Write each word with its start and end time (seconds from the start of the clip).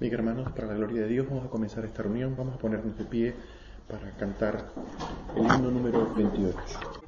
Bien, 0.00 0.14
hermanos, 0.14 0.52
para 0.52 0.68
la 0.68 0.74
gloria 0.74 1.02
de 1.02 1.08
Dios 1.08 1.26
vamos 1.28 1.44
a 1.46 1.50
comenzar 1.50 1.84
esta 1.84 2.04
reunión. 2.04 2.36
Vamos 2.38 2.54
a 2.54 2.58
ponernos 2.58 2.96
de 2.96 3.04
pie 3.04 3.34
para 3.88 4.12
cantar 4.12 4.66
el 5.34 5.42
himno 5.42 5.72
número 5.72 6.14
28. 6.14 7.07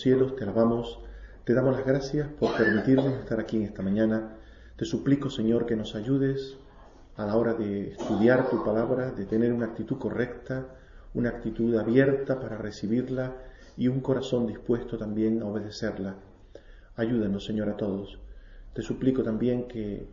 Cielos, 0.00 0.36
te 0.36 0.44
alabamos, 0.44 0.98
te 1.44 1.54
damos 1.54 1.76
las 1.76 1.86
gracias 1.86 2.28
por 2.40 2.56
permitirnos 2.56 3.12
estar 3.14 3.40
aquí 3.40 3.62
esta 3.62 3.82
mañana. 3.82 4.34
Te 4.76 4.84
suplico, 4.84 5.30
Señor, 5.30 5.66
que 5.66 5.76
nos 5.76 5.94
ayudes 5.94 6.56
a 7.16 7.24
la 7.24 7.36
hora 7.36 7.54
de 7.54 7.92
estudiar 7.92 8.50
tu 8.50 8.64
palabra, 8.64 9.10
de 9.12 9.26
tener 9.26 9.52
una 9.52 9.66
actitud 9.66 9.98
correcta, 9.98 10.66
una 11.14 11.30
actitud 11.30 11.76
abierta 11.76 12.40
para 12.40 12.58
recibirla 12.58 13.36
y 13.76 13.88
un 13.88 14.00
corazón 14.00 14.46
dispuesto 14.46 14.98
también 14.98 15.42
a 15.42 15.46
obedecerla. 15.46 16.16
Ayúdanos, 16.96 17.44
Señor, 17.44 17.68
a 17.68 17.76
todos. 17.76 18.18
Te 18.74 18.82
suplico 18.82 19.22
también 19.22 19.68
que, 19.68 20.08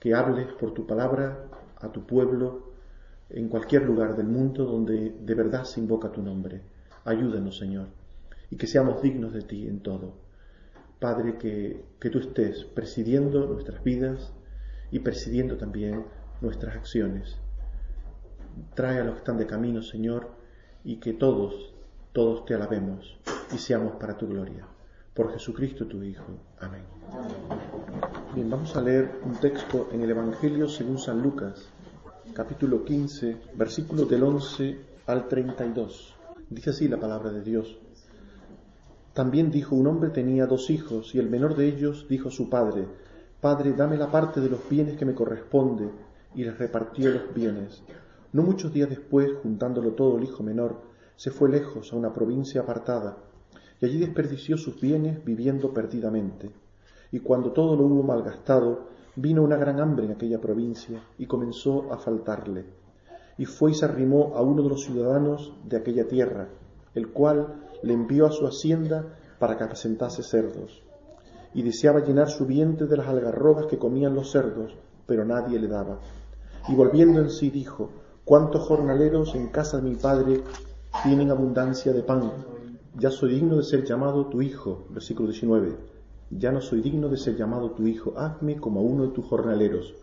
que 0.00 0.14
hables 0.14 0.46
por 0.54 0.74
tu 0.74 0.86
palabra 0.86 1.44
a 1.76 1.92
tu 1.92 2.06
pueblo 2.06 2.72
en 3.30 3.48
cualquier 3.48 3.82
lugar 3.82 4.16
del 4.16 4.26
mundo 4.26 4.64
donde 4.64 5.14
de 5.20 5.34
verdad 5.34 5.64
se 5.64 5.80
invoca 5.80 6.10
tu 6.10 6.22
nombre. 6.22 6.62
Ayúdanos, 7.04 7.58
Señor 7.58 7.86
y 8.50 8.56
que 8.56 8.66
seamos 8.66 9.02
dignos 9.02 9.32
de 9.32 9.42
ti 9.42 9.66
en 9.66 9.80
todo. 9.80 10.14
Padre, 11.00 11.38
que, 11.38 11.84
que 12.00 12.10
tú 12.10 12.18
estés 12.18 12.64
presidiendo 12.64 13.46
nuestras 13.46 13.82
vidas 13.84 14.32
y 14.90 15.00
presidiendo 15.00 15.56
también 15.56 16.04
nuestras 16.40 16.76
acciones. 16.76 17.36
Trae 18.74 19.00
a 19.00 19.04
los 19.04 19.14
que 19.14 19.18
están 19.18 19.38
de 19.38 19.46
camino, 19.46 19.82
Señor, 19.82 20.28
y 20.84 20.96
que 20.96 21.12
todos, 21.12 21.74
todos 22.12 22.44
te 22.46 22.54
alabemos 22.54 23.18
y 23.54 23.58
seamos 23.58 23.96
para 23.96 24.16
tu 24.16 24.26
gloria. 24.26 24.66
Por 25.14 25.32
Jesucristo 25.32 25.86
tu 25.86 26.02
Hijo. 26.02 26.38
Amén. 26.60 26.82
Bien, 28.34 28.48
vamos 28.48 28.76
a 28.76 28.80
leer 28.82 29.20
un 29.24 29.34
texto 29.36 29.88
en 29.92 30.02
el 30.02 30.10
Evangelio 30.10 30.68
según 30.68 30.98
San 30.98 31.22
Lucas, 31.22 31.68
capítulo 32.34 32.84
15, 32.84 33.36
versículos 33.54 34.08
del 34.08 34.22
11 34.22 34.78
al 35.06 35.28
32. 35.28 36.14
Dice 36.50 36.70
así 36.70 36.88
la 36.88 37.00
palabra 37.00 37.30
de 37.30 37.42
Dios. 37.42 37.78
También 39.18 39.50
dijo, 39.50 39.74
un 39.74 39.88
hombre 39.88 40.10
tenía 40.10 40.46
dos 40.46 40.70
hijos, 40.70 41.12
y 41.12 41.18
el 41.18 41.28
menor 41.28 41.56
de 41.56 41.66
ellos 41.66 42.06
dijo 42.08 42.28
a 42.28 42.30
su 42.30 42.48
padre, 42.48 42.86
Padre, 43.40 43.72
dame 43.72 43.96
la 43.96 44.12
parte 44.12 44.40
de 44.40 44.48
los 44.48 44.60
bienes 44.68 44.96
que 44.96 45.04
me 45.04 45.16
corresponde, 45.16 45.90
y 46.36 46.44
les 46.44 46.56
repartió 46.56 47.10
los 47.10 47.34
bienes. 47.34 47.82
No 48.32 48.44
muchos 48.44 48.72
días 48.72 48.88
después, 48.88 49.32
juntándolo 49.42 49.94
todo 49.94 50.18
el 50.18 50.22
hijo 50.22 50.44
menor, 50.44 50.76
se 51.16 51.32
fue 51.32 51.48
lejos 51.48 51.92
a 51.92 51.96
una 51.96 52.12
provincia 52.12 52.60
apartada, 52.60 53.16
y 53.80 53.86
allí 53.86 53.98
desperdició 53.98 54.56
sus 54.56 54.80
bienes 54.80 55.24
viviendo 55.24 55.74
perdidamente. 55.74 56.52
Y 57.10 57.18
cuando 57.18 57.50
todo 57.50 57.74
lo 57.74 57.86
hubo 57.86 58.04
malgastado, 58.04 58.86
vino 59.16 59.42
una 59.42 59.56
gran 59.56 59.80
hambre 59.80 60.04
en 60.04 60.12
aquella 60.12 60.40
provincia, 60.40 61.02
y 61.18 61.26
comenzó 61.26 61.92
a 61.92 61.98
faltarle. 61.98 62.66
Y 63.36 63.46
fue 63.46 63.72
y 63.72 63.74
se 63.74 63.84
arrimó 63.84 64.36
a 64.36 64.42
uno 64.42 64.62
de 64.62 64.68
los 64.68 64.84
ciudadanos 64.84 65.54
de 65.64 65.76
aquella 65.76 66.06
tierra, 66.06 66.46
el 66.94 67.08
cual 67.08 67.64
le 67.82 67.92
envió 67.92 68.26
a 68.26 68.32
su 68.32 68.46
hacienda 68.46 69.17
para 69.38 69.56
que 69.56 69.64
apacentase 69.64 70.22
cerdos. 70.22 70.82
Y 71.54 71.62
deseaba 71.62 72.00
llenar 72.00 72.28
su 72.28 72.46
vientre 72.46 72.86
de 72.86 72.96
las 72.96 73.08
algarrobas 73.08 73.66
que 73.66 73.78
comían 73.78 74.14
los 74.14 74.30
cerdos, 74.30 74.76
pero 75.06 75.24
nadie 75.24 75.58
le 75.58 75.68
daba. 75.68 75.98
Y 76.68 76.74
volviendo 76.74 77.20
en 77.20 77.30
sí 77.30 77.50
dijo, 77.50 77.90
¿cuántos 78.24 78.66
jornaleros 78.66 79.34
en 79.34 79.48
casa 79.48 79.78
de 79.78 79.88
mi 79.88 79.96
padre 79.96 80.42
tienen 81.02 81.30
abundancia 81.30 81.92
de 81.92 82.02
pan? 82.02 82.30
ya 82.98 83.10
soy 83.12 83.34
digno 83.34 83.56
de 83.56 83.62
ser 83.62 83.84
llamado 83.84 84.26
tu 84.26 84.42
hijo, 84.42 84.86
versículo 84.90 85.28
19, 85.28 85.76
ya 86.30 86.50
no 86.50 86.60
soy 86.60 86.80
digno 86.80 87.08
de 87.08 87.16
ser 87.16 87.36
llamado 87.36 87.70
tu 87.70 87.86
hijo, 87.86 88.14
hazme 88.16 88.56
como 88.56 88.82
uno 88.82 89.04
de 89.04 89.12
tus 89.12 89.24
jornaleros. 89.24 89.94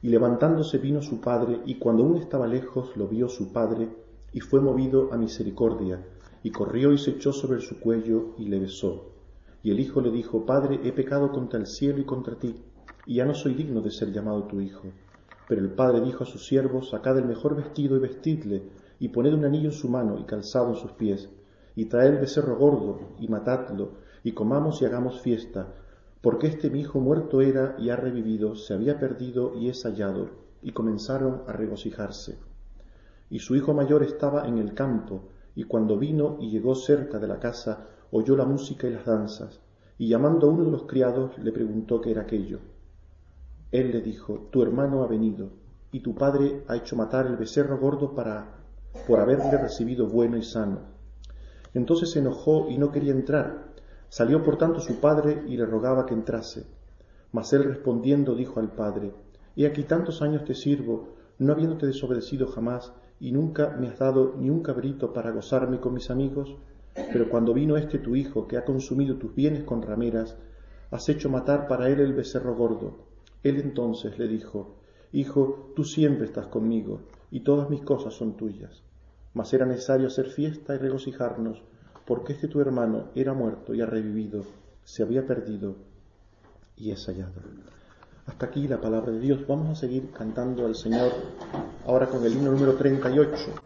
Y 0.00 0.08
levantándose 0.08 0.78
vino 0.78 1.02
su 1.02 1.20
padre, 1.20 1.60
y 1.66 1.74
cuando 1.78 2.04
aún 2.04 2.16
estaba 2.16 2.46
lejos 2.46 2.96
lo 2.96 3.06
vio 3.06 3.28
su 3.28 3.52
padre, 3.52 3.88
y 4.32 4.40
fue 4.40 4.60
movido 4.60 5.12
a 5.12 5.18
misericordia, 5.18 6.02
y 6.46 6.52
corrió 6.52 6.92
y 6.92 6.98
se 6.98 7.10
echó 7.10 7.32
sobre 7.32 7.60
su 7.60 7.80
cuello 7.80 8.36
y 8.38 8.44
le 8.44 8.60
besó. 8.60 9.10
Y 9.64 9.72
el 9.72 9.80
hijo 9.80 10.00
le 10.00 10.12
dijo, 10.12 10.46
Padre, 10.46 10.78
he 10.84 10.92
pecado 10.92 11.32
contra 11.32 11.58
el 11.58 11.66
cielo 11.66 11.98
y 11.98 12.04
contra 12.04 12.38
ti, 12.38 12.54
y 13.04 13.16
ya 13.16 13.24
no 13.24 13.34
soy 13.34 13.54
digno 13.54 13.80
de 13.80 13.90
ser 13.90 14.12
llamado 14.12 14.44
tu 14.44 14.60
hijo. 14.60 14.84
Pero 15.48 15.60
el 15.60 15.72
padre 15.72 16.02
dijo 16.02 16.22
a 16.22 16.26
sus 16.26 16.46
siervos, 16.46 16.90
sacad 16.90 17.18
el 17.18 17.24
mejor 17.24 17.56
vestido 17.56 17.96
y 17.96 17.98
vestidle, 17.98 18.62
y 19.00 19.08
poned 19.08 19.34
un 19.34 19.44
anillo 19.44 19.70
en 19.70 19.74
su 19.74 19.88
mano 19.88 20.20
y 20.20 20.24
calzado 20.24 20.68
en 20.68 20.76
sus 20.76 20.92
pies, 20.92 21.28
y 21.74 21.86
traed 21.86 22.12
el 22.12 22.18
becerro 22.18 22.56
gordo, 22.56 23.16
y 23.18 23.26
matadlo, 23.26 23.94
y 24.22 24.30
comamos 24.30 24.80
y 24.80 24.84
hagamos 24.84 25.20
fiesta, 25.22 25.74
porque 26.20 26.46
este 26.46 26.70
mi 26.70 26.82
hijo 26.82 27.00
muerto 27.00 27.40
era 27.40 27.74
y 27.76 27.90
ha 27.90 27.96
revivido, 27.96 28.54
se 28.54 28.72
había 28.72 29.00
perdido 29.00 29.52
y 29.56 29.68
es 29.68 29.82
hallado, 29.82 30.30
y 30.62 30.70
comenzaron 30.70 31.42
a 31.48 31.52
regocijarse. 31.52 32.38
Y 33.30 33.40
su 33.40 33.56
hijo 33.56 33.74
mayor 33.74 34.04
estaba 34.04 34.46
en 34.46 34.58
el 34.58 34.74
campo, 34.74 35.30
y 35.56 35.64
cuando 35.64 35.98
vino 35.98 36.36
y 36.38 36.50
llegó 36.50 36.74
cerca 36.74 37.18
de 37.18 37.26
la 37.26 37.40
casa, 37.40 37.86
oyó 38.12 38.36
la 38.36 38.44
música 38.44 38.86
y 38.86 38.90
las 38.90 39.06
danzas, 39.06 39.60
y 39.98 40.06
llamando 40.06 40.46
a 40.46 40.50
uno 40.50 40.66
de 40.66 40.70
los 40.70 40.84
criados 40.84 41.36
le 41.38 41.50
preguntó 41.50 42.00
qué 42.02 42.10
era 42.10 42.22
aquello. 42.22 42.60
Él 43.72 43.90
le 43.90 44.02
dijo, 44.02 44.48
tu 44.52 44.62
hermano 44.62 45.02
ha 45.02 45.06
venido, 45.06 45.48
y 45.90 46.00
tu 46.00 46.14
padre 46.14 46.62
ha 46.68 46.76
hecho 46.76 46.94
matar 46.94 47.26
el 47.26 47.36
becerro 47.36 47.78
gordo 47.78 48.14
para 48.14 48.56
por 49.06 49.18
haberle 49.18 49.56
recibido 49.56 50.06
bueno 50.06 50.36
y 50.36 50.42
sano. 50.42 50.80
Entonces 51.72 52.10
se 52.10 52.18
enojó 52.18 52.68
y 52.68 52.76
no 52.76 52.92
quería 52.92 53.12
entrar. 53.12 53.72
Salió 54.08 54.42
por 54.42 54.58
tanto 54.58 54.80
su 54.80 55.00
padre 55.00 55.42
y 55.46 55.56
le 55.56 55.66
rogaba 55.66 56.06
que 56.06 56.14
entrase. 56.14 56.66
Mas 57.32 57.52
él 57.54 57.64
respondiendo 57.64 58.34
dijo 58.34 58.60
al 58.60 58.72
padre, 58.72 59.12
He 59.56 59.66
aquí 59.66 59.84
tantos 59.84 60.20
años 60.20 60.44
te 60.44 60.54
sirvo, 60.54 61.14
no 61.38 61.52
habiéndote 61.52 61.86
desobedecido 61.86 62.46
jamás, 62.46 62.92
y 63.20 63.32
nunca 63.32 63.76
me 63.78 63.88
has 63.88 63.98
dado 63.98 64.34
ni 64.38 64.50
un 64.50 64.62
cabrito 64.62 65.12
para 65.12 65.30
gozarme 65.30 65.80
con 65.80 65.94
mis 65.94 66.10
amigos, 66.10 66.56
pero 67.12 67.28
cuando 67.28 67.54
vino 67.54 67.76
este 67.76 67.98
tu 67.98 68.16
hijo, 68.16 68.46
que 68.46 68.56
ha 68.56 68.64
consumido 68.64 69.16
tus 69.16 69.34
bienes 69.34 69.64
con 69.64 69.82
rameras, 69.82 70.36
has 70.90 71.08
hecho 71.08 71.28
matar 71.28 71.68
para 71.68 71.88
él 71.88 72.00
el 72.00 72.14
becerro 72.14 72.54
gordo. 72.54 72.98
Él 73.42 73.60
entonces 73.60 74.18
le 74.18 74.28
dijo, 74.28 74.76
Hijo, 75.12 75.72
tú 75.76 75.84
siempre 75.84 76.26
estás 76.26 76.46
conmigo, 76.46 77.00
y 77.30 77.40
todas 77.40 77.70
mis 77.70 77.82
cosas 77.82 78.14
son 78.14 78.36
tuyas 78.36 78.82
mas 79.36 79.52
era 79.52 79.66
necesario 79.66 80.06
hacer 80.06 80.30
fiesta 80.30 80.74
y 80.74 80.78
regocijarnos, 80.78 81.60
porque 82.06 82.32
este 82.32 82.48
tu 82.48 82.62
hermano 82.62 83.10
era 83.14 83.34
muerto 83.34 83.74
y 83.74 83.82
ha 83.82 83.86
revivido, 83.86 84.46
se 84.82 85.02
había 85.02 85.26
perdido 85.26 85.76
y 86.74 86.90
es 86.90 87.04
hallado. 87.04 87.42
Hasta 88.26 88.46
aquí 88.46 88.66
la 88.66 88.80
palabra 88.80 89.12
de 89.12 89.20
Dios. 89.20 89.46
Vamos 89.46 89.70
a 89.70 89.80
seguir 89.80 90.10
cantando 90.10 90.66
al 90.66 90.74
Señor 90.74 91.12
ahora 91.86 92.06
con 92.06 92.24
el 92.24 92.32
himno 92.32 92.50
número 92.50 92.74
38. 92.74 93.65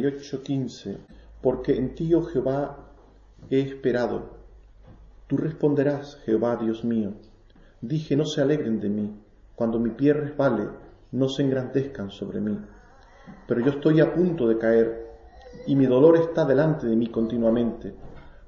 Salmo 0.00 0.18
38, 0.18 0.42
15. 0.42 0.98
Porque 1.42 1.76
en 1.76 1.94
ti, 1.94 2.14
oh 2.14 2.22
Jehová, 2.22 2.88
he 3.50 3.60
esperado. 3.60 4.38
Tú 5.26 5.36
responderás, 5.36 6.16
Jehová 6.24 6.56
Dios 6.56 6.84
mío. 6.84 7.12
Dije, 7.82 8.16
no 8.16 8.24
se 8.24 8.40
alegren 8.40 8.80
de 8.80 8.88
mí. 8.88 9.14
Cuando 9.54 9.78
mi 9.78 9.90
pie 9.90 10.14
resbale, 10.14 10.68
no 11.12 11.28
se 11.28 11.42
engrandezcan 11.42 12.10
sobre 12.10 12.40
mí. 12.40 12.58
Pero 13.46 13.60
yo 13.60 13.72
estoy 13.72 14.00
a 14.00 14.14
punto 14.14 14.48
de 14.48 14.58
caer, 14.58 15.06
y 15.66 15.76
mi 15.76 15.86
dolor 15.86 16.16
está 16.16 16.44
delante 16.44 16.86
de 16.86 16.96
mí 16.96 17.08
continuamente. 17.08 17.94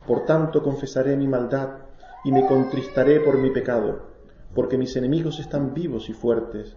Por 0.06 0.24
tanto 0.24 0.62
confesaré 0.62 1.16
mi 1.16 1.28
maldad, 1.28 1.80
y 2.24 2.32
me 2.32 2.46
contristaré 2.46 3.20
por 3.20 3.38
mi 3.38 3.50
pecado, 3.50 4.06
porque 4.54 4.78
mis 4.78 4.96
enemigos 4.96 5.38
están 5.38 5.74
vivos 5.74 6.08
y 6.08 6.12
fuertes, 6.14 6.76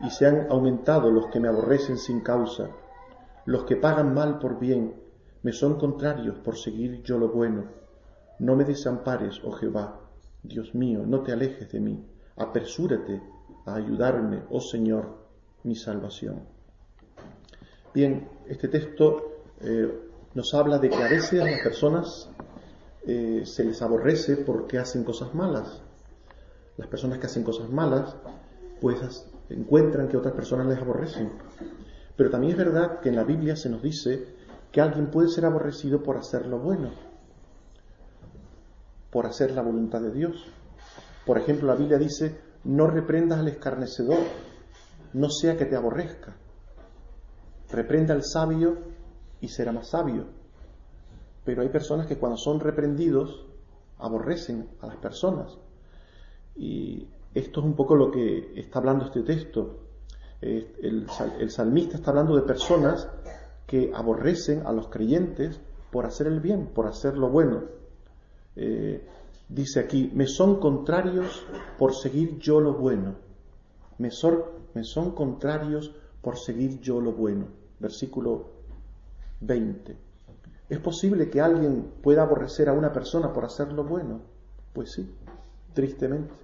y 0.00 0.10
se 0.10 0.26
han 0.26 0.50
aumentado 0.50 1.10
los 1.10 1.26
que 1.26 1.40
me 1.40 1.48
aborrecen 1.48 1.98
sin 1.98 2.20
causa 2.20 2.70
los 3.46 3.64
que 3.64 3.76
pagan 3.76 4.12
mal 4.12 4.38
por 4.38 4.58
bien 4.58 4.94
me 5.42 5.52
son 5.52 5.78
contrarios 5.78 6.38
por 6.38 6.56
seguir 6.56 7.02
yo 7.02 7.18
lo 7.18 7.28
bueno. 7.28 7.64
No 8.40 8.56
me 8.56 8.64
desampares, 8.64 9.40
oh 9.44 9.52
Jehová, 9.52 10.00
Dios 10.42 10.74
mío, 10.74 11.04
no 11.06 11.22
te 11.22 11.32
alejes 11.32 11.70
de 11.70 11.80
mí. 11.80 12.04
Apresúrate 12.36 13.22
a 13.64 13.76
ayudarme, 13.76 14.42
oh 14.50 14.60
Señor, 14.60 15.16
mi 15.62 15.74
salvación. 15.74 16.42
Bien, 17.94 18.28
este 18.46 18.68
texto 18.68 19.42
eh, 19.60 19.90
nos 20.34 20.52
habla 20.52 20.78
de 20.78 20.90
que 20.90 21.02
a 21.02 21.08
veces 21.08 21.42
las 21.42 21.62
personas 21.62 22.28
eh, 23.06 23.42
se 23.46 23.64
les 23.64 23.80
aborrece 23.80 24.36
porque 24.36 24.78
hacen 24.78 25.04
cosas 25.04 25.34
malas. 25.34 25.80
Las 26.76 26.88
personas 26.88 27.18
que 27.18 27.26
hacen 27.26 27.44
cosas 27.44 27.70
malas, 27.70 28.16
pues 28.80 29.26
encuentran 29.48 30.08
que 30.08 30.16
otras 30.16 30.34
personas 30.34 30.66
les 30.66 30.78
aborrecen. 30.78 31.30
Pero 32.16 32.30
también 32.30 32.52
es 32.52 32.58
verdad 32.58 33.00
que 33.00 33.10
en 33.10 33.16
la 33.16 33.24
Biblia 33.24 33.56
se 33.56 33.68
nos 33.68 33.82
dice 33.82 34.34
que 34.72 34.80
alguien 34.80 35.10
puede 35.10 35.28
ser 35.28 35.44
aborrecido 35.44 36.02
por 36.02 36.16
hacer 36.16 36.46
lo 36.46 36.58
bueno, 36.58 36.90
por 39.10 39.26
hacer 39.26 39.52
la 39.52 39.62
voluntad 39.62 40.00
de 40.00 40.12
Dios. 40.12 40.44
Por 41.24 41.38
ejemplo, 41.38 41.66
la 41.68 41.74
Biblia 41.74 41.98
dice, 41.98 42.40
no 42.64 42.86
reprendas 42.86 43.40
al 43.40 43.48
escarnecedor, 43.48 44.18
no 45.12 45.30
sea 45.30 45.56
que 45.56 45.66
te 45.66 45.76
aborrezca. 45.76 46.36
Reprenda 47.70 48.14
al 48.14 48.22
sabio 48.22 48.78
y 49.40 49.48
será 49.48 49.72
más 49.72 49.90
sabio. 49.90 50.26
Pero 51.44 51.62
hay 51.62 51.68
personas 51.68 52.06
que 52.06 52.18
cuando 52.18 52.36
son 52.36 52.60
reprendidos 52.60 53.46
aborrecen 53.98 54.68
a 54.80 54.86
las 54.86 54.96
personas. 54.96 55.58
Y 56.54 57.08
esto 57.34 57.60
es 57.60 57.66
un 57.66 57.74
poco 57.74 57.96
lo 57.96 58.10
que 58.10 58.52
está 58.58 58.78
hablando 58.78 59.06
este 59.06 59.22
texto. 59.22 59.85
Eh, 60.42 60.76
el, 60.82 61.50
salmista 61.50 61.96
está 61.96 62.10
hablando 62.10 62.36
de 62.36 62.42
personas 62.42 63.08
que 63.66 63.90
aborrecen 63.94 64.66
a 64.66 64.72
los 64.72 64.88
creyentes 64.88 65.60
por 65.90 66.06
hacer 66.06 66.26
el 66.26 66.40
bien, 66.40 66.66
por 66.66 66.86
hacer 66.86 67.16
lo 67.16 67.30
bueno. 67.30 67.64
Eh, 68.54 69.06
dice 69.48 69.80
aquí, 69.80 70.10
me 70.14 70.26
son 70.26 70.60
contrarios 70.60 71.44
por 71.78 71.94
seguir 71.94 72.38
yo 72.38 72.60
lo 72.60 72.74
bueno. 72.74 73.14
Me 73.98 74.10
me 74.74 74.84
son 74.84 75.12
contrarios 75.12 75.94
por 76.20 76.38
seguir 76.38 76.80
yo 76.80 77.00
lo 77.00 77.12
bueno. 77.12 77.46
Versículo 77.78 78.50
20. 79.40 79.96
¿Es 80.68 80.78
posible 80.80 81.30
que 81.30 81.40
alguien 81.40 81.92
pueda 82.02 82.22
aborrecer 82.22 82.68
a 82.68 82.72
una 82.72 82.92
persona 82.92 83.32
por 83.32 83.44
hacer 83.44 83.72
lo 83.72 83.84
bueno? 83.84 84.20
Pues 84.72 84.92
sí, 84.92 85.08
tristemente. 85.72 86.34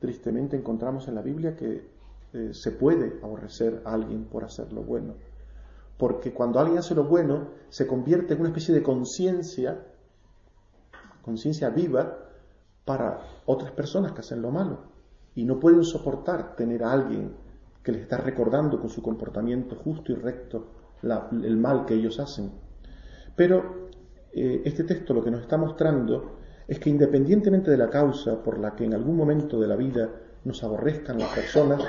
Tristemente 0.00 0.56
encontramos 0.56 1.06
en 1.08 1.14
la 1.14 1.22
Biblia 1.22 1.56
que 1.56 1.95
eh, 2.36 2.52
se 2.52 2.70
puede 2.70 3.18
aborrecer 3.22 3.80
a 3.86 3.94
alguien 3.94 4.24
por 4.24 4.44
hacer 4.44 4.70
lo 4.72 4.82
bueno. 4.82 5.14
Porque 5.96 6.34
cuando 6.34 6.60
alguien 6.60 6.78
hace 6.78 6.94
lo 6.94 7.04
bueno, 7.04 7.48
se 7.70 7.86
convierte 7.86 8.34
en 8.34 8.40
una 8.40 8.50
especie 8.50 8.74
de 8.74 8.82
conciencia, 8.82 9.86
conciencia 11.22 11.70
viva, 11.70 12.18
para 12.84 13.20
otras 13.46 13.72
personas 13.72 14.12
que 14.12 14.20
hacen 14.20 14.42
lo 14.42 14.50
malo. 14.50 14.80
Y 15.34 15.44
no 15.44 15.58
pueden 15.58 15.82
soportar 15.82 16.56
tener 16.56 16.84
a 16.84 16.92
alguien 16.92 17.34
que 17.82 17.92
les 17.92 18.02
está 18.02 18.18
recordando 18.18 18.78
con 18.80 18.90
su 18.90 19.02
comportamiento 19.02 19.76
justo 19.76 20.12
y 20.12 20.16
recto 20.16 20.66
el 21.02 21.56
mal 21.56 21.86
que 21.86 21.94
ellos 21.94 22.20
hacen. 22.20 22.52
Pero 23.34 23.88
eh, 24.32 24.62
este 24.64 24.84
texto 24.84 25.14
lo 25.14 25.24
que 25.24 25.30
nos 25.30 25.40
está 25.40 25.56
mostrando 25.56 26.36
es 26.68 26.78
que 26.78 26.90
independientemente 26.90 27.70
de 27.70 27.78
la 27.78 27.88
causa 27.88 28.42
por 28.42 28.58
la 28.58 28.74
que 28.74 28.84
en 28.84 28.92
algún 28.92 29.16
momento 29.16 29.58
de 29.58 29.68
la 29.68 29.76
vida 29.76 30.10
nos 30.44 30.62
aborrezcan 30.62 31.18
las 31.18 31.34
personas, 31.34 31.82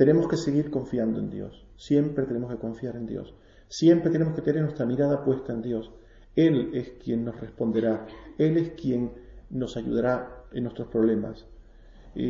tenemos 0.00 0.28
que 0.28 0.38
seguir 0.38 0.70
confiando 0.70 1.20
en 1.20 1.28
Dios. 1.28 1.66
Siempre 1.76 2.24
tenemos 2.24 2.50
que 2.50 2.56
confiar 2.56 2.96
en 2.96 3.04
Dios. 3.04 3.34
Siempre 3.68 4.10
tenemos 4.10 4.34
que 4.34 4.40
tener 4.40 4.62
nuestra 4.62 4.86
mirada 4.86 5.22
puesta 5.22 5.52
en 5.52 5.60
Dios. 5.60 5.90
Él 6.34 6.70
es 6.72 6.92
quien 7.04 7.22
nos 7.22 7.38
responderá. 7.38 8.06
Él 8.38 8.56
es 8.56 8.70
quien 8.70 9.12
nos 9.50 9.76
ayudará 9.76 10.46
en 10.52 10.62
nuestros 10.62 10.88
problemas. 10.88 11.44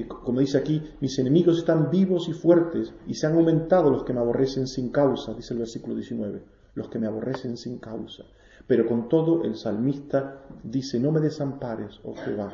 como 0.08 0.40
dice 0.40 0.58
aquí, 0.58 0.82
mis 1.00 1.16
enemigos 1.20 1.58
están 1.58 1.92
vivos 1.92 2.28
y 2.28 2.32
fuertes 2.32 2.92
y 3.06 3.14
se 3.14 3.28
han 3.28 3.34
aumentado 3.34 3.88
los 3.88 4.02
que 4.02 4.14
me 4.14 4.18
aborrecen 4.18 4.66
sin 4.66 4.88
causa, 4.90 5.32
dice 5.34 5.54
el 5.54 5.60
versículo 5.60 5.94
19, 5.94 6.42
los 6.74 6.88
que 6.88 6.98
me 6.98 7.06
aborrecen 7.06 7.56
sin 7.56 7.78
causa. 7.78 8.24
Pero 8.66 8.84
con 8.88 9.08
todo 9.08 9.44
el 9.44 9.54
salmista 9.54 10.42
dice, 10.64 10.98
no 10.98 11.12
me 11.12 11.20
desampares, 11.20 12.00
oh 12.02 12.16
Jehová, 12.16 12.52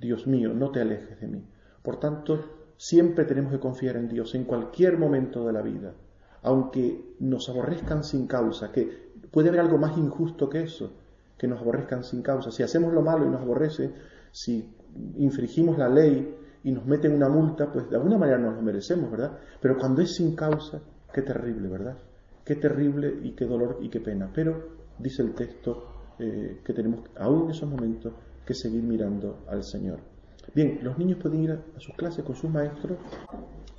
Dios 0.00 0.28
mío, 0.28 0.54
no 0.54 0.70
te 0.70 0.82
alejes 0.82 1.20
de 1.20 1.26
mí. 1.26 1.44
Por 1.82 1.98
tanto, 1.98 2.55
siempre 2.76 3.24
tenemos 3.24 3.52
que 3.52 3.60
confiar 3.60 3.96
en 3.96 4.08
Dios 4.08 4.34
en 4.34 4.44
cualquier 4.44 4.98
momento 4.98 5.46
de 5.46 5.52
la 5.52 5.62
vida, 5.62 5.94
aunque 6.42 7.14
nos 7.20 7.48
aborrezcan 7.48 8.04
sin 8.04 8.26
causa, 8.26 8.70
que 8.72 9.12
puede 9.30 9.48
haber 9.48 9.60
algo 9.60 9.78
más 9.78 9.96
injusto 9.96 10.48
que 10.48 10.62
eso, 10.62 10.92
que 11.36 11.48
nos 11.48 11.60
aborrezcan 11.60 12.04
sin 12.04 12.22
causa. 12.22 12.50
Si 12.50 12.62
hacemos 12.62 12.92
lo 12.92 13.02
malo 13.02 13.26
y 13.26 13.30
nos 13.30 13.42
aborrece, 13.42 13.92
si 14.30 14.74
infringimos 15.16 15.78
la 15.78 15.88
ley 15.88 16.34
y 16.64 16.72
nos 16.72 16.86
meten 16.86 17.12
una 17.12 17.28
multa, 17.28 17.70
pues 17.70 17.88
de 17.90 17.96
alguna 17.96 18.18
manera 18.18 18.38
nos 18.38 18.54
lo 18.54 18.62
merecemos, 18.62 19.10
¿verdad? 19.10 19.38
Pero 19.60 19.76
cuando 19.76 20.02
es 20.02 20.14
sin 20.14 20.34
causa, 20.34 20.80
qué 21.12 21.22
terrible, 21.22 21.68
¿verdad? 21.68 21.96
Qué 22.44 22.56
terrible 22.56 23.20
y 23.22 23.32
qué 23.32 23.44
dolor 23.44 23.78
y 23.80 23.88
qué 23.88 24.00
pena. 24.00 24.30
Pero 24.34 24.76
dice 24.98 25.22
el 25.22 25.34
texto 25.34 26.14
eh, 26.18 26.60
que 26.64 26.72
tenemos 26.72 27.00
aún 27.16 27.44
en 27.44 27.50
esos 27.50 27.68
momentos 27.68 28.12
que 28.44 28.54
seguir 28.54 28.82
mirando 28.82 29.44
al 29.48 29.64
Señor. 29.64 30.15
Bien, 30.54 30.78
los 30.82 30.96
niños 30.98 31.18
pueden 31.20 31.42
ir 31.42 31.50
a, 31.52 31.80
sus 31.80 31.94
clases 31.94 32.24
con 32.24 32.36
sus 32.36 32.50
maestros. 32.50 32.98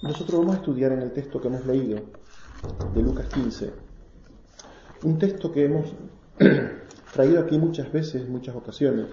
Nosotros 0.01 0.39
vamos 0.39 0.55
a 0.55 0.59
estudiar 0.59 0.91
en 0.91 1.01
el 1.01 1.11
texto 1.11 1.41
que 1.41 1.47
hemos 1.47 1.65
leído 1.65 1.99
de 2.93 3.01
Lucas 3.01 3.27
15, 3.27 3.71
un 5.03 5.17
texto 5.17 5.51
que 5.51 5.65
hemos 5.65 5.95
traído 7.13 7.39
aquí 7.39 7.57
muchas 7.57 7.91
veces, 7.91 8.27
muchas 8.27 8.55
ocasiones, 8.55 9.07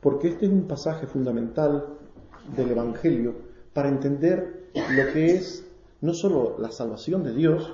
porque 0.00 0.28
este 0.28 0.46
es 0.46 0.52
un 0.52 0.68
pasaje 0.68 1.06
fundamental 1.06 1.84
del 2.56 2.70
Evangelio 2.70 3.34
para 3.72 3.88
entender 3.88 4.70
lo 4.74 5.12
que 5.12 5.34
es 5.34 5.64
no 6.00 6.14
solo 6.14 6.56
la 6.58 6.70
salvación 6.70 7.24
de 7.24 7.34
Dios, 7.34 7.72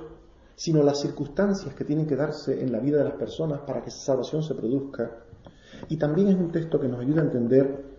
sino 0.55 0.81
las 0.83 1.01
circunstancias 1.01 1.75
que 1.75 1.83
tienen 1.83 2.07
que 2.07 2.15
darse 2.15 2.61
en 2.61 2.71
la 2.71 2.79
vida 2.79 2.97
de 2.97 3.03
las 3.03 3.13
personas 3.13 3.61
para 3.61 3.81
que 3.81 3.89
esa 3.89 3.99
salvación 3.99 4.41
se 4.41 4.55
produzca. 4.55 5.11
Y 5.89 5.97
también 5.97 6.29
es 6.29 6.35
un 6.35 6.51
texto 6.51 6.79
que 6.79 6.87
nos 6.87 7.01
ayuda 7.01 7.21
a 7.21 7.25
entender 7.25 7.94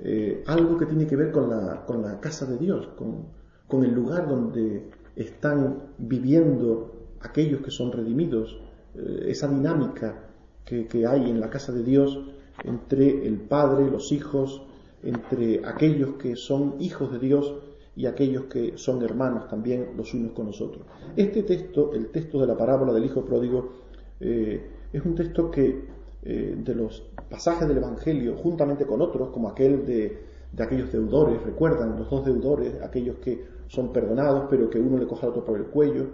eh, 0.00 0.44
algo 0.46 0.76
que 0.78 0.86
tiene 0.86 1.06
que 1.06 1.16
ver 1.16 1.32
con 1.32 1.50
la, 1.50 1.84
con 1.84 2.02
la 2.02 2.20
casa 2.20 2.46
de 2.46 2.58
Dios, 2.58 2.88
con, 2.96 3.84
el 3.84 3.92
lugar 3.92 4.28
donde 4.28 4.90
están 5.16 5.92
viviendo 5.98 7.16
aquellos 7.20 7.60
que 7.60 7.70
son 7.70 7.92
redimidos, 7.92 8.60
eh, 8.94 9.26
esa 9.26 9.48
dinámica 9.48 10.30
que, 10.64 10.86
que 10.86 11.06
hay 11.06 11.28
en 11.28 11.40
la 11.40 11.50
casa 11.50 11.72
de 11.72 11.82
Dios 11.82 12.18
entre 12.64 13.26
el 13.26 13.40
Padre, 13.40 13.90
los 13.90 14.12
hijos, 14.12 14.62
entre 15.02 15.64
aquellos 15.66 16.14
que 16.14 16.36
son 16.36 16.76
hijos 16.80 17.12
de 17.12 17.18
Dios 17.18 17.54
y 17.94 18.06
aquellos 18.06 18.44
que 18.44 18.76
son 18.76 19.02
hermanos 19.02 19.48
también 19.48 19.90
los 19.96 20.14
unos 20.14 20.32
con 20.32 20.46
nosotros. 20.46 20.86
Este 21.16 21.42
texto, 21.42 21.92
el 21.94 22.08
texto 22.08 22.40
de 22.40 22.46
la 22.46 22.56
parábola 22.56 22.92
del 22.92 23.04
Hijo 23.04 23.24
Pródigo, 23.24 23.72
eh, 24.20 24.70
es 24.92 25.04
un 25.04 25.14
texto 25.14 25.50
que 25.50 25.97
eh, 26.22 26.56
de 26.58 26.74
los 26.74 27.04
pasajes 27.30 27.68
del 27.68 27.78
Evangelio, 27.78 28.36
juntamente 28.36 28.86
con 28.86 29.00
otros, 29.00 29.30
como 29.30 29.48
aquel 29.48 29.86
de, 29.86 30.18
aquellos 30.58 30.90
deudores, 30.90 31.42
recuerdan 31.42 31.98
los 31.98 32.10
dos 32.10 32.24
deudores, 32.24 32.82
aquellos 32.82 33.16
que 33.16 33.44
son 33.68 33.92
perdonados, 33.92 34.46
pero 34.50 34.68
que 34.68 34.80
uno 34.80 34.98
le 34.98 35.06
coja 35.06 35.26
al 35.26 35.30
otro 35.30 35.44
por 35.44 35.58
el 35.58 35.66
cuello. 35.66 36.06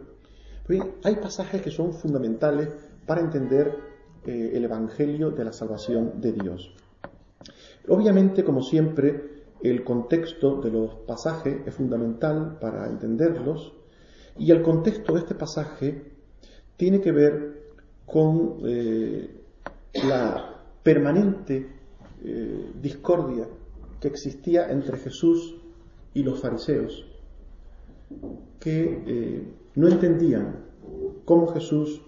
Pues 0.66 0.82
hay 1.04 1.16
pasajes 1.16 1.62
que 1.62 1.70
son 1.70 1.94
fundamentales 1.94 2.68
para 3.06 3.20
entender 3.20 3.76
eh, 4.26 4.52
el 4.54 4.64
Evangelio 4.64 5.30
de 5.30 5.44
la 5.44 5.52
salvación 5.52 6.20
de 6.20 6.32
Dios. 6.32 6.74
Obviamente, 7.88 8.44
como 8.44 8.62
siempre, 8.62 9.44
el 9.62 9.84
contexto 9.84 10.60
de 10.60 10.70
los 10.70 10.94
pasajes 11.06 11.66
es 11.66 11.74
fundamental 11.74 12.58
para 12.60 12.86
entenderlos 12.86 13.72
y 14.38 14.50
el 14.50 14.62
contexto 14.62 15.14
de 15.14 15.20
este 15.20 15.34
pasaje 15.34 16.12
tiene 16.76 17.00
que 17.00 17.12
ver 17.12 17.72
con 18.04 18.58
eh, 18.66 19.43
la 20.02 20.60
permanente 20.82 21.68
eh, 22.24 22.72
discordia 22.80 23.46
que 24.00 24.08
existía 24.08 24.70
entre 24.70 24.98
Jesús 24.98 25.56
y 26.12 26.22
los 26.22 26.40
fariseos, 26.40 27.06
que 28.60 29.02
eh, 29.06 29.54
no 29.74 29.88
entendían 29.88 30.64
cómo 31.24 31.48
Jesús 31.48 32.02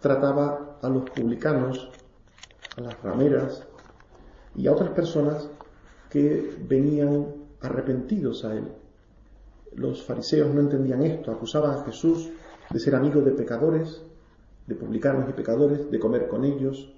trataba 0.00 0.78
a 0.82 0.88
los 0.88 1.08
publicanos, 1.10 1.90
a 2.76 2.80
las 2.80 3.02
rameras 3.02 3.66
y 4.54 4.66
a 4.66 4.72
otras 4.72 4.90
personas 4.90 5.48
que 6.10 6.56
venían 6.68 7.26
arrepentidos 7.60 8.44
a 8.44 8.54
él. 8.54 8.68
Los 9.74 10.02
fariseos 10.04 10.54
no 10.54 10.60
entendían 10.60 11.02
esto, 11.02 11.30
acusaban 11.30 11.78
a 11.78 11.84
Jesús 11.84 12.30
de 12.70 12.78
ser 12.78 12.94
amigo 12.94 13.20
de 13.20 13.32
pecadores, 13.32 14.02
de 14.66 14.74
publicanos 14.74 15.28
y 15.28 15.32
pecadores, 15.32 15.90
de 15.90 15.98
comer 15.98 16.28
con 16.28 16.44
ellos, 16.44 16.92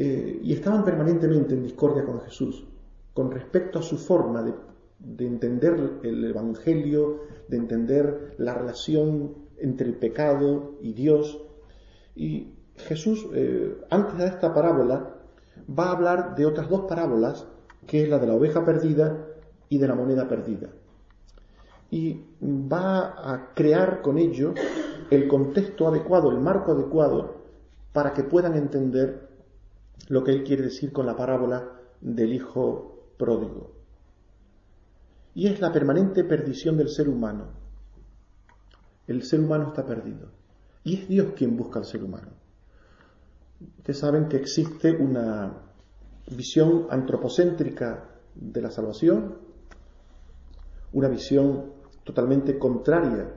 eh, 0.00 0.40
y 0.42 0.52
estaban 0.52 0.84
permanentemente 0.84 1.54
en 1.54 1.64
discordia 1.64 2.04
con 2.04 2.20
Jesús 2.20 2.64
con 3.18 3.32
respecto 3.32 3.80
a 3.80 3.82
su 3.82 3.98
forma 3.98 4.44
de, 4.44 5.26
entender 5.26 5.98
el 6.04 6.24
Evangelio, 6.24 7.22
de 7.48 7.56
entender 7.56 8.36
la 8.38 8.54
relación 8.54 9.34
entre 9.56 9.88
el 9.88 9.96
pecado 9.96 10.76
y 10.80 10.92
Dios. 10.92 11.42
Y 12.14 12.54
Jesús, 12.76 13.26
eh, 13.34 13.76
antes 13.90 14.18
de 14.18 14.26
esta 14.26 14.54
parábola, 14.54 15.16
va 15.68 15.86
a 15.86 15.96
hablar 15.96 16.36
de 16.36 16.46
otras 16.46 16.68
dos 16.68 16.82
parábolas 16.82 17.44
que 17.88 18.04
es 18.04 18.08
la 18.08 18.20
de 18.20 18.28
la 18.28 18.34
oveja 18.34 18.64
perdida 18.64 19.26
y 19.68 19.78
de 19.78 19.88
la 19.88 19.96
moneda 19.96 20.28
perdida. 20.28 20.68
Y 21.90 22.22
va 22.40 23.32
a 23.32 23.52
crear 23.52 24.00
con 24.00 24.16
ello 24.16 24.54
el 25.10 25.26
contexto 25.26 25.88
adecuado, 25.88 26.30
el 26.30 26.38
marco 26.38 26.70
adecuado, 26.70 27.34
para 27.92 28.12
que 28.12 28.22
puedan 28.22 28.54
entender 28.54 29.27
lo 30.08 30.24
que 30.24 30.32
él 30.32 30.44
quiere 30.44 30.62
decir 30.62 30.92
con 30.92 31.06
la 31.06 31.16
parábola 31.16 31.72
del 32.00 32.32
hijo 32.32 33.12
pródigo. 33.18 33.72
Y 35.34 35.46
es 35.46 35.60
la 35.60 35.72
permanente 35.72 36.24
perdición 36.24 36.76
del 36.76 36.88
ser 36.88 37.08
humano. 37.08 37.48
El 39.06 39.22
ser 39.22 39.40
humano 39.40 39.68
está 39.68 39.84
perdido. 39.84 40.30
Y 40.84 41.00
es 41.00 41.08
Dios 41.08 41.32
quien 41.36 41.56
busca 41.56 41.78
al 41.78 41.84
ser 41.84 42.02
humano. 42.02 42.28
Ustedes 43.78 43.98
saben 43.98 44.28
que 44.28 44.36
existe 44.36 44.92
una 44.92 45.62
visión 46.30 46.86
antropocéntrica 46.90 48.08
de 48.34 48.62
la 48.62 48.70
salvación, 48.70 49.38
una 50.92 51.08
visión 51.08 51.72
totalmente 52.04 52.58
contraria 52.58 53.34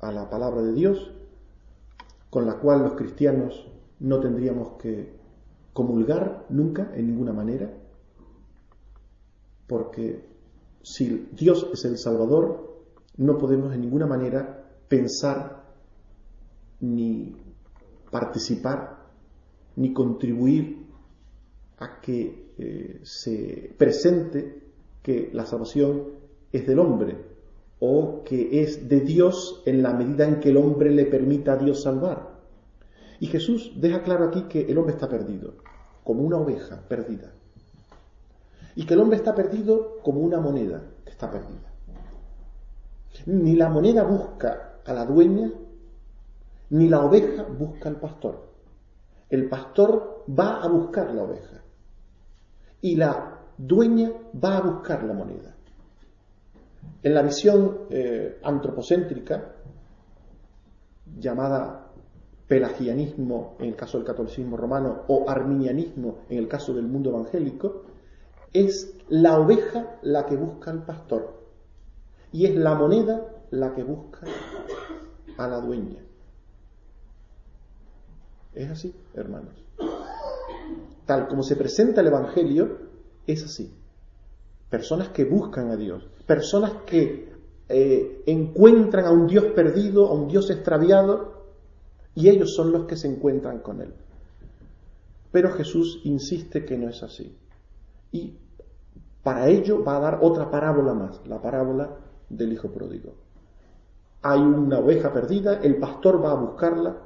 a 0.00 0.12
la 0.12 0.30
palabra 0.30 0.62
de 0.62 0.72
Dios, 0.72 1.12
con 2.30 2.46
la 2.46 2.58
cual 2.58 2.82
los 2.82 2.94
cristianos 2.94 3.68
no 3.98 4.20
tendríamos 4.20 4.74
que 4.78 5.15
comulgar 5.76 6.46
nunca, 6.48 6.90
en 6.94 7.06
ninguna 7.06 7.34
manera, 7.34 7.70
porque 9.66 10.24
si 10.82 11.28
Dios 11.32 11.68
es 11.74 11.84
el 11.84 11.98
Salvador, 11.98 12.80
no 13.18 13.36
podemos 13.36 13.74
en 13.74 13.82
ninguna 13.82 14.06
manera 14.06 14.64
pensar 14.88 15.64
ni 16.80 17.36
participar 18.10 19.04
ni 19.76 19.92
contribuir 19.92 20.86
a 21.78 22.00
que 22.00 22.54
eh, 22.56 23.00
se 23.02 23.74
presente 23.76 24.62
que 25.02 25.28
la 25.34 25.44
salvación 25.44 26.04
es 26.52 26.66
del 26.66 26.78
hombre 26.78 27.18
o 27.80 28.22
que 28.24 28.62
es 28.62 28.88
de 28.88 29.00
Dios 29.00 29.62
en 29.66 29.82
la 29.82 29.92
medida 29.92 30.26
en 30.26 30.40
que 30.40 30.48
el 30.48 30.56
hombre 30.56 30.90
le 30.90 31.04
permita 31.04 31.52
a 31.52 31.56
Dios 31.58 31.82
salvar. 31.82 32.40
Y 33.20 33.26
Jesús 33.26 33.72
deja 33.76 34.02
claro 34.02 34.24
aquí 34.24 34.44
que 34.48 34.62
el 34.62 34.78
hombre 34.78 34.94
está 34.94 35.08
perdido, 35.08 35.54
como 36.06 36.22
una 36.22 36.38
oveja 36.38 36.80
perdida. 36.88 37.32
Y 38.76 38.86
que 38.86 38.94
el 38.94 39.00
hombre 39.00 39.16
está 39.16 39.34
perdido 39.34 39.98
como 40.02 40.20
una 40.20 40.40
moneda 40.40 40.80
que 41.04 41.10
está 41.10 41.28
perdida. 41.28 41.72
Ni 43.26 43.56
la 43.56 43.68
moneda 43.68 44.04
busca 44.04 44.76
a 44.84 44.92
la 44.92 45.04
dueña, 45.04 45.50
ni 46.70 46.88
la 46.88 47.04
oveja 47.04 47.42
busca 47.42 47.88
al 47.88 47.96
pastor. 47.96 48.52
El 49.28 49.48
pastor 49.48 50.24
va 50.30 50.62
a 50.62 50.68
buscar 50.68 51.12
la 51.12 51.24
oveja. 51.24 51.60
Y 52.82 52.94
la 52.94 53.40
dueña 53.58 54.12
va 54.42 54.58
a 54.58 54.60
buscar 54.60 55.02
la 55.02 55.12
moneda. 55.12 55.56
En 57.02 57.14
la 57.14 57.22
visión 57.22 57.86
eh, 57.90 58.38
antropocéntrica, 58.44 59.54
llamada 61.18 61.85
pelagianismo 62.48 63.56
en 63.58 63.66
el 63.66 63.76
caso 63.76 63.98
del 63.98 64.06
catolicismo 64.06 64.56
romano 64.56 65.02
o 65.08 65.28
arminianismo 65.28 66.18
en 66.28 66.38
el 66.38 66.48
caso 66.48 66.74
del 66.74 66.86
mundo 66.86 67.10
evangélico, 67.10 67.82
es 68.52 68.94
la 69.08 69.38
oveja 69.38 69.98
la 70.02 70.26
que 70.26 70.36
busca 70.36 70.70
al 70.70 70.84
pastor 70.84 71.42
y 72.32 72.46
es 72.46 72.54
la 72.54 72.74
moneda 72.74 73.26
la 73.50 73.74
que 73.74 73.82
busca 73.82 74.20
a 75.36 75.48
la 75.48 75.60
dueña. 75.60 76.02
Es 78.54 78.70
así, 78.70 78.94
hermanos. 79.14 79.54
Tal 81.04 81.28
como 81.28 81.42
se 81.42 81.56
presenta 81.56 82.00
el 82.00 82.08
Evangelio, 82.08 82.78
es 83.26 83.44
así. 83.44 83.72
Personas 84.70 85.10
que 85.10 85.24
buscan 85.24 85.70
a 85.70 85.76
Dios, 85.76 86.08
personas 86.26 86.72
que 86.86 87.32
eh, 87.68 88.22
encuentran 88.26 89.04
a 89.04 89.10
un 89.10 89.26
Dios 89.26 89.44
perdido, 89.54 90.06
a 90.06 90.14
un 90.14 90.28
Dios 90.28 90.50
extraviado, 90.50 91.35
y 92.16 92.30
ellos 92.30 92.54
son 92.54 92.72
los 92.72 92.86
que 92.86 92.96
se 92.96 93.06
encuentran 93.06 93.60
con 93.60 93.82
Él. 93.82 93.92
Pero 95.30 95.52
Jesús 95.52 96.00
insiste 96.04 96.64
que 96.64 96.78
no 96.78 96.88
es 96.88 97.02
así. 97.02 97.36
Y 98.10 98.38
para 99.22 99.48
ello 99.48 99.84
va 99.84 99.98
a 99.98 100.00
dar 100.00 100.18
otra 100.22 100.50
parábola 100.50 100.94
más, 100.94 101.20
la 101.26 101.42
parábola 101.42 101.98
del 102.30 102.54
Hijo 102.54 102.70
Pródigo. 102.70 103.14
Hay 104.22 104.40
una 104.40 104.78
oveja 104.78 105.12
perdida, 105.12 105.60
el 105.60 105.76
pastor 105.76 106.24
va 106.24 106.32
a 106.32 106.36
buscarla, 106.36 106.96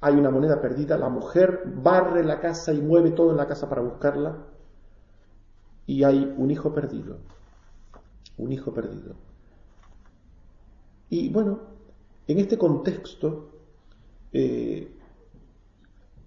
hay 0.00 0.14
una 0.14 0.30
moneda 0.30 0.60
perdida, 0.60 0.96
la 0.96 1.08
mujer 1.08 1.64
barre 1.82 2.22
la 2.24 2.38
casa 2.40 2.72
y 2.72 2.80
mueve 2.80 3.10
todo 3.10 3.32
en 3.32 3.38
la 3.38 3.48
casa 3.48 3.68
para 3.68 3.82
buscarla, 3.82 4.44
y 5.86 6.04
hay 6.04 6.34
un 6.38 6.52
hijo 6.52 6.72
perdido, 6.72 7.18
un 8.38 8.52
hijo 8.52 8.72
perdido. 8.72 9.14
Y 11.10 11.30
bueno, 11.30 11.58
en 12.28 12.38
este 12.38 12.56
contexto 12.56 13.55
eh, 14.38 14.92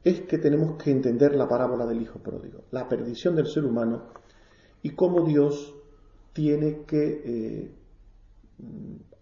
es 0.04 0.22
que 0.22 0.39
tenemos 0.39 0.82
que 0.82 0.89
entender 0.89 1.36
la 1.36 1.48
parábola 1.48 1.86
del 1.86 2.01
Hijo 2.01 2.18
Pródigo, 2.18 2.63
la 2.72 2.89
perdición 2.89 3.36
del 3.36 3.46
ser 3.46 3.66
humano 3.66 4.08
y 4.82 4.96
cómo 4.96 5.28
Dios 5.28 5.75
tiene 6.34 6.86
que 6.88 7.22
eh, 7.24 7.72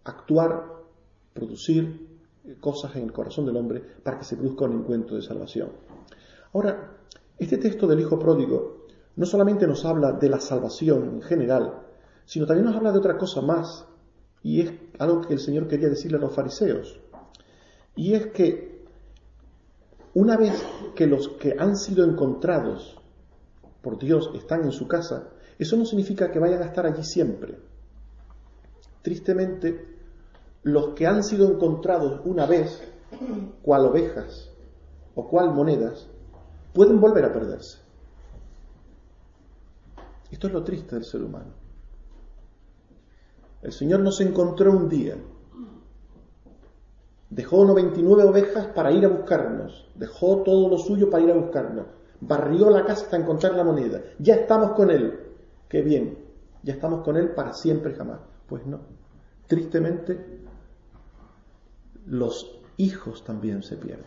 actuar, 0.05 0.67
producir 1.33 2.07
cosas 2.61 2.95
en 2.95 3.03
el 3.03 3.11
corazón 3.11 3.45
del 3.45 3.57
hombre 3.57 3.83
para 4.03 4.19
que 4.19 4.23
se 4.23 4.37
produzca 4.37 4.63
un 4.63 4.79
encuentro 4.79 5.17
de 5.17 5.21
salvación. 5.21 5.69
Ahora, 6.53 6.95
este 7.37 7.57
texto 7.57 7.87
del 7.87 7.99
Hijo 7.99 8.17
Pródigo 8.17 8.85
no 9.17 9.25
solamente 9.25 9.67
nos 9.67 9.83
habla 9.83 10.13
de 10.13 10.29
la 10.29 10.39
salvación 10.39 11.09
en 11.15 11.21
general, 11.21 11.81
sino 12.23 12.45
también 12.45 12.67
nos 12.67 12.75
habla 12.77 12.93
de 12.93 12.99
otra 12.99 13.17
cosa 13.17 13.41
más, 13.41 13.85
y 14.43 14.61
es 14.61 14.71
algo 14.97 15.19
que 15.19 15.33
el 15.33 15.39
Señor 15.39 15.67
quería 15.67 15.89
decirle 15.89 16.19
a 16.19 16.21
los 16.21 16.33
fariseos. 16.33 17.01
Y 17.97 18.13
es 18.13 18.27
que 18.27 18.76
una 20.17 20.35
vez 20.35 20.65
que 20.95 21.05
los 21.05 21.27
que 21.39 21.57
han 21.59 21.77
sido 21.77 22.03
encontrados 22.03 22.97
por 23.83 23.99
Dios 23.99 24.31
están 24.33 24.63
en 24.63 24.71
su 24.71 24.87
casa, 24.87 25.29
eso 25.59 25.77
no 25.77 25.85
significa 25.85 26.31
que 26.31 26.39
vayan 26.39 26.63
a 26.63 26.65
estar 26.65 26.87
allí 26.87 27.03
siempre. 27.03 27.59
Tristemente, 29.03 29.95
los 30.63 30.95
que 30.95 31.05
han 31.05 31.23
sido 31.23 31.47
encontrados 31.47 32.21
una 32.25 32.47
vez, 32.47 32.81
cual 33.61 33.85
ovejas 33.85 34.49
o 35.13 35.27
cual 35.27 35.53
monedas, 35.53 36.09
pueden 36.73 36.99
volver 36.99 37.25
a 37.25 37.31
perderse. 37.31 37.77
Esto 40.31 40.47
es 40.47 40.53
lo 40.53 40.63
triste 40.63 40.95
del 40.95 41.05
ser 41.05 41.21
humano. 41.21 41.53
El 43.61 43.71
Señor 43.71 43.99
nos 43.99 44.19
encontró 44.19 44.71
un 44.71 44.89
día 44.89 45.15
Dejó 47.29 47.65
99 47.65 48.23
ovejas 48.23 48.67
para 48.67 48.91
ir 48.91 49.05
a 49.05 49.09
buscarnos. 49.09 49.89
Dejó 49.95 50.43
todo 50.43 50.69
lo 50.69 50.77
suyo 50.77 51.09
para 51.09 51.23
ir 51.23 51.31
a 51.31 51.35
buscarnos. 51.35 51.85
Barrió 52.21 52.69
la 52.69 52.85
casa 52.85 53.03
hasta 53.03 53.17
encontrar 53.17 53.55
la 53.55 53.63
moneda. 53.63 54.01
Ya 54.19 54.35
estamos 54.35 54.71
con 54.71 54.89
Él. 54.89 55.19
Qué 55.67 55.81
bien. 55.81 56.17
Ya 56.63 56.73
estamos 56.73 57.03
con 57.03 57.17
Él 57.17 57.31
para 57.31 57.53
siempre 57.53 57.93
jamás. 57.93 58.19
Pues 58.47 58.65
no. 58.65 58.79
Tristemente, 59.47 60.41
los 62.05 62.59
hijos 62.77 63.23
también 63.23 63.61
se 63.61 63.75
pierden. 63.75 64.05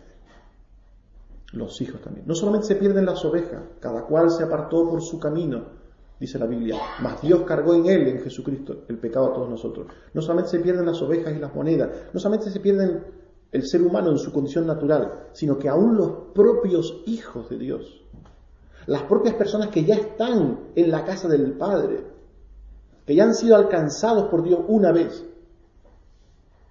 Los 1.53 1.79
hijos 1.81 2.01
también. 2.01 2.25
No 2.27 2.33
solamente 2.33 2.67
se 2.67 2.75
pierden 2.75 3.05
las 3.05 3.23
ovejas, 3.25 3.61
cada 3.79 4.05
cual 4.05 4.31
se 4.31 4.43
apartó 4.43 4.89
por 4.89 5.01
su 5.01 5.19
camino, 5.19 5.80
dice 6.21 6.37
la 6.37 6.45
Biblia, 6.45 6.79
mas 7.01 7.19
Dios 7.19 7.41
cargó 7.47 7.73
en 7.73 7.87
él, 7.87 8.07
en 8.07 8.19
Jesucristo, 8.19 8.83
el 8.87 8.99
pecado 8.99 9.31
a 9.31 9.33
todos 9.33 9.49
nosotros. 9.49 9.87
No 10.13 10.21
solamente 10.21 10.51
se 10.51 10.59
pierden 10.59 10.85
las 10.85 11.01
ovejas 11.01 11.35
y 11.35 11.39
las 11.39 11.53
monedas, 11.55 11.89
no 12.13 12.19
solamente 12.19 12.51
se 12.51 12.59
pierden 12.59 13.03
el 13.51 13.67
ser 13.67 13.81
humano 13.81 14.11
en 14.11 14.19
su 14.19 14.31
condición 14.31 14.67
natural, 14.67 15.29
sino 15.33 15.57
que 15.57 15.67
aún 15.67 15.97
los 15.97 16.11
propios 16.35 17.01
hijos 17.07 17.49
de 17.49 17.57
Dios, 17.57 18.03
las 18.85 19.01
propias 19.03 19.33
personas 19.33 19.69
que 19.69 19.83
ya 19.83 19.95
están 19.95 20.59
en 20.75 20.91
la 20.91 21.03
casa 21.03 21.27
del 21.27 21.53
Padre, 21.53 22.05
que 23.03 23.15
ya 23.15 23.23
han 23.23 23.33
sido 23.33 23.55
alcanzados 23.55 24.29
por 24.29 24.43
Dios 24.43 24.59
una 24.67 24.91
vez, 24.91 25.25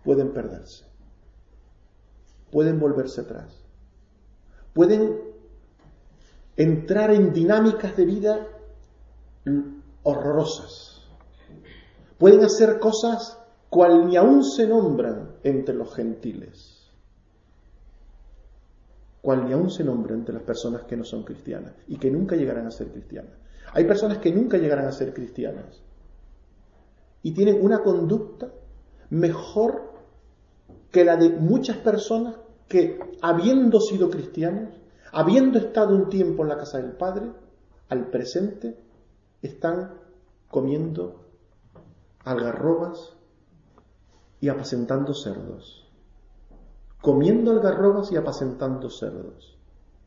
pueden 0.05 0.33
perderse, 0.33 0.85
pueden 2.53 2.79
volverse 2.79 3.23
atrás, 3.23 3.65
pueden 4.75 5.19
entrar 6.57 7.11
en 7.11 7.33
dinámicas 7.33 7.97
de 7.97 8.05
vida 8.05 8.47
horrorosas. 10.03 11.03
Pueden 12.19 12.45
hacer 12.45 12.79
cosas 12.79 13.39
cual 13.69 14.07
ni 14.07 14.17
aún 14.17 14.45
se 14.45 14.67
nombran 14.67 15.37
entre 15.43 15.75
los 15.75 15.95
gentiles, 15.95 16.91
cual 19.23 19.47
ni 19.47 19.53
aún 19.53 19.71
se 19.71 19.85
nombran 19.85 20.21
entre 20.21 20.35
las 20.35 20.43
personas 20.43 20.83
que 20.83 20.97
no 20.97 21.05
son 21.05 21.23
cristianas 21.23 21.75
y 21.87 21.97
que 21.97 22.11
nunca 22.11 22.37
llegarán 22.37 22.67
a 22.67 22.71
ser 22.71 22.89
cristianas. 22.89 23.33
Hay 23.73 23.85
personas 23.85 24.19
que 24.19 24.33
nunca 24.33 24.59
llegarán 24.59 24.87
a 24.87 24.93
ser 24.93 25.15
cristianas 25.15 25.83
y 27.23 27.33
tienen 27.33 27.65
una 27.65 27.83
conducta 27.83 28.51
mejor 29.11 29.91
que 30.91 31.05
la 31.05 31.17
de 31.17 31.31
muchas 31.31 31.77
personas 31.79 32.37
que, 32.69 32.99
habiendo 33.23 33.81
sido 33.81 34.11
cristianos, 34.11 34.75
habiendo 35.13 35.59
estado 35.59 35.95
un 35.95 36.09
tiempo 36.09 36.43
en 36.43 36.49
la 36.49 36.57
casa 36.57 36.79
del 36.79 36.93
Padre, 36.93 37.31
al 37.89 38.11
presente 38.11 38.77
están 39.43 39.95
comiendo 40.49 41.27
algarrobas 42.25 43.17
y 44.41 44.49
apacentando 44.49 45.15
cerdos. 45.15 45.89
Comiendo 47.01 47.53
algarrobas 47.53 48.13
y 48.13 48.17
apacentando 48.17 48.91
cerdos. 48.91 49.57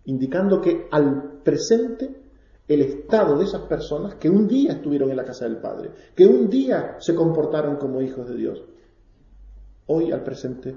Indicando 0.06 0.62
que 0.62 0.88
al 0.92 1.40
presente 1.44 2.22
el 2.68 2.82
estado 2.82 3.38
de 3.38 3.46
esas 3.46 3.62
personas 3.64 4.16
que 4.16 4.30
un 4.30 4.48
día 4.48 4.74
estuvieron 4.74 5.10
en 5.10 5.18
la 5.18 5.26
casa 5.26 5.46
del 5.46 5.58
Padre, 5.58 5.92
que 6.16 6.26
un 6.26 6.50
día 6.50 6.98
se 7.00 7.14
comportaron 7.16 7.78
como 7.78 8.02
hijos 8.02 8.28
de 8.28 8.36
Dios, 8.36 8.64
hoy 9.88 10.12
al 10.12 10.24
presente 10.24 10.76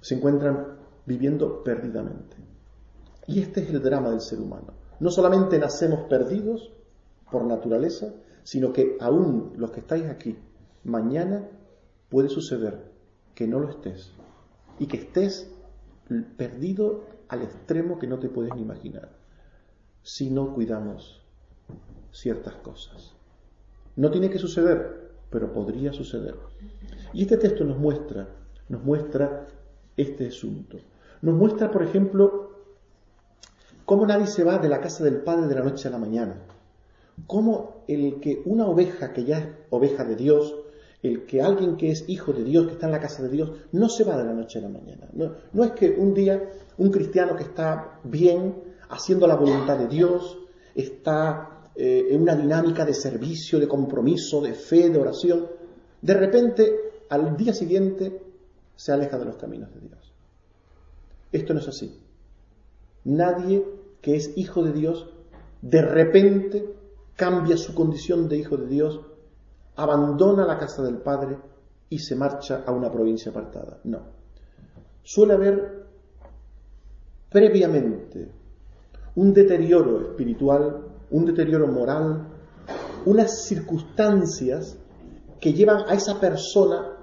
se 0.00 0.14
encuentran 0.16 0.76
viviendo 1.06 1.62
perdidamente. 1.62 2.36
Y 3.26 3.40
este 3.40 3.62
es 3.62 3.70
el 3.70 3.82
drama 3.82 4.10
del 4.10 4.20
ser 4.20 4.40
humano. 4.40 4.81
No 5.02 5.10
solamente 5.10 5.58
nacemos 5.58 6.04
perdidos 6.08 6.72
por 7.28 7.44
naturaleza, 7.44 8.14
sino 8.44 8.72
que 8.72 8.96
aún 9.00 9.52
los 9.56 9.72
que 9.72 9.80
estáis 9.80 10.06
aquí, 10.06 10.38
mañana 10.84 11.48
puede 12.08 12.28
suceder 12.28 12.78
que 13.34 13.48
no 13.48 13.58
lo 13.58 13.68
estés 13.68 14.12
y 14.78 14.86
que 14.86 14.98
estés 14.98 15.50
perdido 16.36 17.02
al 17.26 17.42
extremo 17.42 17.98
que 17.98 18.06
no 18.06 18.20
te 18.20 18.28
puedes 18.28 18.54
ni 18.54 18.62
imaginar 18.62 19.10
si 20.02 20.30
no 20.30 20.54
cuidamos 20.54 21.20
ciertas 22.12 22.54
cosas. 22.54 23.14
No 23.96 24.08
tiene 24.10 24.30
que 24.30 24.38
suceder 24.38 25.02
pero 25.32 25.52
podría 25.52 25.92
suceder. 25.92 26.36
Y 27.12 27.22
este 27.22 27.38
texto 27.38 27.64
nos 27.64 27.78
muestra, 27.78 28.28
nos 28.68 28.84
muestra 28.84 29.48
este 29.96 30.28
asunto. 30.28 30.78
Nos 31.22 31.34
muestra, 31.34 31.70
por 31.70 31.82
ejemplo, 31.82 32.51
cómo 33.92 34.06
nadie 34.06 34.26
se 34.26 34.42
va 34.42 34.56
de 34.56 34.70
la 34.70 34.80
casa 34.80 35.04
del 35.04 35.20
Padre 35.20 35.48
de 35.48 35.54
la 35.54 35.62
noche 35.62 35.86
a 35.86 35.90
la 35.90 35.98
mañana. 35.98 36.34
Cómo 37.26 37.84
el 37.86 38.20
que 38.20 38.40
una 38.46 38.66
oveja 38.66 39.12
que 39.12 39.22
ya 39.22 39.36
es 39.36 39.46
oveja 39.68 40.02
de 40.02 40.16
Dios, 40.16 40.54
el 41.02 41.26
que 41.26 41.42
alguien 41.42 41.76
que 41.76 41.90
es 41.90 42.08
hijo 42.08 42.32
de 42.32 42.42
Dios, 42.42 42.68
que 42.68 42.72
está 42.72 42.86
en 42.86 42.92
la 42.92 43.00
casa 43.00 43.22
de 43.22 43.28
Dios, 43.28 43.52
no 43.72 43.90
se 43.90 44.04
va 44.04 44.16
de 44.16 44.24
la 44.24 44.32
noche 44.32 44.60
a 44.60 44.62
la 44.62 44.70
mañana. 44.70 45.10
No, 45.12 45.62
es 45.62 45.72
que 45.72 45.90
un 45.90 46.14
día 46.14 46.42
un 46.78 46.90
cristiano 46.90 47.36
que 47.36 47.42
está 47.42 48.00
bien, 48.02 48.54
haciendo 48.88 49.26
la 49.26 49.36
voluntad 49.36 49.76
de 49.76 49.88
Dios, 49.88 50.38
está 50.74 51.68
eh, 51.76 52.06
en 52.12 52.22
una 52.22 52.34
dinámica 52.34 52.86
de 52.86 52.94
servicio, 52.94 53.60
de 53.60 53.68
compromiso, 53.68 54.40
de 54.40 54.54
fe, 54.54 54.88
de 54.88 54.98
oración, 54.98 55.48
de 56.00 56.14
repente 56.14 56.72
al 57.10 57.36
día 57.36 57.52
siguiente 57.52 58.22
se 58.74 58.90
aleja 58.90 59.18
de 59.18 59.26
los 59.26 59.36
caminos 59.36 59.70
de 59.74 59.80
Dios. 59.80 60.14
Esto 61.30 61.52
no 61.52 61.60
es 61.60 61.68
así. 61.68 62.00
Nadie 63.04 63.81
que 64.02 64.16
es 64.16 64.36
hijo 64.36 64.62
de 64.62 64.72
Dios 64.72 65.08
de 65.62 65.80
repente 65.80 66.74
cambia 67.14 67.56
su 67.56 67.74
condición 67.74 68.28
de 68.28 68.36
hijo 68.36 68.56
de 68.56 68.66
Dios, 68.66 69.00
abandona 69.76 70.44
la 70.44 70.58
casa 70.58 70.82
del 70.82 70.98
Padre 70.98 71.38
y 71.88 71.98
se 71.98 72.16
marcha 72.16 72.64
a 72.66 72.72
una 72.72 72.90
provincia 72.90 73.30
apartada. 73.30 73.78
No. 73.84 74.00
Suele 75.04 75.34
haber 75.34 75.86
previamente 77.30 78.28
un 79.14 79.32
deterioro 79.32 80.00
espiritual, 80.00 80.82
un 81.10 81.24
deterioro 81.24 81.68
moral, 81.68 82.26
unas 83.04 83.44
circunstancias 83.44 84.76
que 85.40 85.52
llevan 85.52 85.88
a 85.88 85.94
esa 85.94 86.18
persona 86.18 86.96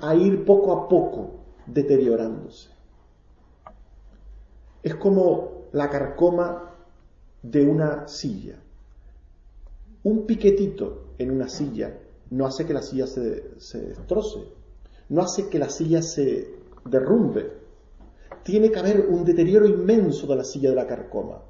a 0.00 0.14
ir 0.14 0.44
poco 0.44 0.72
a 0.72 0.88
poco 0.88 1.40
deteriorándose. 1.66 2.70
Es 4.82 4.94
como 4.94 5.57
la 5.72 5.88
carcoma 5.90 6.74
de 7.42 7.64
una 7.64 8.08
silla. 8.08 8.56
Un 10.04 10.26
piquetito 10.26 11.14
en 11.18 11.30
una 11.30 11.48
silla 11.48 11.98
no 12.30 12.46
hace 12.46 12.66
que 12.66 12.74
la 12.74 12.82
silla 12.82 13.06
se, 13.06 13.58
se 13.58 13.80
destroce, 13.80 14.40
no 15.08 15.22
hace 15.22 15.48
que 15.48 15.58
la 15.58 15.68
silla 15.68 16.02
se 16.02 16.54
derrumbe. 16.84 17.52
Tiene 18.42 18.70
que 18.70 18.78
haber 18.78 19.06
un 19.08 19.24
deterioro 19.24 19.66
inmenso 19.66 20.26
de 20.26 20.36
la 20.36 20.44
silla 20.44 20.70
de 20.70 20.76
la 20.76 20.86
carcoma. 20.86 21.42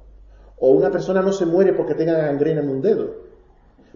O 0.57 0.71
una 0.71 0.91
persona 0.91 1.21
no 1.21 1.31
se 1.31 1.45
muere 1.45 1.73
porque 1.73 1.95
tenga 1.95 2.17
gangrena 2.17 2.61
en 2.61 2.69
un 2.69 2.81
dedo. 2.81 3.15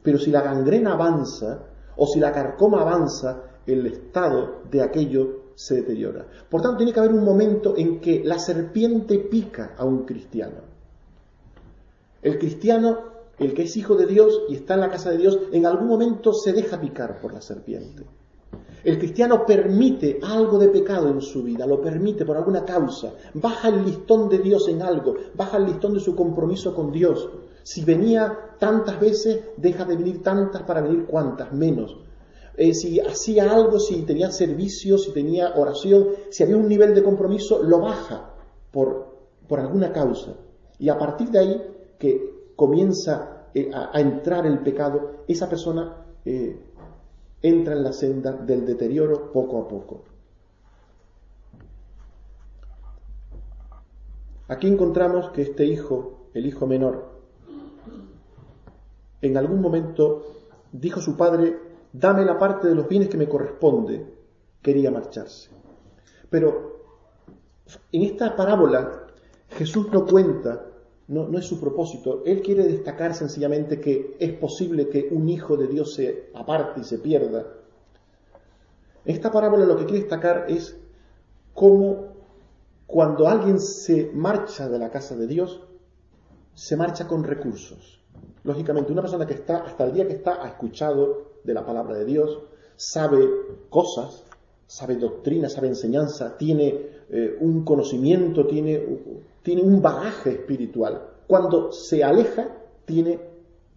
Pero 0.02 0.18
si 0.18 0.32
la 0.32 0.42
gangrena 0.42 0.94
avanza, 0.94 1.64
o 1.96 2.06
si 2.08 2.20
la 2.20 2.32
carcoma 2.32 2.82
avanza, 2.82 3.44
el 3.66 3.86
estado 3.86 4.62
de 4.70 4.82
aquello 4.82 5.43
se 5.56 5.76
deteriora. 5.76 6.26
Por 6.50 6.62
tanto, 6.62 6.78
tiene 6.78 6.94
que 6.94 7.00
haber 7.00 7.14
un 7.14 7.24
momento 7.24 7.76
en 7.78 8.00
que 8.00 8.24
la 8.24 8.40
serpiente 8.40 9.20
pica 9.20 9.76
a 9.78 9.86
un 9.86 10.06
cristiano. 10.06 10.74
El 12.22 12.40
cristiano, 12.40 13.00
el 13.38 13.54
que 13.54 13.64
es 13.64 13.76
hijo 13.78 13.96
de 13.96 14.06
Dios 14.06 14.44
y 14.50 14.56
está 14.56 14.76
en 14.76 14.82
la 14.82 14.90
casa 14.90 15.12
de 15.12 15.18
Dios, 15.18 15.40
en 15.52 15.66
algún 15.66 15.88
momento 15.88 16.34
se 16.34 16.54
deja 16.54 16.80
picar 16.80 17.20
por 17.20 17.34
la 17.34 17.42
serpiente. 17.42 18.06
El 18.84 19.00
cristiano 19.00 19.46
permite 19.46 20.20
algo 20.22 20.58
de 20.60 20.68
pecado 20.68 21.10
en 21.10 21.22
su 21.22 21.42
vida, 21.44 21.66
lo 21.66 21.82
permite 21.82 22.26
por 22.26 22.36
alguna 22.36 22.66
causa, 22.66 23.14
baja 23.34 23.70
el 23.70 23.86
listón 23.86 24.28
de 24.28 24.40
Dios 24.40 24.68
en 24.68 24.82
algo, 24.82 25.16
baja 25.36 25.58
el 25.58 25.66
listón 25.66 25.94
de 25.94 26.02
su 26.02 26.16
compromiso 26.16 26.76
con 26.76 26.92
Dios. 26.92 27.30
Si 27.64 27.86
venía 27.86 28.56
tantas 28.60 29.00
veces, 29.00 29.40
deja 29.56 29.86
de 29.86 29.96
venir 29.96 30.22
tantas 30.22 30.64
para 30.64 30.82
venir 30.82 31.06
cuantas, 31.06 31.54
menos. 31.54 31.98
Eh, 32.56 32.74
si 32.74 33.00
hacía 33.00 33.52
algo, 33.52 33.80
si 33.80 34.04
tenía 34.04 34.32
servicio, 34.32 34.98
si 34.98 35.12
tenía 35.12 35.54
oración, 35.56 36.10
si 36.30 36.44
había 36.44 36.58
un 36.58 36.68
nivel 36.68 36.94
de 36.94 37.04
compromiso, 37.04 37.64
lo 37.64 37.80
baja 37.80 38.36
por, 38.72 39.18
por 39.48 39.60
alguna 39.60 39.92
causa. 39.92 40.36
Y 40.78 40.90
a 40.90 40.98
partir 40.98 41.30
de 41.30 41.40
ahí 41.40 41.62
que 41.98 42.52
comienza 42.56 43.48
eh, 43.54 43.72
a, 43.74 44.00
entrar 44.00 44.46
el 44.46 44.60
pecado, 44.60 45.24
esa 45.28 45.50
persona 45.50 46.06
eh, 46.26 46.60
entra 47.42 47.74
en 47.74 47.84
la 47.84 47.94
senda 47.94 48.34
del 48.34 48.66
deterioro 48.66 49.32
poco 49.32 49.60
a 49.60 49.68
poco. 49.68 50.04
Aquí 54.48 54.68
encontramos 54.68 55.32
que 55.32 55.42
este 55.42 55.66
hijo, 55.66 56.28
el 56.34 56.46
hijo 56.46 56.68
menor, 56.68 57.14
en 59.22 59.38
algún 59.38 59.62
momento 59.62 60.24
dijo 60.72 61.00
su 61.00 61.16
padre, 61.16 61.73
dame 61.94 62.26
la 62.26 62.38
parte 62.38 62.68
de 62.68 62.76
los 62.76 62.88
bienes 62.88 63.08
que 63.08 63.18
me 63.18 63.30
corresponde, 63.30 64.06
quería 64.62 64.92
marcharse. 64.92 65.50
Pero 66.30 66.82
en 67.92 68.02
esta 68.02 68.36
parábola 68.36 69.08
Jesús 69.50 69.88
no 69.92 70.06
cuenta, 70.06 70.66
no, 71.08 71.38
es 71.38 71.46
su 71.46 71.60
propósito, 71.60 72.24
Él 72.26 72.42
quiere 72.42 72.64
destacar 72.64 73.14
sencillamente 73.14 73.80
que 73.80 74.18
es 74.20 74.34
posible 74.34 74.90
que 74.90 75.10
un 75.12 75.30
hijo 75.30 75.56
de 75.56 75.68
Dios 75.68 75.94
se 75.94 76.32
aparte 76.34 76.82
y 76.82 76.84
se 76.84 76.98
pierda. 76.98 77.46
En 79.06 79.16
esta 79.16 79.32
parábola 79.32 79.66
lo 79.66 79.78
que 79.78 79.86
quiere 79.86 80.00
destacar 80.00 80.46
es 80.50 80.76
cómo 81.54 82.14
cuando 82.88 83.28
alguien 83.28 83.60
se 83.60 84.12
marcha 84.14 84.68
de 84.70 84.80
la 84.80 84.90
casa 84.90 85.16
de 85.16 85.28
Dios, 85.28 85.62
se 86.54 86.76
marcha 86.76 87.08
con 87.08 87.24
recursos. 87.24 88.02
Lógicamente, 88.44 88.92
una 88.92 89.02
persona 89.02 89.26
que 89.26 89.34
está, 89.34 89.58
hasta 89.64 89.86
el 89.86 89.94
día 89.94 90.08
que 90.08 90.14
está, 90.14 90.44
ha 90.44 90.48
escuchado 90.48 91.33
de 91.44 91.54
la 91.54 91.66
palabra 91.66 91.96
de 91.96 92.06
Dios, 92.06 92.40
sabe 92.76 93.30
cosas, 93.70 94.24
sabe 94.68 94.96
doctrina, 94.96 95.50
sabe 95.50 95.68
enseñanza, 95.68 96.38
tiene 96.38 96.94
eh, 97.10 97.38
un 97.40 97.64
conocimiento, 97.64 98.48
tiene, 98.48 98.82
tiene 99.42 99.62
un 99.62 99.82
bagaje 99.82 100.32
espiritual. 100.32 101.10
Cuando 101.28 101.72
se 101.72 102.04
aleja, 102.04 102.48
tiene, 102.86 103.20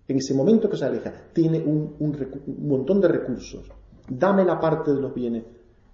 en 0.09 0.17
ese 0.17 0.35
momento 0.35 0.69
que 0.71 0.77
se 0.77 0.85
aleja, 0.85 1.13
tiene 1.33 1.59
un, 1.59 1.95
montón 2.61 3.01
de 3.01 3.09
recursos. 3.09 3.71
Dame 4.09 4.45
la 4.45 4.61
parte 4.61 4.93
de 4.93 5.01
los 5.01 5.13
bienes 5.15 5.45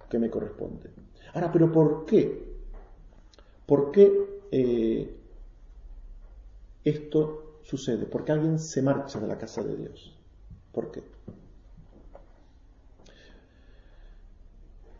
que 0.09 0.19
me 0.19 0.29
corresponde. 0.29 0.89
Ahora, 1.33 1.51
pero 1.51 1.71
¿por 1.71 2.05
qué? 2.05 2.53
¿Por 3.65 3.91
qué 3.91 4.11
eh, 4.51 5.17
esto 6.83 7.59
sucede? 7.63 8.05
¿Por 8.05 8.23
qué 8.23 8.33
alguien 8.33 8.59
se 8.59 8.81
marcha 8.81 9.19
de 9.19 9.27
la 9.27 9.37
casa 9.37 9.63
de 9.63 9.75
Dios? 9.75 10.15
¿Por 10.71 10.91
qué? 10.91 11.03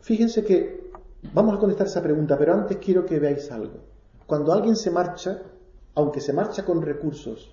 Fíjense 0.04 0.44
que 0.44 0.90
vamos 1.32 1.54
a 1.54 1.58
contestar 1.58 1.86
esa 1.86 2.02
pregunta, 2.02 2.36
pero 2.36 2.52
antes 2.52 2.76
quiero 2.76 3.06
que 3.06 3.18
veáis 3.18 3.50
algo. 3.50 3.78
Cuando 4.26 4.52
alguien 4.52 4.76
se 4.76 4.90
marcha, 4.90 5.40
aunque 5.94 6.20
se 6.20 6.34
marcha 6.34 6.62
con 6.62 6.82
recursos, 6.82 7.50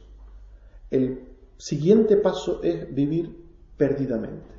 el 0.89 1.29
siguiente 1.55 2.17
paso 2.17 2.59
es 2.61 2.93
vivir 2.93 3.41
perdidamente. 3.77 4.53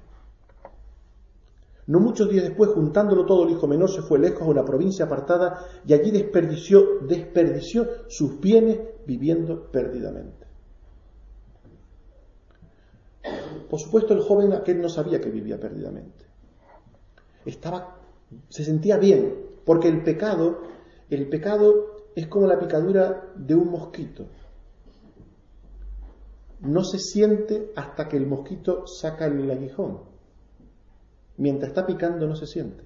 No 1.86 2.00
muchos 2.00 2.30
días 2.30 2.44
después, 2.44 2.70
juntándolo 2.70 3.26
todo, 3.26 3.44
el 3.44 3.50
hijo 3.50 3.66
menor 3.66 3.90
se 3.90 4.00
fue 4.00 4.18
lejos 4.18 4.40
a 4.40 4.50
una 4.50 4.64
provincia 4.64 5.04
apartada 5.04 5.66
y 5.86 5.92
allí 5.92 6.10
desperdició, 6.10 7.00
desperdició 7.06 8.08
sus 8.08 8.40
bienes 8.40 8.80
viviendo 9.06 9.70
perdidamente. 9.70 10.46
Por 13.68 13.78
supuesto, 13.78 14.14
el 14.14 14.20
joven 14.20 14.54
aquel 14.54 14.80
no 14.80 14.88
sabía 14.88 15.20
que 15.20 15.28
vivía 15.28 15.60
perdidamente 15.60 16.31
estaba, 17.44 17.98
se 18.48 18.64
sentía 18.64 18.96
bien, 18.96 19.34
porque 19.64 19.88
el 19.88 20.02
pecado, 20.02 20.62
el 21.10 21.28
pecado 21.28 21.92
es 22.14 22.26
como 22.26 22.46
la 22.46 22.58
picadura 22.58 23.32
de 23.34 23.54
un 23.54 23.70
mosquito. 23.70 24.26
No 26.60 26.84
se 26.84 26.98
siente 26.98 27.72
hasta 27.74 28.08
que 28.08 28.16
el 28.16 28.26
mosquito 28.26 28.86
saca 28.86 29.26
el 29.26 29.50
aguijón. 29.50 30.00
Mientras 31.36 31.70
está 31.70 31.86
picando 31.86 32.26
no 32.26 32.36
se 32.36 32.46
siente. 32.46 32.84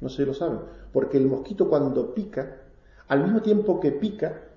No 0.00 0.08
si 0.08 0.24
lo 0.24 0.34
saben. 0.34 0.60
Porque 0.92 1.18
el 1.18 1.26
mosquito 1.26 1.68
cuando 1.68 2.14
pica, 2.14 2.62
al 3.06 3.22
mismo 3.22 3.42
tiempo 3.42 3.78
que 3.78 3.92
pica, 3.92 4.48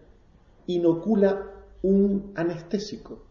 inocula 0.67 1.51
un 1.81 2.31
anestésico. 2.35 3.25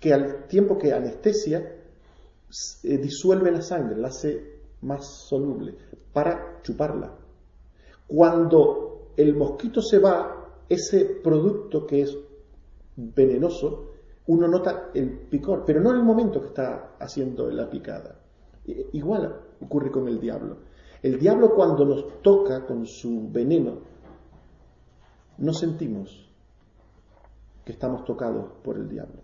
Que 0.00 0.12
al 0.12 0.46
tiempo 0.48 0.78
que 0.78 0.92
anestesia, 0.92 1.83
eh, 2.82 2.98
disuelve 2.98 3.50
la 3.50 3.62
sangre, 3.62 3.96
la 3.96 4.08
hace 4.08 4.60
más 4.82 5.06
soluble 5.06 5.74
para 6.12 6.60
chuparla. 6.62 7.14
Cuando 8.06 9.12
el 9.16 9.34
mosquito 9.34 9.80
se 9.80 9.98
va, 9.98 10.50
ese 10.68 11.04
producto 11.04 11.86
que 11.86 12.02
es 12.02 12.16
venenoso, 12.96 13.90
uno 14.26 14.48
nota 14.48 14.90
el 14.94 15.10
picor, 15.10 15.64
pero 15.66 15.80
no 15.80 15.90
en 15.90 15.96
el 15.96 16.04
momento 16.04 16.40
que 16.40 16.48
está 16.48 16.96
haciendo 16.98 17.50
la 17.50 17.68
picada. 17.68 18.20
Igual 18.92 19.40
ocurre 19.60 19.90
con 19.90 20.08
el 20.08 20.20
diablo. 20.20 20.56
El 21.02 21.18
diablo 21.18 21.54
cuando 21.54 21.84
nos 21.84 22.22
toca 22.22 22.64
con 22.64 22.86
su 22.86 23.28
veneno, 23.30 23.78
no 25.38 25.52
sentimos 25.52 26.30
que 27.64 27.72
estamos 27.72 28.04
tocados 28.04 28.46
por 28.62 28.76
el 28.76 28.88
diablo. 28.88 29.23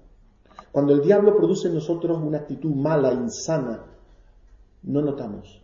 Cuando 0.72 0.92
el 0.92 1.02
diablo 1.02 1.36
produce 1.36 1.68
en 1.68 1.74
nosotros 1.74 2.18
una 2.22 2.38
actitud 2.38 2.74
mala, 2.74 3.12
insana, 3.12 3.84
no 4.82 5.02
notamos. 5.02 5.60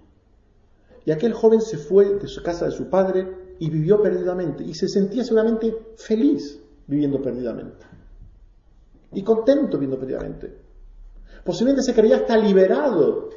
Y 1.05 1.13
aquel 1.13 1.33
joven 1.33 1.61
se 1.61 1.79
fue 1.79 2.17
de 2.17 2.27
su 2.27 2.43
casa 2.43 2.67
de 2.67 2.73
su 2.73 2.91
padre 2.91 3.55
y 3.59 3.71
vivió 3.71 4.03
perdidamente 4.03 4.65
y 4.65 4.75
se 4.75 4.89
sentía 4.89 5.25
seguramente 5.25 5.95
feliz 5.97 6.61
viviendo 6.87 7.23
perdidamente 7.23 7.87
y 9.13 9.23
contento 9.23 9.79
viviendo 9.79 9.99
perdidamente. 9.99 10.53
Posiblemente 11.45 11.83
se 11.83 11.95
creía 11.95 12.17
hasta 12.17 12.37
liberado 12.37 13.31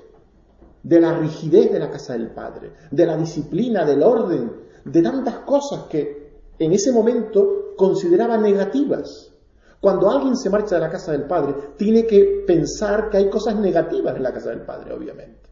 de 0.81 0.99
la 0.99 1.17
rigidez 1.17 1.71
de 1.71 1.79
la 1.79 1.89
casa 1.89 2.13
del 2.13 2.31
padre, 2.31 2.73
de 2.89 3.05
la 3.05 3.15
disciplina, 3.15 3.85
del 3.85 4.01
orden, 4.01 4.51
de 4.83 5.01
tantas 5.01 5.39
cosas 5.39 5.83
que 5.83 6.41
en 6.57 6.71
ese 6.71 6.91
momento 6.91 7.75
consideraba 7.77 8.37
negativas. 8.37 9.33
Cuando 9.79 10.09
alguien 10.09 10.35
se 10.35 10.49
marcha 10.49 10.75
de 10.75 10.81
la 10.81 10.89
casa 10.89 11.13
del 11.13 11.23
padre, 11.23 11.55
tiene 11.77 12.05
que 12.05 12.43
pensar 12.45 13.09
que 13.09 13.17
hay 13.17 13.29
cosas 13.29 13.55
negativas 13.55 14.15
en 14.15 14.23
la 14.23 14.33
casa 14.33 14.49
del 14.49 14.61
padre, 14.61 14.93
obviamente. 14.93 15.49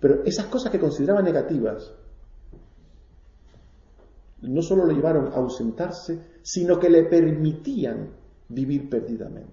Pero 0.00 0.24
esas 0.24 0.46
cosas 0.46 0.72
que 0.72 0.80
consideraba 0.80 1.22
negativas 1.22 1.94
no 4.42 4.62
solo 4.62 4.84
lo 4.84 4.92
llevaron 4.92 5.32
a 5.32 5.36
ausentarse, 5.36 6.38
sino 6.42 6.78
que 6.78 6.90
le 6.90 7.04
permitían 7.04 8.10
vivir 8.48 8.88
perdidamente. 8.90 9.52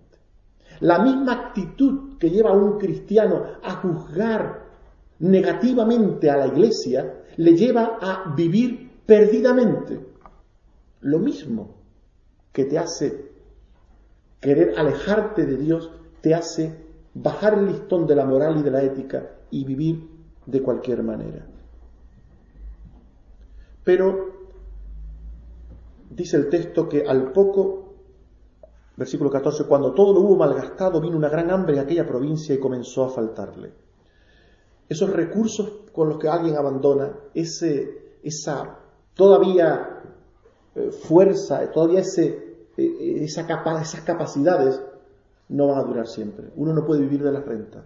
La 0.81 0.99
misma 0.99 1.33
actitud 1.33 2.17
que 2.17 2.29
lleva 2.29 2.49
a 2.49 2.53
un 2.53 2.77
cristiano 2.77 3.43
a 3.63 3.75
juzgar 3.75 4.63
negativamente 5.19 6.29
a 6.29 6.37
la 6.37 6.47
iglesia, 6.47 7.21
le 7.37 7.55
lleva 7.55 7.97
a 8.01 8.33
vivir 8.35 8.91
perdidamente. 9.05 9.99
Lo 11.01 11.19
mismo 11.19 11.82
que 12.53 12.65
te 12.65 12.77
hace 12.77 13.31
querer 14.39 14.75
alejarte 14.77 15.45
de 15.45 15.57
Dios, 15.57 15.91
te 16.21 16.33
hace 16.33 16.83
bajar 17.13 17.55
el 17.55 17.65
listón 17.65 18.07
de 18.07 18.15
la 18.15 18.25
moral 18.25 18.57
y 18.59 18.63
de 18.63 18.71
la 18.71 18.83
ética 18.83 19.31
y 19.51 19.65
vivir 19.65 20.07
de 20.45 20.61
cualquier 20.61 21.03
manera. 21.03 21.45
Pero 23.83 24.33
dice 26.09 26.37
el 26.37 26.49
texto 26.49 26.87
que 26.87 27.05
al 27.05 27.31
poco, 27.31 27.95
versículo 28.95 29.29
14, 29.29 29.65
cuando 29.65 29.93
todo 29.93 30.13
lo 30.13 30.21
hubo 30.21 30.35
malgastado, 30.37 31.01
vino 31.01 31.17
una 31.17 31.29
gran 31.29 31.51
hambre 31.51 31.73
en 31.73 31.79
aquella 31.79 32.05
provincia 32.05 32.53
y 32.53 32.59
comenzó 32.59 33.05
a 33.05 33.09
faltarle. 33.09 33.71
Esos 34.87 35.09
recursos 35.09 35.71
con 35.91 36.09
los 36.09 36.17
que 36.17 36.27
alguien 36.27 36.55
abandona, 36.55 37.11
ese, 37.33 38.17
esa 38.21 38.79
todavía 39.13 40.01
eh, 40.75 40.91
fuerza, 40.91 41.71
todavía 41.71 42.01
eh, 42.17 43.27
capa, 43.47 43.81
esas 43.81 44.01
capacidades, 44.01 44.81
no 45.49 45.67
van 45.67 45.79
a 45.79 45.83
durar 45.83 46.07
siempre. 46.07 46.47
Uno 46.55 46.73
no 46.73 46.85
puede 46.85 47.01
vivir 47.01 47.23
de 47.23 47.31
la 47.31 47.41
renta. 47.41 47.83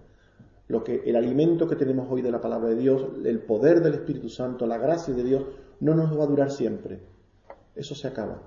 Lo 0.68 0.84
que 0.84 1.02
el 1.06 1.16
alimento 1.16 1.68
que 1.68 1.76
tenemos 1.76 2.08
hoy 2.10 2.22
de 2.22 2.32
la 2.32 2.42
palabra 2.42 2.70
de 2.70 2.76
Dios, 2.76 3.06
el 3.24 3.40
poder 3.40 3.82
del 3.82 3.94
Espíritu 3.94 4.30
Santo, 4.30 4.66
la 4.68 4.78
gracia 4.78 5.14
de 5.14 5.24
Dios, 5.24 5.44
no 5.80 5.96
nos 5.96 6.18
va 6.18 6.24
a 6.24 6.28
durar 6.28 6.52
siempre 6.52 7.00
eso 7.78 7.96
se 7.96 8.08
acaba. 8.08 8.42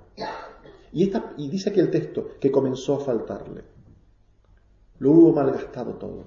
Y, 0.92 1.10
y 1.36 1.48
dice 1.48 1.70
aquí 1.70 1.80
el 1.80 1.90
texto 1.90 2.32
que 2.40 2.50
comenzó 2.50 2.96
a 2.96 3.00
faltarle. 3.00 3.62
Lo 4.98 5.12
hubo 5.12 5.32
malgastado 5.32 5.94
todo. 5.94 6.24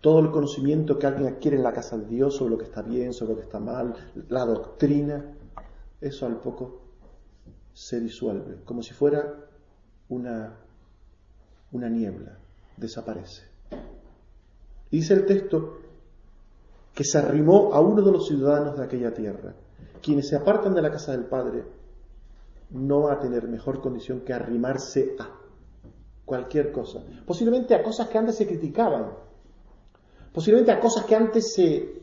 Todo 0.00 0.20
el 0.20 0.30
conocimiento 0.30 0.98
que 0.98 1.06
alguien 1.06 1.28
adquiere 1.28 1.56
en 1.56 1.62
la 1.62 1.72
casa 1.72 1.98
de 1.98 2.06
Dios 2.06 2.36
sobre 2.36 2.52
lo 2.52 2.58
que 2.58 2.64
está 2.64 2.82
bien, 2.82 3.12
sobre 3.12 3.32
lo 3.32 3.38
que 3.38 3.44
está 3.44 3.60
mal, 3.60 3.94
la 4.28 4.46
doctrina, 4.46 5.36
eso 6.00 6.26
al 6.26 6.36
poco 6.36 6.80
se 7.78 8.00
disuelve, 8.00 8.56
como 8.64 8.82
si 8.82 8.92
fuera 8.92 9.36
una, 10.08 10.52
una 11.70 11.88
niebla, 11.88 12.36
desaparece. 12.76 13.44
dice 14.90 15.14
el 15.14 15.24
texto 15.24 15.78
que 16.92 17.04
se 17.04 17.18
arrimó 17.18 17.72
a 17.72 17.80
uno 17.80 18.02
de 18.02 18.10
los 18.10 18.26
ciudadanos 18.26 18.76
de 18.76 18.84
aquella 18.84 19.14
tierra, 19.14 19.54
quienes 20.02 20.26
se 20.26 20.34
apartan 20.34 20.74
de 20.74 20.82
la 20.82 20.90
casa 20.90 21.12
del 21.12 21.26
Padre 21.26 21.64
no 22.70 23.02
va 23.02 23.12
a 23.12 23.20
tener 23.20 23.46
mejor 23.46 23.80
condición 23.80 24.22
que 24.22 24.32
arrimarse 24.32 25.14
a 25.20 25.30
cualquier 26.24 26.72
cosa. 26.72 27.04
Posiblemente 27.24 27.76
a 27.76 27.84
cosas 27.84 28.08
que 28.08 28.18
antes 28.18 28.36
se 28.36 28.48
criticaban. 28.48 29.12
Posiblemente 30.32 30.72
a 30.72 30.80
cosas 30.80 31.04
que 31.04 31.14
antes 31.14 31.54
se, 31.54 32.02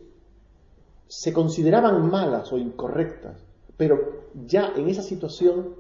se 1.06 1.34
consideraban 1.34 2.10
malas 2.10 2.52
o 2.54 2.58
incorrectas. 2.58 3.45
Pero 3.78 4.30
ya 4.46 4.74
en 4.76 4.88
esa 4.90 5.02
situación 5.02 5.76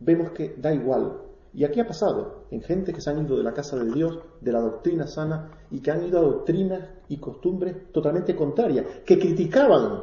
vemos 0.00 0.30
que 0.30 0.54
da 0.56 0.72
igual. 0.72 1.20
Y 1.52 1.64
aquí 1.64 1.80
ha 1.80 1.86
pasado 1.86 2.46
en 2.50 2.62
gente 2.62 2.92
que 2.92 3.00
se 3.00 3.10
han 3.10 3.24
ido 3.24 3.36
de 3.36 3.44
la 3.44 3.52
casa 3.52 3.76
de 3.76 3.92
Dios, 3.92 4.18
de 4.40 4.52
la 4.52 4.60
doctrina 4.60 5.06
sana, 5.06 5.50
y 5.70 5.80
que 5.80 5.90
han 5.90 6.04
ido 6.04 6.18
a 6.18 6.22
doctrinas 6.22 6.88
y 7.08 7.18
costumbres 7.18 7.92
totalmente 7.92 8.34
contrarias, 8.34 8.86
que 9.06 9.18
criticaban, 9.18 10.02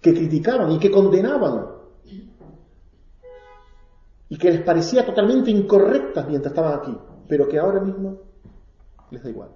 que 0.00 0.12
criticaban 0.12 0.72
y 0.72 0.78
que 0.78 0.90
condenaban 0.90 1.80
y 4.30 4.38
que 4.38 4.50
les 4.50 4.62
parecía 4.62 5.04
totalmente 5.04 5.50
incorrectas 5.50 6.26
mientras 6.28 6.52
estaban 6.52 6.78
aquí, 6.78 6.96
pero 7.28 7.48
que 7.48 7.58
ahora 7.58 7.80
mismo 7.80 8.20
les 9.10 9.22
da 9.22 9.28
igual. 9.28 9.50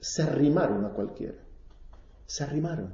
Se, 0.00 0.22
arrimaron 0.22 0.84
a 0.84 0.90
cualquiera. 0.90 1.38
Se 2.26 2.42
arrimaron. 2.42 2.92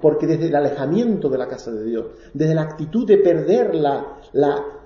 Porque 0.00 0.26
desde 0.26 0.48
el 0.48 0.56
alejamiento 0.56 1.28
de 1.28 1.38
la 1.38 1.46
casa 1.46 1.70
de 1.70 1.84
Dios, 1.84 2.06
desde 2.34 2.54
la 2.54 2.62
actitud 2.62 3.06
de 3.06 3.18
perder 3.18 3.74
la, 3.74 4.18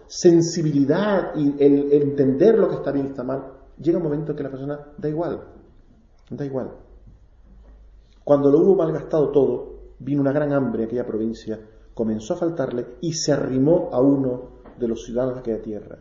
sensibilidad 0.08 1.34
y 1.34 1.62
el, 1.62 1.92
entender 1.92 2.56
lo 2.58 2.68
que 2.68 2.76
está 2.76 2.92
bien 2.92 3.06
y 3.06 3.08
está 3.08 3.24
mal, 3.24 3.44
llega 3.80 3.98
un 3.98 4.04
momento 4.04 4.32
en 4.32 4.36
que 4.36 4.42
la 4.42 4.50
persona 4.50 4.78
da 4.96 5.08
igual. 5.08 5.42
Da 6.30 6.44
igual. 6.44 6.70
Cuando 8.22 8.50
lo 8.50 8.58
hubo 8.58 8.76
malgastado 8.76 9.30
todo, 9.30 9.76
vino 9.98 10.20
una 10.20 10.32
gran 10.32 10.52
hambre 10.52 10.82
en 10.82 10.88
aquella 10.88 11.06
provincia, 11.06 11.58
comenzó 11.94 12.34
a 12.34 12.36
faltarle 12.36 12.86
y 13.00 13.14
se 13.14 13.32
arrimó 13.32 13.88
a 13.92 14.00
uno 14.00 14.56
de 14.78 14.88
los 14.88 15.04
ciudadanos 15.04 15.36
de 15.36 15.40
aquella 15.40 15.62
tierra, 15.62 15.98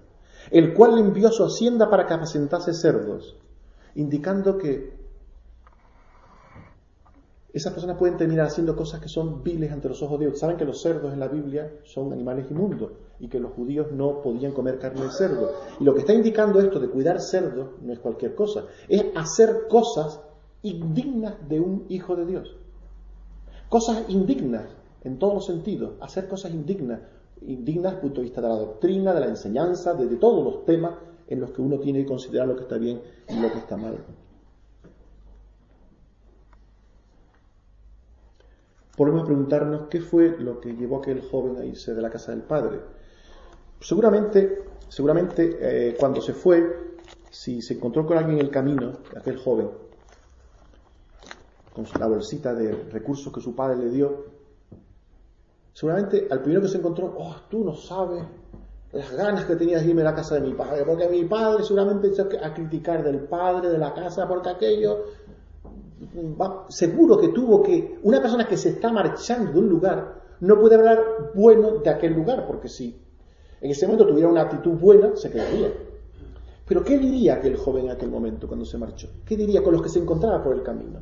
el 0.51 0.73
cual 0.73 0.95
le 0.95 1.01
envió 1.01 1.29
a 1.29 1.31
su 1.31 1.43
hacienda 1.43 1.89
para 1.89 2.05
que 2.05 2.13
apacentase 2.13 2.73
cerdos, 2.73 3.37
indicando 3.95 4.57
que 4.57 5.04
esas 7.55 7.71
personas 7.71 7.97
pueden 7.97 8.17
terminar 8.17 8.47
haciendo 8.47 8.75
cosas 8.75 8.99
que 8.99 9.07
son 9.07 9.41
viles 9.41 9.71
ante 9.71 9.87
los 9.87 10.01
ojos 10.03 10.19
de 10.19 10.25
Dios. 10.25 10.39
Saben 10.39 10.57
que 10.57 10.65
los 10.65 10.81
cerdos 10.81 11.13
en 11.13 11.21
la 11.21 11.29
Biblia 11.29 11.71
son 11.85 12.11
animales 12.11 12.51
inmundos 12.51 12.91
y 13.17 13.29
que 13.29 13.39
los 13.39 13.53
judíos 13.53 13.93
no 13.93 14.21
podían 14.21 14.51
comer 14.51 14.77
carne 14.77 15.03
de 15.03 15.11
cerdo. 15.11 15.51
Y 15.79 15.85
lo 15.85 15.93
que 15.93 16.01
está 16.01 16.13
indicando 16.13 16.59
esto 16.59 16.81
de 16.81 16.89
cuidar 16.89 17.21
cerdos 17.21 17.69
no 17.81 17.93
es 17.93 17.99
cualquier 17.99 18.35
cosa, 18.35 18.65
es 18.89 19.05
hacer 19.15 19.67
cosas 19.69 20.19
indignas 20.63 21.35
de 21.47 21.61
un 21.61 21.85
hijo 21.87 22.17
de 22.17 22.25
Dios. 22.25 22.57
Cosas 23.69 24.03
indignas 24.09 24.65
en 25.05 25.17
todos 25.17 25.35
los 25.35 25.45
sentidos, 25.45 25.93
hacer 26.01 26.27
cosas 26.27 26.51
indignas 26.51 26.99
indignas 27.41 27.93
desde 27.93 27.95
el 27.95 28.01
punto 28.01 28.15
de 28.21 28.23
vista 28.23 28.41
de 28.41 28.49
la 28.49 28.55
doctrina, 28.55 29.13
de 29.13 29.19
la 29.21 29.27
enseñanza, 29.27 29.93
de, 29.93 30.13
todos 30.17 30.43
los 30.43 30.65
temas 30.65 30.95
en 31.27 31.39
los 31.39 31.51
que 31.51 31.61
uno 31.61 31.79
tiene 31.79 31.99
que 31.99 32.07
considerar 32.07 32.47
lo 32.47 32.55
que 32.55 32.63
está 32.63 32.77
bien 32.77 33.01
y 33.29 33.39
lo 33.39 33.49
que 33.51 33.59
está 33.59 33.77
mal. 33.77 33.97
Podemos 38.95 39.25
preguntarnos 39.25 39.87
qué 39.89 40.01
fue 40.01 40.37
lo 40.37 40.59
que 40.59 40.73
llevó 40.73 40.97
a 40.97 40.99
aquel 40.99 41.21
joven 41.21 41.57
a 41.57 41.65
irse 41.65 41.93
de 41.93 42.01
la 42.01 42.09
casa 42.09 42.31
del 42.31 42.41
padre. 42.41 42.79
Seguramente, 43.79 44.63
seguramente 44.87 45.57
eh, 45.59 45.95
cuando 45.99 46.21
se 46.21 46.33
fue, 46.33 46.95
si 47.29 47.61
se 47.61 47.73
encontró 47.73 48.05
con 48.05 48.17
alguien 48.17 48.39
en 48.39 48.45
el 48.45 48.51
camino, 48.51 48.93
aquel 49.15 49.37
joven, 49.37 49.69
con 51.73 51.85
la 51.99 52.07
bolsita 52.07 52.53
de 52.53 52.71
recursos 52.91 53.33
que 53.33 53.41
su 53.41 53.53
padre 53.53 53.77
le 53.77 53.89
dio, 53.89 54.35
Seguramente 55.75 56.29
al 56.31 56.39
primero 56.39 56.61
que 56.61 56.69
se 56.69 56.77
encontró, 56.77 57.13
oh, 57.19 57.35
tú 57.49 57.65
no 57.65 57.75
sabes 57.75 58.23
las 58.93 59.11
ganas 59.11 59.43
que 59.43 59.57
tenía 59.57 59.77
de 59.77 59.85
irme 59.85 60.03
a 60.03 60.05
la 60.05 60.15
casa 60.15 60.35
de 60.35 60.41
mi 60.41 60.53
padre, 60.53 60.85
porque 60.85 61.09
mi 61.09 61.25
padre 61.25 61.65
seguramente 61.65 62.07
empezó 62.07 62.29
a 62.41 62.53
criticar 62.53 63.03
del 63.03 63.19
padre 63.19 63.67
de 63.67 63.77
la 63.77 63.93
casa, 63.93 64.25
porque 64.25 64.51
aquello, 64.51 65.03
seguro 66.69 67.17
que 67.17 67.29
tuvo 67.29 67.61
que, 67.63 67.99
una 68.03 68.21
persona 68.21 68.47
que 68.47 68.57
se 68.57 68.69
está 68.69 68.91
marchando 68.91 69.51
de 69.51 69.59
un 69.59 69.69
lugar, 69.69 70.21
no 70.41 70.59
puede 70.59 70.75
hablar 70.75 71.31
bueno 71.33 71.79
de 71.79 71.89
aquel 71.89 72.13
lugar, 72.13 72.45
porque 72.45 72.67
si 72.67 73.01
en 73.61 73.71
ese 73.71 73.85
momento 73.85 74.07
tuviera 74.07 74.29
una 74.29 74.41
actitud 74.41 74.73
buena, 74.73 75.15
se 75.15 75.31
quedaría. 75.31 75.71
Pero 76.67 76.83
¿qué 76.83 76.97
diría 76.97 77.35
aquel 77.35 77.57
joven 77.57 77.85
en 77.85 77.91
aquel 77.91 78.09
momento 78.09 78.47
cuando 78.47 78.65
se 78.65 78.77
marchó? 78.77 79.09
¿Qué 79.25 79.37
diría 79.37 79.63
con 79.63 79.73
los 79.73 79.81
que 79.81 79.89
se 79.89 79.99
encontraba 79.99 80.43
por 80.43 80.55
el 80.55 80.63
camino? 80.63 80.99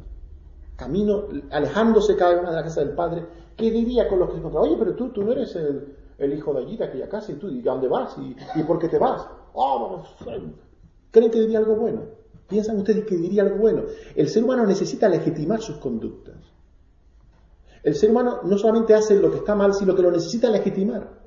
Camino, 0.76 1.26
alejándose 1.52 2.16
cada 2.16 2.42
más 2.42 2.52
de 2.52 2.58
la 2.58 2.64
casa 2.64 2.82
del 2.82 2.96
padre, 2.96 3.26
¿Qué 3.56 3.70
diría 3.70 4.08
con 4.08 4.20
los 4.20 4.30
que 4.30 4.34
se 4.34 4.40
encontraba? 4.40 4.66
Oye, 4.66 4.76
pero 4.78 4.96
tú, 4.96 5.10
tú 5.10 5.24
no 5.24 5.32
eres 5.32 5.56
el, 5.56 6.34
hijo 6.34 6.54
de 6.54 6.60
allí, 6.62 6.78
de 6.78 6.86
aquella 6.86 7.08
casa, 7.08 7.32
y 7.32 7.36
tú, 7.36 7.50
¿y 7.50 7.60
a 7.68 7.72
dónde 7.72 7.88
vas? 7.88 8.16
¿Y, 8.56 8.64
por 8.64 8.80
qué 8.80 8.90
te 8.90 8.98
vas? 8.98 9.28
Oh, 9.54 10.04
¿Creen 11.12 11.32
que 11.32 11.40
diría 11.40 11.60
algo 11.60 11.76
bueno? 11.76 12.02
¿Piensan 12.48 12.78
ustedes 12.78 13.06
que 13.06 13.18
diría 13.18 13.44
algo 13.44 13.58
bueno? 13.58 13.84
El 14.16 14.30
ser 14.30 14.44
humano 14.44 14.66
necesita 14.66 15.08
legitimar 15.10 15.62
sus 15.62 15.78
conductas. 15.78 16.36
El 17.84 17.96
ser 17.96 18.12
humano 18.12 18.42
no 18.44 18.58
solamente 18.58 18.94
hace 18.94 19.16
lo 19.16 19.30
que 19.32 19.38
está 19.38 19.56
mal, 19.56 19.74
sino 19.74 19.96
que 19.96 20.02
lo 20.02 20.12
necesita 20.12 20.50
legitimar. 20.50 21.22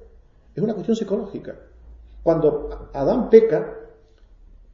Es 0.55 0.63
una 0.63 0.73
cuestión 0.73 0.97
psicológica. 0.97 1.55
Cuando 2.23 2.91
Adán 2.93 3.29
peca, 3.29 3.75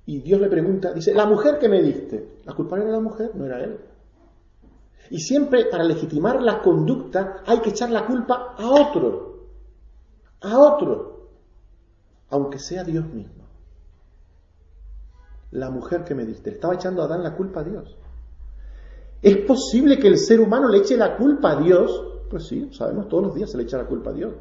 Y 0.04 0.18
Dios 0.20 0.40
le 0.40 0.48
pregunta, 0.48 0.92
dice, 0.92 1.14
la 1.14 1.26
mujer 1.26 1.58
que 1.58 1.68
me 1.68 1.80
diste, 1.80 2.40
¿la 2.44 2.54
culpable 2.54 2.84
era 2.84 2.94
la 2.94 3.00
mujer? 3.00 3.30
No 3.34 3.46
era 3.46 3.62
él. 3.62 3.78
Y 5.10 5.20
siempre 5.20 5.66
para 5.66 5.84
legitimar 5.84 6.42
la 6.42 6.60
conducta 6.60 7.42
hay 7.46 7.60
que 7.60 7.70
echar 7.70 7.90
la 7.90 8.06
culpa 8.06 8.54
a 8.58 8.68
otro, 8.68 9.48
a 10.40 10.58
otro, 10.58 11.28
aunque 12.30 12.58
sea 12.58 12.82
Dios 12.82 13.06
mismo. 13.12 13.41
La 15.52 15.70
mujer 15.70 16.04
que 16.04 16.14
me 16.14 16.24
diste, 16.24 16.50
estaba 16.50 16.74
echando 16.74 17.02
a 17.02 17.04
Adán 17.04 17.22
la 17.22 17.34
culpa 17.34 17.60
a 17.60 17.64
Dios. 17.64 17.96
¿Es 19.20 19.36
posible 19.46 19.98
que 19.98 20.08
el 20.08 20.18
ser 20.18 20.40
humano 20.40 20.68
le 20.68 20.78
eche 20.78 20.96
la 20.96 21.16
culpa 21.16 21.52
a 21.52 21.60
Dios? 21.60 22.04
Pues 22.28 22.46
sí, 22.48 22.70
sabemos, 22.72 23.08
todos 23.08 23.24
los 23.24 23.34
días 23.34 23.50
se 23.50 23.58
le 23.58 23.64
echa 23.64 23.76
la 23.76 23.86
culpa 23.86 24.10
a 24.10 24.14
Dios. 24.14 24.32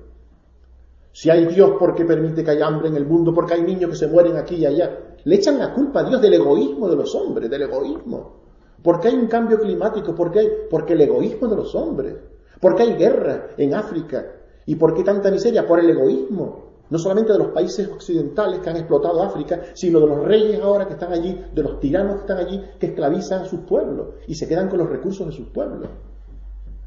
Si 1.12 1.30
hay 1.30 1.46
Dios, 1.46 1.72
¿por 1.78 1.94
qué 1.94 2.06
permite 2.06 2.44
que 2.44 2.52
haya 2.52 2.66
hambre 2.66 2.88
en 2.88 2.96
el 2.96 3.06
mundo? 3.06 3.34
Porque 3.34 3.56
hay 3.56 3.64
niños 3.64 3.92
que 3.92 3.98
se 3.98 4.08
mueren 4.08 4.38
aquí 4.38 4.56
y 4.56 4.66
allá. 4.66 5.18
Le 5.26 5.36
echan 5.36 5.60
la 5.60 5.74
culpa 5.74 6.00
a 6.00 6.04
Dios 6.04 6.22
del 6.22 6.34
egoísmo 6.34 6.90
de 6.90 6.96
los 6.96 7.14
hombres, 7.14 7.50
del 7.50 7.64
egoísmo. 7.64 8.38
¿Por 8.82 9.02
qué 9.02 9.10
hay 9.10 9.16
un 9.16 9.28
cambio 9.28 9.60
climático? 9.60 10.16
¿Por 10.16 10.32
qué 10.32 10.40
hay? 10.40 10.50
Porque 10.70 10.94
el 10.94 11.02
egoísmo 11.02 11.48
de 11.50 11.56
los 11.58 11.76
hombres. 11.76 12.16
¿Por 12.60 12.76
qué 12.76 12.84
hay 12.84 12.94
guerra 12.96 13.50
en 13.58 13.74
África? 13.74 14.26
¿Y 14.66 14.76
por 14.76 14.94
qué 14.94 15.04
tanta 15.04 15.30
miseria? 15.30 15.68
Por 15.68 15.82
el 15.82 15.90
egoísmo. 15.90 16.71
No 16.92 17.00
solamente 17.00 17.32
de 17.32 17.40
los 17.40 17.48
países 17.54 17.88
occidentales 17.88 18.60
que 18.60 18.70
han 18.70 18.76
explotado 18.76 19.24
África, 19.24 19.62
sino 19.74 20.02
de 20.02 20.08
los 20.08 20.26
reyes 20.26 20.62
ahora 20.62 20.86
que 20.86 20.94
están 20.94 21.14
allí, 21.14 21.42
de 21.54 21.64
los 21.64 21.80
tiranos 21.80 22.16
que 22.16 22.22
están 22.22 22.38
allí, 22.38 22.62
que 22.78 22.88
esclavizan 22.88 23.44
a 23.44 23.46
sus 23.46 23.62
pueblos 23.62 24.16
y 24.28 24.36
se 24.36 24.46
quedan 24.46 24.68
con 24.68 24.80
los 24.80 24.90
recursos 24.90 25.26
de 25.26 25.32
sus 25.32 25.48
pueblos. 25.48 25.90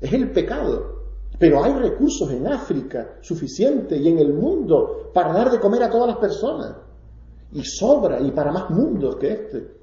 Es 0.03 0.13
el 0.13 0.31
pecado. 0.31 1.05
Pero 1.39 1.65
hay 1.65 1.73
recursos 1.73 2.31
en 2.31 2.47
África 2.47 3.17
suficientes 3.23 3.99
y 3.99 4.09
en 4.09 4.19
el 4.19 4.35
mundo 4.35 5.11
para 5.15 5.33
dar 5.33 5.51
de 5.51 5.59
comer 5.59 5.83
a 5.85 5.91
todas 5.91 6.09
las 6.09 6.19
personas. 6.19 6.77
Y 7.53 7.65
sobra, 7.65 8.21
y 8.21 8.31
para 8.31 8.53
más 8.53 8.69
mundos 8.69 9.17
que 9.17 9.33
este. 9.33 9.75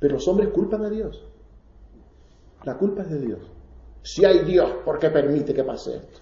Pero 0.00 0.14
los 0.14 0.26
hombres 0.26 0.48
culpan 0.48 0.84
a 0.84 0.90
Dios. 0.90 1.24
La 2.64 2.76
culpa 2.76 3.02
es 3.02 3.10
de 3.10 3.20
Dios. 3.20 3.40
Si 4.02 4.24
hay 4.24 4.40
Dios, 4.40 4.68
¿por 4.84 4.98
qué 4.98 5.10
permite 5.10 5.54
que 5.54 5.62
pase 5.62 5.96
esto? 5.96 6.18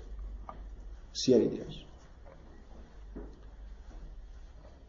Si 1.12 1.32
hay 1.32 1.48
Dios. 1.48 1.85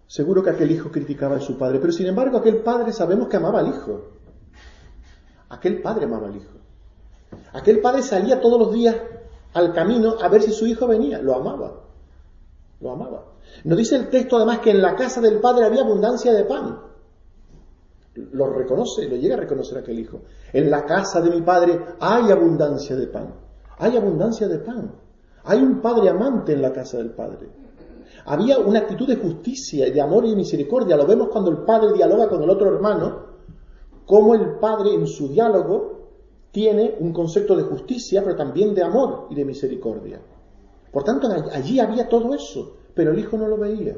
Seguro 0.08 0.41
que 0.41 0.50
aquel 0.50 0.72
hijo 0.72 0.89
criticaba 0.89 1.36
a 1.36 1.41
su 1.41 1.58
padre, 1.58 1.80
pero 1.80 1.91
sin 1.91 2.08
embargo 2.08 2.38
aquel 2.38 2.58
padre 2.63 2.93
sabemos 2.93 3.28
que 3.28 3.38
amaba 3.38 3.60
al 3.60 3.67
hijo. 3.67 4.06
Aquel 5.50 5.82
padre 5.82 6.06
amaba 6.06 6.28
al 6.28 6.36
hijo. 6.38 6.58
Aquel 7.54 7.82
padre 7.82 8.02
salía 8.02 8.39
todos 8.39 8.60
los 8.60 8.74
días 8.74 8.96
al 9.54 9.74
camino 9.74 10.15
a 10.22 10.30
ver 10.30 10.41
si 10.41 10.52
su 10.52 10.65
hijo 10.65 10.88
venía. 10.88 11.22
Lo 11.22 11.36
amaba. 11.36 11.84
Lo 12.80 12.91
amaba. 12.91 13.26
Nos 13.65 13.78
dice 13.78 13.98
el 13.98 14.10
texto 14.10 14.38
además 14.38 14.60
que 14.60 14.72
en 14.72 14.82
la 14.82 14.96
casa 14.96 15.20
del 15.20 15.39
padre 15.39 15.65
había 15.65 15.82
abundancia 15.82 16.34
de 16.34 16.46
pan. 16.46 16.80
Lo 18.32 18.52
reconoce, 18.52 19.08
lo 19.08 19.15
llega 19.15 19.36
a 19.36 19.39
reconocer 19.39 19.78
aquel 19.78 20.00
hijo. 20.00 20.22
En 20.54 20.72
la 20.72 20.86
casa 20.86 21.22
de 21.22 21.30
mi 21.30 21.41
padre 21.41 21.80
hay 22.00 22.32
abundancia 22.32 22.96
de 22.96 23.08
pan. 23.08 23.34
Hay 23.78 23.98
abundancia 23.98 24.48
de 24.48 24.60
pan. 24.60 24.91
Hay 25.43 25.60
un 25.60 25.82
padre 25.82 26.10
amante 26.10 26.54
en 26.54 26.62
la 26.62 26.72
casa 26.72 26.98
del 26.98 27.12
padre. 27.12 27.50
Había 28.26 28.60
una 28.60 28.80
actitud 28.80 29.08
de 29.08 29.15
justicia, 29.15 29.91
de 29.91 30.02
amor 30.02 30.26
y 30.26 30.32
de 30.32 30.36
misericordia. 30.36 30.98
Lo 30.98 31.06
vemos 31.06 31.30
cuando 31.30 31.52
el 31.52 31.60
padre 31.60 31.93
dialoga 31.93 32.30
con 32.30 32.43
el 32.43 32.50
otro 32.50 32.74
hermano, 32.74 33.28
como 34.06 34.36
el 34.36 34.58
padre 34.60 34.93
en 34.93 35.08
su 35.08 35.28
diálogo 35.28 35.98
tiene 36.52 36.96
un 37.00 37.13
concepto 37.13 37.56
de 37.56 37.63
justicia, 37.63 38.24
pero 38.24 38.36
también 38.36 38.74
de 38.74 38.84
amor 38.84 39.28
y 39.30 39.36
de 39.36 39.46
misericordia. 39.46 40.22
Por 40.91 41.04
tanto, 41.04 41.28
allí 41.54 41.80
había 41.80 42.08
todo 42.08 42.34
eso, 42.34 42.78
pero 42.93 43.12
el 43.12 43.20
hijo 43.20 43.38
no 43.38 43.48
lo 43.48 43.58
veía. 43.58 43.96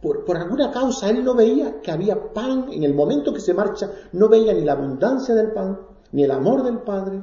Por, 0.00 0.24
por, 0.24 0.36
alguna 0.36 0.70
causa 0.70 1.08
él 1.08 1.24
no 1.24 1.34
veía 1.34 1.80
que 1.80 1.90
había 1.90 2.32
pan 2.34 2.66
en 2.70 2.84
el 2.84 2.92
momento 2.92 3.32
que 3.32 3.40
se 3.40 3.54
marcha, 3.54 3.90
no 4.12 4.28
veía 4.28 4.52
ni 4.52 4.60
la 4.60 4.72
abundancia 4.72 5.34
del 5.34 5.52
pan, 5.52 5.78
ni 6.12 6.22
el 6.22 6.30
amor 6.30 6.62
del 6.62 6.78
Padre, 6.78 7.22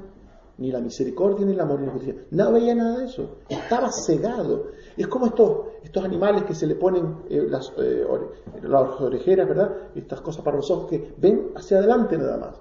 ni 0.58 0.70
la 0.70 0.82
misericordia, 0.82 1.46
ni 1.46 1.54
el 1.54 1.60
amor, 1.60 1.80
ni 1.80 1.86
la 1.86 1.94
justicia. 1.94 2.26
No 2.32 2.52
veía 2.52 2.76
nada 2.76 3.00
de 3.00 3.06
eso. 3.06 3.38
Estaba 3.48 3.90
cegado. 3.92 4.68
Es 4.98 5.08
como 5.08 5.28
estos, 5.28 5.68
estos 5.84 6.04
animales 6.04 6.44
que 6.44 6.54
se 6.54 6.68
le 6.68 6.76
ponen 6.76 7.24
eh, 7.30 7.46
las, 7.50 7.72
eh, 7.78 8.06
las 8.64 9.02
orejeras, 9.02 9.48
¿verdad? 9.48 9.72
Estas 9.96 10.22
cosas 10.22 10.44
para 10.44 10.58
los 10.58 10.70
ojos 10.72 10.90
que 10.90 11.14
ven 11.18 11.52
hacia 11.56 11.78
adelante 11.78 12.18
nada 12.18 12.38
más. 12.38 12.56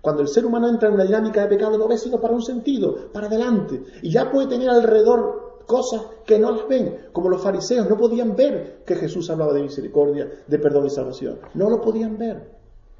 Cuando 0.00 0.20
el 0.20 0.28
ser 0.28 0.44
humano 0.44 0.68
entra 0.68 0.88
en 0.88 0.94
una 0.94 1.04
dinámica 1.04 1.42
de 1.42 1.48
pecado 1.48 1.78
no 1.78 1.88
ve 1.88 1.96
sino 1.96 2.20
para 2.20 2.34
un 2.34 2.42
sentido, 2.42 3.10
para 3.12 3.26
adelante. 3.26 3.82
Y 4.02 4.10
ya 4.10 4.30
puede 4.30 4.48
tener 4.48 4.68
alrededor 4.68 5.62
cosas 5.66 6.02
que 6.26 6.38
no 6.38 6.50
las 6.50 6.68
ven, 6.68 7.06
como 7.12 7.30
los 7.30 7.42
fariseos 7.42 7.88
no 7.88 7.96
podían 7.96 8.36
ver 8.36 8.82
que 8.84 8.96
Jesús 8.96 9.30
hablaba 9.30 9.54
de 9.54 9.62
misericordia, 9.62 10.30
de 10.46 10.58
perdón 10.58 10.86
y 10.86 10.90
salvación. 10.90 11.38
No 11.54 11.70
lo 11.70 11.80
podían 11.80 12.18
ver. 12.18 12.50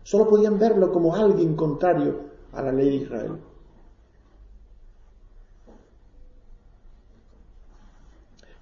Solo 0.03 0.27
podían 0.27 0.59
verlo 0.59 0.93
como 0.93 1.15
alguien 1.15 1.57
contrario 1.57 2.21
a 2.53 2.63
la 2.63 2.73
ley 2.73 2.89
de 2.89 3.05
Israel. 3.05 3.33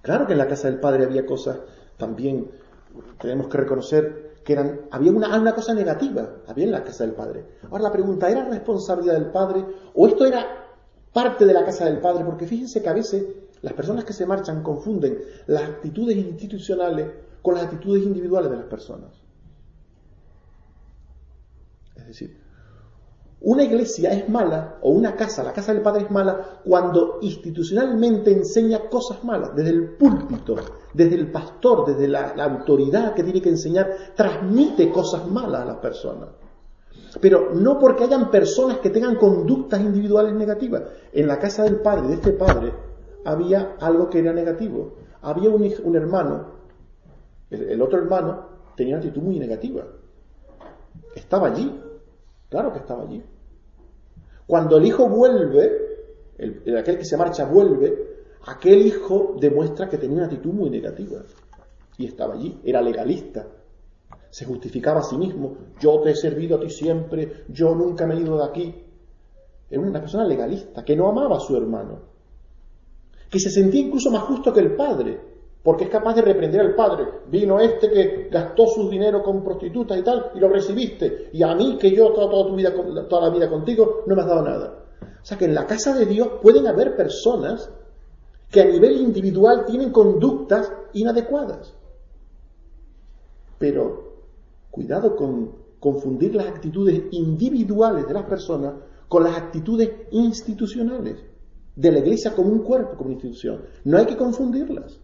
Claro 0.03 0.27
que 0.27 0.33
en 0.33 0.39
la 0.39 0.47
casa 0.47 0.69
del 0.69 0.81
Padre 0.81 1.05
había 1.05 1.25
cosas 1.25 1.59
también, 1.95 2.51
tenemos 3.21 3.47
que 3.47 3.57
reconocer, 3.57 4.33
que 4.43 4.51
eran, 4.51 4.81
había 4.91 5.13
una, 5.13 5.39
una 5.39 5.55
cosa 5.55 5.73
negativa, 5.73 6.29
había 6.45 6.65
en 6.65 6.71
la 6.73 6.83
casa 6.83 7.05
del 7.05 7.13
Padre. 7.13 7.45
Ahora 7.71 7.83
la 7.83 7.91
pregunta, 7.93 8.29
¿era 8.29 8.43
responsabilidad 8.49 9.13
del 9.13 9.31
Padre 9.31 9.65
o 9.95 10.05
esto 10.05 10.25
era 10.25 10.45
parte 11.13 11.45
de 11.45 11.53
la 11.53 11.63
casa 11.63 11.85
del 11.85 12.01
Padre? 12.01 12.25
Porque 12.25 12.45
fíjense 12.45 12.83
que 12.83 12.89
a 12.89 12.93
veces 12.93 13.23
las 13.61 13.71
personas 13.71 14.03
que 14.03 14.11
se 14.11 14.25
marchan 14.25 14.61
confunden 14.61 15.19
las 15.47 15.63
actitudes 15.63 16.17
institucionales 16.17 17.07
con 17.41 17.55
las 17.55 17.63
actitudes 17.63 18.03
individuales 18.03 18.51
de 18.51 18.57
las 18.57 18.65
personas. 18.65 19.23
Es 21.95 22.07
decir, 22.07 22.42
una 23.43 23.63
iglesia 23.63 24.13
es 24.13 24.29
mala, 24.29 24.77
o 24.81 24.91
una 24.91 25.17
casa, 25.17 25.43
la 25.43 25.51
casa 25.51 25.73
del 25.73 25.81
Padre 25.81 26.03
es 26.03 26.11
mala, 26.11 26.61
cuando 26.63 27.19
institucionalmente 27.21 28.31
enseña 28.31 28.89
cosas 28.89 29.21
malas, 29.25 29.53
desde 29.53 29.71
el 29.71 29.97
púlpito, 29.97 30.55
desde 30.93 31.15
el 31.15 31.29
pastor, 31.29 31.85
desde 31.85 32.07
la, 32.07 32.33
autoridad 32.41 33.13
que 33.13 33.21
tiene 33.21 33.41
que 33.41 33.49
enseñar, 33.49 34.13
transmite 34.15 34.89
cosas 34.89 35.27
malas 35.29 35.63
a 35.63 35.65
las 35.65 35.77
personas. 35.77 36.29
Pero 37.19 37.53
no 37.53 37.77
porque 37.79 38.05
hayan 38.05 38.31
personas 38.31 38.77
que 38.77 38.89
tengan 38.89 39.17
conductas 39.17 39.81
individuales 39.81 40.33
negativas. 40.33 40.83
En 41.11 41.27
la 41.27 41.37
casa 41.37 41.63
del 41.63 41.81
Padre, 41.81 42.07
de 42.07 42.13
este 42.13 42.31
Padre, 42.31 42.71
había 43.25 43.75
algo 43.81 44.09
que 44.09 44.19
era 44.19 44.31
negativo. 44.31 44.93
Había 45.21 45.49
un, 45.49 45.95
hermano, 45.95 46.45
el 47.49 47.81
otro 47.81 47.99
hermano 47.99 48.47
tenía 48.77 48.95
una 48.95 49.03
actitud 49.03 49.21
muy 49.21 49.37
negativa. 49.37 49.83
Estaba 51.13 51.47
allí, 51.47 51.77
claro 52.49 52.71
que 52.71 52.79
estaba 52.79 53.03
allí. 53.03 53.21
Cuando 54.45 54.77
el 54.77 54.85
hijo 54.85 55.07
vuelve, 55.07 55.71
el, 56.37 56.77
aquel 56.77 56.97
que 56.97 57.05
se 57.05 57.17
marcha 57.17 57.45
vuelve, 57.45 58.13
aquel 58.45 58.85
hijo 58.85 59.35
demuestra 59.39 59.87
que 59.87 59.97
tenía 59.97 60.17
una 60.17 60.25
actitud 60.25 60.51
muy 60.51 60.69
negativa. 60.69 61.21
Y 61.97 62.07
estaba 62.07 62.33
allí, 62.33 62.59
era 62.63 62.81
legalista. 62.81 63.47
Se 64.29 64.45
justificaba 64.45 64.99
a 64.99 65.03
sí 65.03 65.17
mismo. 65.17 65.55
Yo 65.79 66.01
te 66.01 66.11
he 66.11 66.15
servido 66.15 66.57
a 66.57 66.59
ti 66.59 66.69
siempre, 66.69 67.45
yo 67.49 67.75
nunca 67.75 68.05
me 68.05 68.15
he 68.15 68.19
ido 68.19 68.37
de 68.37 68.45
aquí. 68.45 68.83
Era 69.69 69.81
una 69.81 69.99
persona 69.99 70.25
legalista, 70.25 70.83
que 70.83 70.95
no 70.95 71.09
amaba 71.09 71.37
a 71.37 71.39
su 71.39 71.55
hermano. 71.55 71.99
Que 73.29 73.39
se 73.39 73.49
sentía 73.49 73.81
incluso 73.81 74.11
más 74.11 74.23
justo 74.23 74.51
que 74.51 74.59
el 74.59 74.75
padre, 74.75 75.32
porque 75.63 75.85
es 75.85 75.89
capaz 75.89 76.15
de 76.15 76.21
reprender 76.21 76.59
al 76.59 76.75
padre. 76.75 77.07
Vino 77.29 77.59
este 77.59 77.89
que 77.89 78.27
gastó 78.29 78.67
su 78.67 78.89
dinero 78.89 79.23
con 79.23 79.43
prostitutas 79.43 79.97
y 79.97 80.01
tal, 80.03 80.31
y 80.35 80.39
lo 80.39 80.49
recibiste. 80.49 81.29
Y 81.31 81.41
a 81.41 81.55
mí, 81.55 81.77
que 81.79 81.89
yo 81.89 82.11
toda, 82.11 82.29
toda, 82.29 82.47
tu 82.47 82.55
vida, 82.55 82.73
toda 83.07 83.29
la 83.29 83.33
vida 83.33 83.49
contigo, 83.49 84.03
no 84.05 84.15
me 84.15 84.21
has 84.21 84.27
dado 84.27 84.41
nada. 84.43 84.83
O 85.01 85.25
sea 85.25 85.37
que 85.37 85.45
en 85.45 85.55
la 85.55 85.65
casa 85.65 85.95
de 85.95 86.05
Dios 86.05 86.27
pueden 86.41 86.67
haber 86.67 86.97
personas 86.97 87.69
que 88.51 88.61
a 88.61 88.65
nivel 88.65 88.97
individual 88.97 89.65
tienen 89.65 89.91
conductas 89.91 90.71
inadecuadas. 90.93 91.73
Pero 93.57 94.11
cuidado 94.69 95.15
con 95.15 95.63
confundir 95.79 96.35
las 96.35 96.47
actitudes 96.47 97.03
individuales 97.11 98.07
de 98.07 98.13
las 98.13 98.23
personas 98.23 98.73
con 99.07 99.23
las 99.23 99.37
actitudes 99.37 99.91
institucionales 100.11 101.23
de 101.75 101.91
la 101.91 101.99
iglesia 101.99 102.33
como 102.35 102.49
un 102.49 102.59
cuerpo, 102.63 102.97
como 102.97 103.11
institución. 103.11 103.61
No 103.83 103.97
hay 103.97 104.05
que 104.05 104.17
confundirlas. 104.17 104.99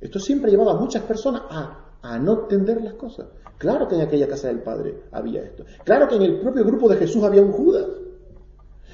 Esto 0.00 0.20
siempre 0.20 0.50
llevaba 0.50 0.72
a 0.72 0.80
muchas 0.80 1.02
personas 1.02 1.42
a, 1.50 1.84
no 2.20 2.42
entender 2.42 2.82
las 2.82 2.94
cosas. 2.94 3.26
Claro 3.58 3.88
que 3.88 3.96
en 3.96 4.02
aquella 4.02 4.28
casa 4.28 4.48
del 4.48 4.60
Padre 4.60 5.02
había 5.10 5.42
esto. 5.42 5.64
Claro 5.84 6.08
que 6.08 6.14
en 6.14 6.22
el 6.22 6.40
propio 6.40 6.64
grupo 6.64 6.88
de 6.88 6.96
Jesús 6.96 7.22
había 7.24 7.42
un 7.42 7.52
Judas. 7.52 7.86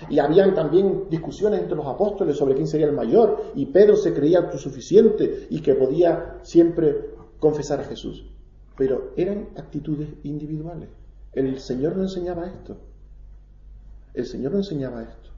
Y 0.08 0.18
habían 0.18 0.54
también 0.54 1.04
discusiones 1.10 1.60
entre 1.60 1.76
los 1.76 1.86
apóstoles 1.86 2.36
sobre 2.36 2.54
quién 2.54 2.66
sería 2.66 2.86
el 2.86 2.92
mayor. 2.92 3.52
Y 3.54 3.66
Pedro 3.66 3.96
se 3.96 4.14
creía 4.14 4.38
autosuficiente 4.38 5.46
y 5.50 5.60
que 5.60 5.74
podía 5.74 6.38
siempre 6.42 7.10
confesar 7.38 7.80
a 7.80 7.84
Jesús. 7.84 8.26
Pero 8.76 9.12
eran 9.16 9.50
actitudes 9.56 10.08
individuales. 10.24 10.88
El 11.32 11.60
Señor 11.60 11.96
no 11.96 12.02
enseñaba 12.02 12.46
esto. 12.46 12.76
El 14.14 14.26
Señor 14.26 14.52
no 14.52 14.58
enseñaba 14.58 15.02
esto. 15.02 15.30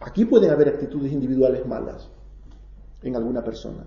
Aquí 0.00 0.24
pueden 0.24 0.50
haber 0.50 0.68
actitudes 0.68 1.12
individuales 1.12 1.66
malas 1.66 2.08
en 3.02 3.16
alguna 3.16 3.44
persona. 3.44 3.86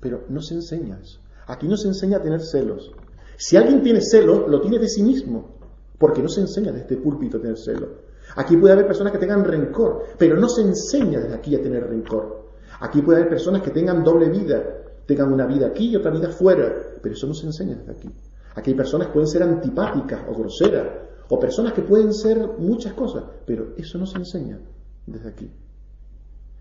Pero 0.00 0.24
no 0.28 0.40
se 0.42 0.54
enseña 0.54 0.98
eso. 1.02 1.20
Aquí 1.46 1.68
no 1.68 1.76
se 1.76 1.88
enseña 1.88 2.18
a 2.18 2.22
tener 2.22 2.40
celos. 2.40 2.92
Si 3.36 3.56
alguien 3.56 3.82
tiene 3.82 4.00
celos, 4.00 4.48
lo 4.48 4.60
tiene 4.60 4.78
de 4.78 4.88
sí 4.88 5.02
mismo, 5.02 5.56
porque 5.98 6.22
no 6.22 6.28
se 6.28 6.40
enseña 6.40 6.72
desde 6.72 6.82
este 6.82 6.96
púlpito 6.96 7.38
a 7.38 7.40
tener 7.40 7.58
celos. 7.58 7.90
Aquí 8.36 8.56
puede 8.56 8.72
haber 8.72 8.86
personas 8.86 9.12
que 9.12 9.18
tengan 9.18 9.44
rencor, 9.44 10.02
pero 10.18 10.36
no 10.36 10.48
se 10.48 10.62
enseña 10.62 11.20
desde 11.20 11.34
aquí 11.34 11.54
a 11.54 11.62
tener 11.62 11.86
rencor. 11.86 12.46
Aquí 12.80 13.02
puede 13.02 13.20
haber 13.20 13.30
personas 13.30 13.62
que 13.62 13.70
tengan 13.70 14.02
doble 14.02 14.28
vida, 14.28 14.62
tengan 15.06 15.32
una 15.32 15.46
vida 15.46 15.68
aquí 15.68 15.90
y 15.90 15.96
otra 15.96 16.10
vida 16.10 16.30
fuera, 16.30 16.74
pero 17.02 17.14
eso 17.14 17.26
no 17.26 17.34
se 17.34 17.46
enseña 17.46 17.76
desde 17.76 17.92
aquí. 17.92 18.10
Aquí 18.54 18.70
hay 18.70 18.76
personas 18.76 19.08
que 19.08 19.12
pueden 19.12 19.28
ser 19.28 19.42
antipáticas 19.42 20.22
o 20.28 20.34
groseras, 20.34 20.86
o 21.28 21.38
personas 21.38 21.72
que 21.72 21.82
pueden 21.82 22.12
ser 22.12 22.38
muchas 22.58 22.94
cosas, 22.94 23.24
pero 23.46 23.74
eso 23.76 23.98
no 23.98 24.06
se 24.06 24.18
enseña 24.18 24.58
desde 25.06 25.28
aquí. 25.28 25.50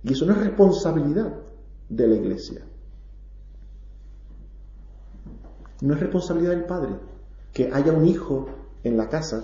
Y 0.03 0.13
eso 0.13 0.25
no 0.25 0.33
es 0.33 0.39
responsabilidad 0.39 1.33
de 1.89 2.07
la 2.07 2.15
iglesia. 2.15 2.65
No 5.85 5.93
es 5.93 5.99
responsabilidad 5.99 6.49
del 6.49 6.65
padre 6.65 6.95
que 7.53 7.71
haya 7.71 7.93
un 7.93 8.07
hijo 8.07 8.47
en 8.83 8.97
la 8.97 9.07
casa 9.07 9.43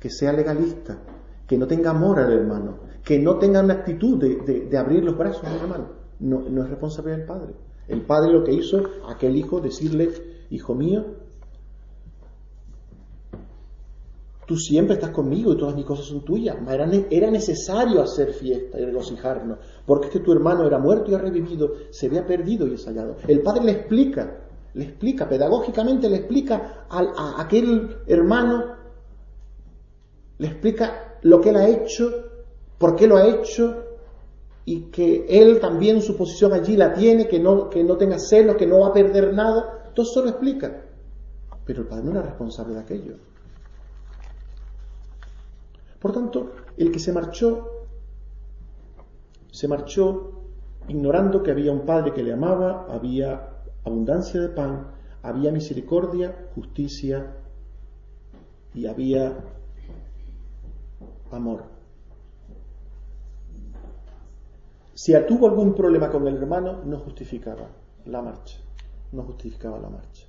que 0.00 0.08
sea 0.08 0.32
legalista, 0.32 0.98
que 1.46 1.58
no 1.58 1.66
tenga 1.66 1.90
amor 1.90 2.18
al 2.18 2.32
hermano, 2.32 2.78
que 3.04 3.18
no 3.18 3.36
tenga 3.36 3.60
una 3.60 3.74
actitud 3.74 4.16
de, 4.18 4.78
abrir 4.78 5.04
los 5.04 5.18
brazos 5.18 5.44
al 5.44 5.56
hermano. 5.56 5.88
No, 6.18 6.40
no 6.48 6.64
es 6.64 6.70
responsabilidad 6.70 7.18
del 7.18 7.26
padre. 7.26 7.54
El 7.88 8.00
padre 8.06 8.32
lo 8.32 8.42
que 8.42 8.54
hizo 8.54 8.84
aquel 9.06 9.36
hijo 9.36 9.60
decirle, 9.60 10.10
hijo 10.48 10.74
mío, 10.74 11.04
tú 14.46 14.56
siempre 14.56 14.94
estás 14.94 15.10
conmigo 15.10 15.52
y 15.52 15.58
todas 15.58 15.76
mis 15.76 15.84
cosas 15.84 16.06
son 16.06 16.24
tuyas. 16.24 16.56
Era, 17.10 17.30
necesario 17.30 18.00
hacer 18.00 18.32
fiesta 18.32 18.80
y 18.80 18.84
regocijarnos, 18.86 19.58
porque 19.84 20.06
este 20.06 20.20
tu 20.20 20.32
hermano 20.32 20.66
era 20.66 20.78
muerto 20.78 21.10
y 21.10 21.14
ha 21.14 21.18
revivido, 21.18 21.74
se 21.90 22.06
había 22.06 22.26
perdido 22.26 22.66
y 22.66 22.74
es 22.74 22.86
hallado. 22.86 23.16
El 23.28 23.42
padre 23.42 23.64
le 23.64 23.72
explica, 23.72 24.45
le 24.76 24.84
explica, 24.84 25.26
pedagógicamente 25.26 26.10
le 26.10 26.16
explica 26.16 26.86
a, 26.90 27.40
aquel 27.40 27.96
hermano, 28.06 28.76
le 30.36 30.46
explica 30.48 31.18
lo 31.22 31.40
que 31.40 31.48
él 31.48 31.56
ha 31.56 31.66
hecho, 31.66 32.10
por 32.76 32.94
qué 32.94 33.06
lo 33.06 33.16
ha 33.16 33.26
hecho, 33.26 33.84
y 34.66 34.90
que 34.90 35.24
él 35.30 35.60
también 35.60 36.02
su 36.02 36.14
posición 36.14 36.52
allí 36.52 36.76
la 36.76 36.92
tiene, 36.92 37.26
que 37.26 37.40
no, 37.40 37.70
que 37.70 37.82
no 37.82 37.96
tenga 37.96 38.18
celos, 38.18 38.56
que 38.56 38.66
no 38.66 38.80
va 38.80 38.88
a 38.88 38.92
perder 38.92 39.32
nada. 39.32 39.92
Todo 39.94 40.04
eso 40.04 40.22
lo 40.22 40.28
explica. 40.28 40.84
Pero 41.64 41.80
el 41.80 41.88
padre 41.88 42.04
no 42.04 42.10
era 42.10 42.22
responsable 42.22 42.74
de 42.74 42.80
aquello. 42.80 43.14
Por 45.98 46.12
tanto, 46.12 46.52
el 46.76 46.92
que 46.92 46.98
se 46.98 47.14
marchó, 47.14 47.86
se 49.50 49.68
marchó 49.68 50.32
ignorando 50.88 51.42
que 51.42 51.50
había 51.50 51.72
un 51.72 51.86
Padre 51.86 52.12
que 52.12 52.22
le 52.22 52.34
amaba, 52.34 52.86
había 52.90 53.55
abundancia 53.86 54.40
de 54.40 54.48
pan, 54.48 54.88
había 55.22 55.52
misericordia, 55.52 56.48
justicia 56.54 57.36
y 58.74 58.86
había 58.86 59.38
amor. 61.30 61.64
Si 64.94 65.12
tuvo 65.26 65.48
algún 65.48 65.74
problema 65.74 66.10
con 66.10 66.26
el 66.26 66.36
hermano, 66.36 66.82
no 66.84 66.98
justificaba 66.98 67.68
la 68.06 68.22
marcha, 68.22 68.58
no 69.12 69.22
justificaba 69.22 69.78
la 69.78 69.88
marcha. 69.88 70.26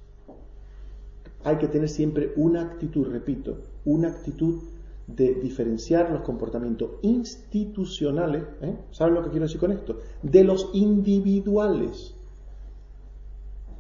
Hay 1.44 1.58
que 1.58 1.68
tener 1.68 1.90
siempre 1.90 2.34
una 2.36 2.62
actitud, 2.62 3.08
repito, 3.08 3.58
una 3.86 4.10
actitud 4.10 4.62
de 5.08 5.36
diferenciar 5.36 6.12
los 6.12 6.22
comportamientos 6.22 6.92
institucionales, 7.02 8.44
¿eh? 8.62 8.78
¿saben 8.92 9.14
lo 9.14 9.24
que 9.24 9.30
quiero 9.30 9.46
decir 9.46 9.60
con 9.60 9.72
esto? 9.72 10.00
De 10.22 10.44
los 10.44 10.70
individuales. 10.74 12.17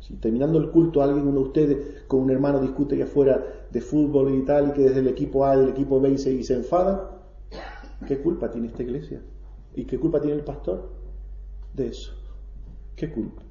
Si 0.07 0.13
terminando 0.15 0.57
el 0.57 0.71
culto 0.71 1.01
alguien, 1.01 1.27
uno 1.27 1.41
de 1.41 1.45
ustedes 1.47 2.03
con 2.07 2.21
un 2.21 2.31
hermano 2.31 2.61
discute 2.61 2.95
que 2.95 3.05
fuera 3.05 3.43
de 3.69 3.81
fútbol 3.81 4.33
y 4.35 4.45
tal, 4.45 4.69
y 4.69 4.71
que 4.71 4.83
desde 4.83 5.01
el 5.01 5.07
equipo 5.09 5.43
A 5.43 5.57
del 5.57 5.67
equipo 5.67 5.99
B 5.99 6.11
y 6.11 6.17
se, 6.17 6.41
se 6.43 6.53
enfada, 6.53 7.19
¿qué 8.07 8.17
culpa 8.19 8.49
tiene 8.49 8.67
esta 8.67 8.83
iglesia? 8.83 9.21
¿Y 9.75 9.83
qué 9.83 9.99
culpa 9.99 10.21
tiene 10.21 10.37
el 10.37 10.45
pastor 10.45 10.91
de 11.73 11.87
eso? 11.87 12.13
¿Qué 12.95 13.11
culpa 13.11 13.41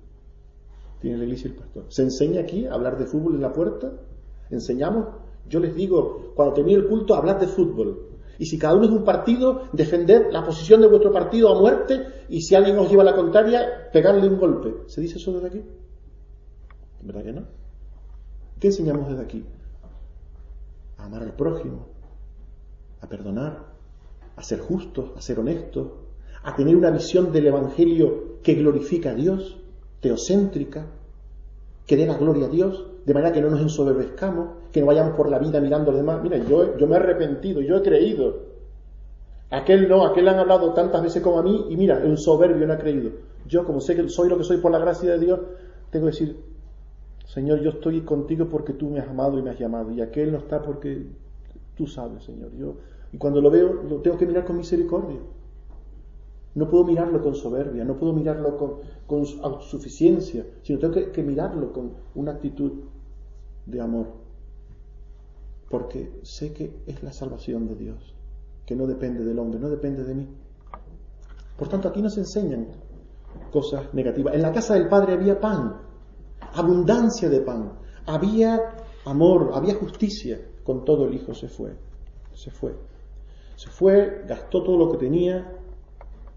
tiene 0.98 1.18
la 1.18 1.24
iglesia 1.24 1.48
y 1.48 1.50
el 1.50 1.58
pastor? 1.58 1.84
¿Se 1.88 2.00
enseña 2.00 2.40
aquí 2.40 2.64
a 2.64 2.72
hablar 2.72 2.96
de 2.96 3.04
fútbol 3.04 3.34
en 3.34 3.42
la 3.42 3.52
puerta? 3.52 3.92
¿Enseñamos? 4.48 5.08
Yo 5.50 5.60
les 5.60 5.74
digo, 5.74 6.32
cuando 6.34 6.54
termine 6.54 6.78
el 6.78 6.86
culto, 6.86 7.14
hablad 7.16 7.36
de 7.36 7.48
fútbol. 7.48 8.16
Y 8.38 8.46
si 8.46 8.58
cada 8.58 8.76
uno 8.76 8.86
es 8.86 8.92
un 8.92 9.04
partido, 9.04 9.64
defender 9.74 10.28
la 10.32 10.42
posición 10.42 10.80
de 10.80 10.86
vuestro 10.86 11.12
partido 11.12 11.54
a 11.54 11.60
muerte 11.60 12.02
y 12.30 12.40
si 12.40 12.54
alguien 12.54 12.78
os 12.78 12.88
lleva 12.88 13.04
la 13.04 13.14
contraria, 13.14 13.90
pegarle 13.92 14.26
un 14.26 14.38
golpe. 14.38 14.74
¿Se 14.86 15.02
dice 15.02 15.18
eso 15.18 15.34
desde 15.34 15.48
aquí? 15.48 15.62
¿Verdad 17.06 17.22
que 17.22 17.32
no? 17.32 17.42
¿Qué 18.58 18.66
enseñamos 18.68 19.08
desde 19.08 19.22
aquí? 19.22 19.44
A 20.98 21.04
amar 21.04 21.22
al 21.22 21.34
prójimo, 21.34 21.86
a 23.00 23.08
perdonar, 23.08 23.58
a 24.34 24.42
ser 24.42 24.58
justos, 24.58 25.12
a 25.16 25.20
ser 25.20 25.38
honestos, 25.38 25.86
a 26.42 26.56
tener 26.56 26.74
una 26.74 26.90
visión 26.90 27.32
del 27.32 27.46
Evangelio 27.46 28.40
que 28.42 28.54
glorifica 28.54 29.10
a 29.10 29.14
Dios, 29.14 29.56
teocéntrica, 30.00 30.86
que 31.86 31.96
dé 31.96 32.06
la 32.06 32.16
gloria 32.16 32.46
a 32.46 32.48
Dios, 32.48 32.86
de 33.04 33.14
manera 33.14 33.32
que 33.32 33.40
no 33.40 33.50
nos 33.50 33.60
ensoberbezcamos, 33.60 34.48
que 34.72 34.80
no 34.80 34.86
vayamos 34.86 35.14
por 35.16 35.30
la 35.30 35.38
vida 35.38 35.60
mirando 35.60 35.90
a 35.90 35.94
los 35.94 36.00
demás. 36.00 36.20
Mira, 36.24 36.38
yo, 36.38 36.76
yo 36.76 36.88
me 36.88 36.96
he 36.96 36.98
arrepentido, 36.98 37.60
yo 37.60 37.76
he 37.76 37.82
creído. 37.82 38.46
Aquel 39.50 39.88
no, 39.88 40.04
aquel 40.04 40.26
han 40.26 40.40
hablado 40.40 40.72
tantas 40.72 41.02
veces 41.02 41.22
como 41.22 41.38
a 41.38 41.42
mí 41.44 41.66
y 41.68 41.76
mira, 41.76 42.02
un 42.04 42.16
soberbio 42.16 42.66
no 42.66 42.72
ha 42.72 42.78
creído. 42.78 43.10
Yo, 43.46 43.64
como 43.64 43.80
sé 43.80 43.94
que 43.94 44.08
soy 44.08 44.28
lo 44.28 44.36
que 44.36 44.42
soy 44.42 44.56
por 44.56 44.72
la 44.72 44.78
gracia 44.80 45.12
de 45.12 45.20
Dios, 45.20 45.40
tengo 45.90 46.06
que 46.06 46.12
decir, 46.12 46.36
Señor, 47.26 47.60
yo 47.60 47.70
estoy 47.70 48.02
contigo 48.02 48.46
porque 48.48 48.72
tú 48.72 48.88
me 48.88 49.00
has 49.00 49.08
amado 49.08 49.38
y 49.38 49.42
me 49.42 49.50
has 49.50 49.58
llamado. 49.58 49.90
Y 49.92 50.00
aquel 50.00 50.32
no 50.32 50.38
está 50.38 50.62
porque 50.62 51.06
tú 51.76 51.86
sabes, 51.86 52.24
Señor. 52.24 52.54
Yo, 52.56 52.76
y 53.12 53.18
cuando 53.18 53.40
lo 53.40 53.50
veo, 53.50 53.82
lo 53.82 54.00
tengo 54.00 54.16
que 54.16 54.26
mirar 54.26 54.44
con 54.44 54.56
misericordia. 54.56 55.18
No 56.54 56.68
puedo 56.68 56.84
mirarlo 56.84 57.22
con 57.22 57.34
soberbia, 57.34 57.84
no 57.84 57.96
puedo 57.96 58.14
mirarlo 58.14 58.56
con, 59.06 59.26
autosuficiencia, 59.42 60.46
sino 60.62 60.78
tengo 60.78 61.12
que 61.12 61.22
mirarlo 61.22 61.70
con 61.72 61.92
una 62.14 62.32
actitud 62.32 62.72
de 63.66 63.80
amor, 63.80 64.06
porque 65.68 66.18
sé 66.22 66.54
que 66.54 66.72
es 66.86 67.02
la 67.02 67.12
salvación 67.12 67.68
de 67.68 67.74
Dios, 67.74 68.14
que 68.64 68.74
no 68.74 68.86
depende 68.86 69.22
del 69.22 69.38
hombre, 69.38 69.60
no 69.60 69.68
depende 69.68 70.04
de 70.04 70.14
mí. 70.14 70.28
Por 71.58 71.68
tanto, 71.68 71.88
aquí 71.88 72.00
nos 72.00 72.16
enseñan 72.16 72.68
cosas 73.52 73.92
negativas. 73.92 74.34
En 74.34 74.40
la 74.40 74.52
casa 74.52 74.74
del 74.74 74.88
Padre 74.88 75.12
había 75.12 75.38
pan, 75.38 75.85
abundancia 76.56 77.28
de 77.28 77.40
pan, 77.40 77.72
había 78.06 78.74
amor, 79.04 79.50
había 79.54 79.74
justicia. 79.74 80.40
Con 80.64 80.84
todo 80.84 81.06
el 81.06 81.14
Hijo 81.14 81.32
se 81.34 81.48
fue, 81.48 81.76
se 82.32 82.50
fue. 82.50 82.74
Se 83.54 83.70
fue, 83.70 84.24
gastó 84.26 84.62
todo 84.62 84.76
lo 84.76 84.90
que 84.90 84.98
tenía, 84.98 85.50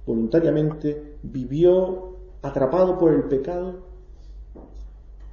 voluntariamente, 0.06 1.18
vivió 1.24 2.16
atrapado 2.42 2.98
por 2.98 3.14
el 3.14 3.24
pecado, 3.24 3.80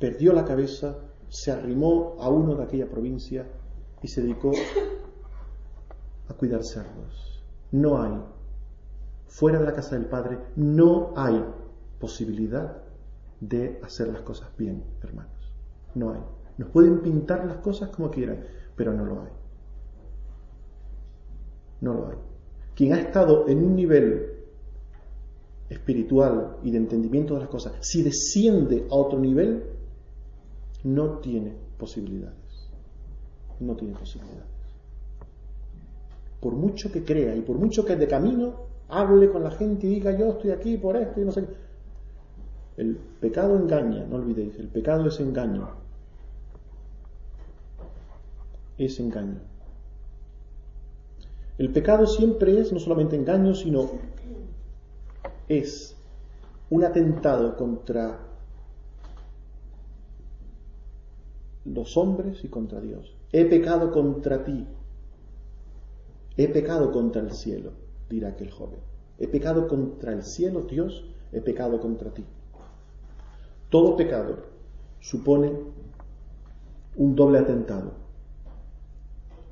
perdió 0.01 0.32
la 0.32 0.45
cabeza, 0.45 0.99
se 1.28 1.53
arrimó 1.53 2.16
a 2.18 2.28
uno 2.28 2.55
de 2.55 2.64
aquella 2.64 2.89
provincia 2.89 3.47
y 4.03 4.09
se 4.09 4.22
dedicó 4.22 4.53
a 6.28 6.34
cuidar 6.34 6.64
cerdos. 6.64 7.45
No 7.70 8.01
hay, 8.03 8.18
fuera 9.26 9.59
de 9.59 9.66
la 9.66 9.72
casa 9.74 9.97
del 9.97 10.07
Padre, 10.07 10.39
no 10.57 11.12
hay 11.16 11.45
posibilidad 12.01 12.86
de 13.41 13.80
hacer 13.82 14.09
las 14.09 14.22
cosas 14.22 14.49
bien, 14.57 14.82
hermanos. 15.03 15.32
No 15.95 16.12
hay. 16.12 16.20
Nos 16.59 16.70
pueden 16.70 17.01
pintar 17.01 17.45
las 17.47 17.59
cosas 17.59 17.91
como 17.91 18.11
quieran, 18.11 18.45
pero 18.76 18.93
no 18.93 19.05
lo 19.05 19.22
hay. 19.22 19.32
No 21.80 21.95
lo 21.95 22.09
hay. 22.09 22.16
Quien 22.74 22.93
ha 22.95 23.01
estado 23.01 23.49
en 23.49 23.64
un 23.64 23.76
nivel 23.76 24.32
espiritual 25.68 26.59
y 26.62 26.70
de 26.70 26.78
entendimiento 26.78 27.34
de 27.34 27.41
las 27.41 27.49
cosas, 27.49 27.74
si 27.80 28.03
desciende 28.03 28.87
a 28.91 28.95
otro 28.95 29.18
nivel, 29.18 29.64
no 30.84 31.18
tiene 31.18 31.55
posibilidades. 31.78 32.70
No 33.61 33.74
tiene 33.74 33.95
posibilidades. 33.95 34.45
Por 36.41 36.55
mucho 36.55 36.93
que 36.93 37.05
crea 37.05 37.34
y 37.34 37.41
por 37.41 37.59
mucho 37.59 37.84
que 37.84 37.97
de 37.97 38.07
camino 38.07 38.66
hable 38.89 39.30
con 39.30 39.43
la 39.43 39.51
gente 39.51 39.87
y 39.87 39.91
diga 39.91 40.16
yo 40.16 40.30
estoy 40.30 40.51
aquí 40.51 40.76
por 40.76 40.97
esto 40.97 41.20
y 41.20 41.24
no 41.24 41.32
sé 41.32 41.45
El 42.77 42.97
pecado 42.97 43.57
engaña, 43.57 44.05
no 44.05 44.16
olvidéis, 44.16 44.59
el 44.59 44.68
pecado 44.68 45.09
es 45.09 45.18
engaño. 45.20 45.70
Es 48.77 49.01
engaño. 49.01 49.41
El 51.59 51.72
pecado 51.72 52.07
siempre 52.07 52.61
es 52.61 52.72
no 52.72 52.79
solamente 52.79 53.16
engaño, 53.16 53.55
sino 53.55 53.89
es 55.49 55.97
un 56.68 56.85
atentado 56.85 57.57
contra 57.57 58.18
los 61.64 61.97
hombres 61.97 62.45
y 62.45 62.49
contra 62.49 62.81
Dios. 62.81 63.14
He 63.33 63.47
pecado 63.47 63.91
contra 63.91 64.45
ti. 64.45 64.66
He 66.37 66.49
pecado 66.49 66.93
contra 66.93 67.22
el 67.22 67.33
cielo, 67.33 67.72
dirá 68.11 68.29
aquel 68.29 68.51
joven. 68.51 68.81
He 69.18 69.29
pecado 69.29 69.66
contra 69.66 70.12
el 70.12 70.22
cielo, 70.22 70.62
Dios, 70.62 71.07
he 71.33 71.41
pecado 71.41 71.81
contra 71.81 72.12
ti. 72.12 72.24
Todo 73.70 73.96
pecado 73.96 74.36
supone 75.00 75.52
un 76.96 77.14
doble 77.14 77.38
atentado. 77.38 77.92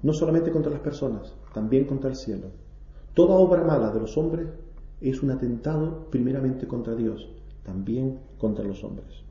No 0.02 0.12
solamente 0.12 0.50
contra 0.50 0.72
las 0.72 0.80
personas, 0.80 1.34
también 1.52 1.84
contra 1.84 2.10
el 2.10 2.16
cielo. 2.16 2.48
Toda 3.14 3.34
obra 3.34 3.62
mala 3.62 3.90
de 3.90 4.00
los 4.00 4.16
hombres 4.16 4.48
es 5.00 5.22
un 5.22 5.30
atentado 5.30 6.06
primeramente 6.10 6.66
contra 6.66 6.94
Dios, 6.94 7.28
también 7.64 8.18
contra 8.38 8.64
los 8.64 8.82
hombres. 8.84 9.22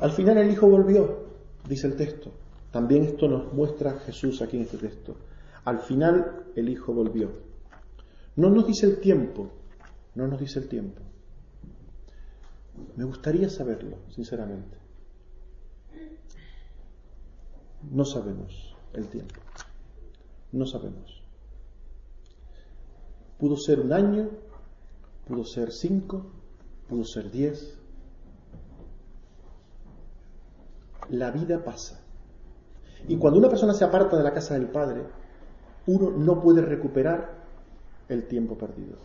Al 0.00 0.12
final 0.12 0.38
el 0.38 0.50
Hijo 0.50 0.68
volvió, 0.68 1.24
dice 1.68 1.86
el 1.86 1.96
texto. 1.96 2.30
También 2.70 3.04
esto 3.04 3.28
nos 3.28 3.52
muestra 3.52 3.98
Jesús 4.00 4.42
aquí 4.42 4.56
en 4.56 4.62
este 4.62 4.78
texto. 4.78 5.16
Al 5.64 5.80
final 5.80 6.44
el 6.54 6.68
Hijo 6.68 6.92
volvió. 6.92 7.30
No 8.36 8.50
nos 8.50 8.66
dice 8.66 8.86
el 8.86 9.00
tiempo, 9.00 9.50
no 10.14 10.28
nos 10.28 10.38
dice 10.38 10.60
el 10.60 10.68
tiempo. 10.68 11.02
Me 12.96 13.04
gustaría 13.04 13.48
saberlo, 13.48 13.98
sinceramente. 14.10 14.76
No 17.90 18.04
sabemos 18.04 18.76
el 18.92 19.08
tiempo. 19.08 19.40
No 20.52 20.66
sabemos. 20.66 21.22
Pudo 23.38 23.56
ser 23.56 23.80
un 23.80 23.92
año, 23.92 24.30
pudo 25.26 25.44
ser 25.44 25.70
cinco, 25.72 26.26
pudo 26.88 27.04
ser 27.04 27.30
diez. 27.30 27.78
La 31.08 31.30
vida 31.30 31.64
pasa. 31.64 32.00
Y 33.06 33.16
cuando 33.16 33.38
una 33.38 33.48
persona 33.48 33.74
se 33.74 33.84
aparta 33.84 34.16
de 34.16 34.24
la 34.24 34.34
casa 34.34 34.54
del 34.54 34.68
Padre, 34.68 35.04
uno 35.86 36.10
no 36.10 36.42
puede 36.42 36.62
recuperar 36.62 37.44
el 38.08 38.26
tiempo 38.26 38.58
perdido. 38.58 38.96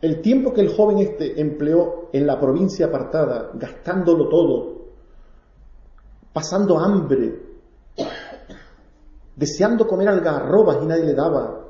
El 0.00 0.20
tiempo 0.20 0.52
que 0.52 0.60
el 0.60 0.74
joven 0.74 0.98
este 0.98 1.40
empleó 1.40 2.10
en 2.12 2.26
la 2.26 2.38
provincia 2.38 2.86
apartada, 2.86 3.50
gastándolo 3.54 4.28
todo, 4.28 4.86
pasando 6.32 6.78
hambre, 6.78 7.40
deseando 9.34 9.86
comer 9.86 10.08
algarrobas 10.08 10.78
y 10.82 10.86
nadie 10.86 11.04
le 11.04 11.14
daba, 11.14 11.66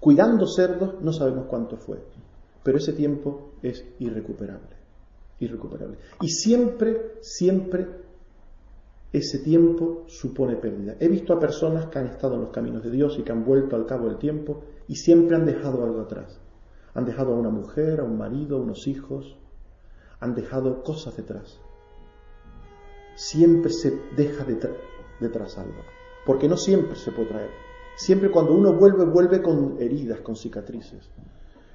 cuidando 0.00 0.46
cerdos, 0.46 0.94
no 1.02 1.12
sabemos 1.12 1.46
cuánto 1.46 1.76
fue. 1.76 1.98
Pero 2.62 2.78
ese 2.78 2.94
tiempo 2.94 3.52
es 3.62 3.84
irrecuperable, 3.98 4.76
irrecuperable. 5.38 5.98
Y 6.22 6.28
siempre, 6.28 7.16
siempre 7.20 7.86
ese 9.12 9.40
tiempo 9.40 10.04
supone 10.06 10.56
pérdida. 10.56 10.96
He 10.98 11.08
visto 11.08 11.32
a 11.34 11.40
personas 11.40 11.86
que 11.86 11.98
han 11.98 12.06
estado 12.06 12.34
en 12.34 12.42
los 12.42 12.50
caminos 12.50 12.82
de 12.82 12.90
Dios 12.90 13.18
y 13.18 13.22
que 13.22 13.32
han 13.32 13.44
vuelto 13.44 13.76
al 13.76 13.86
cabo 13.86 14.06
del 14.06 14.18
tiempo 14.18 14.62
y 14.88 14.94
siempre 14.94 15.36
han 15.36 15.44
dejado 15.44 15.82
algo 15.84 16.00
atrás. 16.00 16.38
Han 16.94 17.04
dejado 17.04 17.32
a 17.32 17.38
una 17.38 17.50
mujer, 17.50 18.00
a 18.00 18.04
un 18.04 18.18
marido, 18.18 18.58
a 18.58 18.60
unos 18.60 18.86
hijos, 18.86 19.36
han 20.18 20.34
dejado 20.34 20.82
cosas 20.82 21.16
detrás. 21.16 21.60
Siempre 23.14 23.70
se 23.72 23.98
deja 24.16 24.44
detrás 25.20 25.58
algo, 25.58 25.82
porque 26.26 26.48
no 26.48 26.56
siempre 26.56 26.96
se 26.96 27.12
puede 27.12 27.28
traer. 27.28 27.50
Siempre 27.96 28.30
cuando 28.30 28.54
uno 28.54 28.72
vuelve, 28.72 29.04
vuelve 29.04 29.42
con 29.42 29.76
heridas, 29.78 30.20
con 30.20 30.36
cicatrices. 30.36 31.10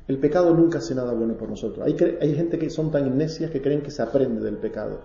El 0.07 0.19
pecado 0.19 0.53
nunca 0.53 0.79
hace 0.79 0.95
nada 0.95 1.13
bueno 1.13 1.35
por 1.35 1.49
nosotros. 1.49 1.85
Hay, 1.85 1.95
hay 2.21 2.35
gente 2.35 2.57
que 2.57 2.69
son 2.69 2.91
tan 2.91 3.17
necias 3.17 3.51
que 3.51 3.61
creen 3.61 3.81
que 3.81 3.91
se 3.91 4.01
aprende 4.01 4.41
del 4.41 4.57
pecado 4.57 4.99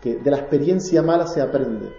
que 0.00 0.16
de 0.16 0.30
la 0.30 0.38
experiencia 0.38 1.02
mala 1.02 1.26
se 1.26 1.40
aprende. 1.40 1.92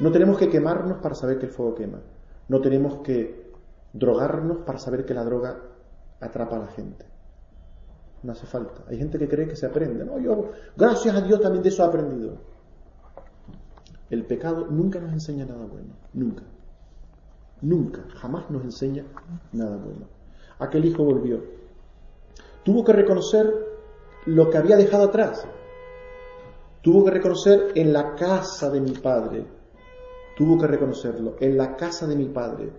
No 0.00 0.10
tenemos 0.12 0.38
que 0.38 0.48
quemarnos 0.48 0.98
para 0.98 1.14
saber 1.14 1.38
que 1.38 1.46
el 1.46 1.52
fuego 1.52 1.74
quema. 1.74 2.00
No 2.48 2.60
tenemos 2.60 3.02
que 3.02 3.45
drogarnos 3.98 4.58
para 4.58 4.78
saber 4.78 5.04
que 5.04 5.14
la 5.14 5.24
droga 5.24 5.58
atrapa 6.20 6.56
a 6.56 6.60
la 6.60 6.68
gente. 6.68 7.04
No 8.22 8.32
hace 8.32 8.46
falta. 8.46 8.84
Hay 8.88 8.98
gente 8.98 9.18
que 9.18 9.28
cree 9.28 9.46
que 9.46 9.56
se 9.56 9.66
aprende. 9.66 10.04
No, 10.04 10.18
yo, 10.18 10.50
gracias 10.76 11.14
a 11.14 11.20
Dios 11.20 11.40
también 11.40 11.62
de 11.62 11.68
eso 11.68 11.84
he 11.84 11.86
aprendido. 11.86 12.38
El 14.10 14.24
pecado 14.24 14.66
nunca 14.66 15.00
nos 15.00 15.12
enseña 15.12 15.44
nada 15.44 15.66
bueno. 15.66 15.94
Nunca. 16.12 16.44
Nunca. 17.62 18.04
Jamás 18.16 18.50
nos 18.50 18.64
enseña 18.64 19.04
nada 19.52 19.76
bueno. 19.76 20.06
Aquel 20.58 20.84
hijo 20.84 21.04
volvió. 21.04 21.42
Tuvo 22.64 22.84
que 22.84 22.92
reconocer 22.92 23.52
lo 24.26 24.50
que 24.50 24.58
había 24.58 24.76
dejado 24.76 25.04
atrás. 25.04 25.46
Tuvo 26.82 27.04
que 27.04 27.10
reconocer 27.10 27.72
en 27.74 27.92
la 27.92 28.14
casa 28.14 28.70
de 28.70 28.80
mi 28.80 28.92
padre, 28.92 29.44
tuvo 30.36 30.56
que 30.56 30.68
reconocerlo, 30.68 31.34
en 31.40 31.56
la 31.56 31.74
casa 31.74 32.06
de 32.06 32.14
mi 32.14 32.26
padre 32.26 32.70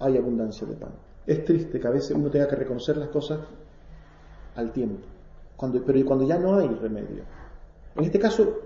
hay 0.00 0.16
abundancia 0.16 0.66
de 0.66 0.74
pan. 0.74 0.92
Es 1.26 1.44
triste 1.44 1.78
que 1.78 1.86
a 1.86 1.90
veces 1.90 2.16
uno 2.16 2.30
tenga 2.30 2.48
que 2.48 2.56
reconocer 2.56 2.96
las 2.96 3.08
cosas 3.08 3.40
al 4.56 4.72
tiempo, 4.72 5.06
cuando, 5.56 5.84
pero 5.84 6.04
cuando 6.06 6.26
ya 6.26 6.38
no 6.38 6.56
hay 6.56 6.68
remedio. 6.68 7.22
En 7.96 8.04
este 8.04 8.18
caso, 8.18 8.58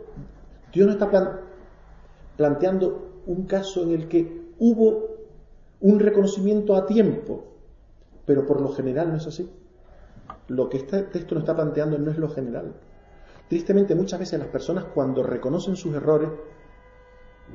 Dios 0.73 0.87
no 0.87 0.93
está 0.93 1.41
planteando 2.37 3.23
un 3.27 3.47
caso 3.47 3.83
en 3.83 3.93
el 3.93 4.09
que 4.09 4.53
hubo 4.59 5.09
un 5.81 5.99
reconocimiento 5.99 6.77
a 6.77 6.87
tiempo, 6.87 7.45
pero 8.25 8.47
por 8.47 8.61
lo 8.61 8.69
general 8.69 9.11
no 9.11 9.17
es 9.17 9.27
así. 9.27 9.51
Lo 10.49 10.69
que 10.69 10.79
este 10.79 11.03
texto 11.03 11.35
nos 11.35 11.43
está 11.43 11.55
planteando 11.55 11.99
no 11.99 12.11
es 12.11 12.19
lo 12.19 12.29
general. 12.29 12.75
Tristemente 13.49 13.95
muchas 13.95 14.21
veces 14.21 14.39
las 14.39 14.49
personas 14.49 14.85
cuando 14.95 15.23
reconocen 15.23 15.77
sus 15.77 15.95
errores 15.95 16.31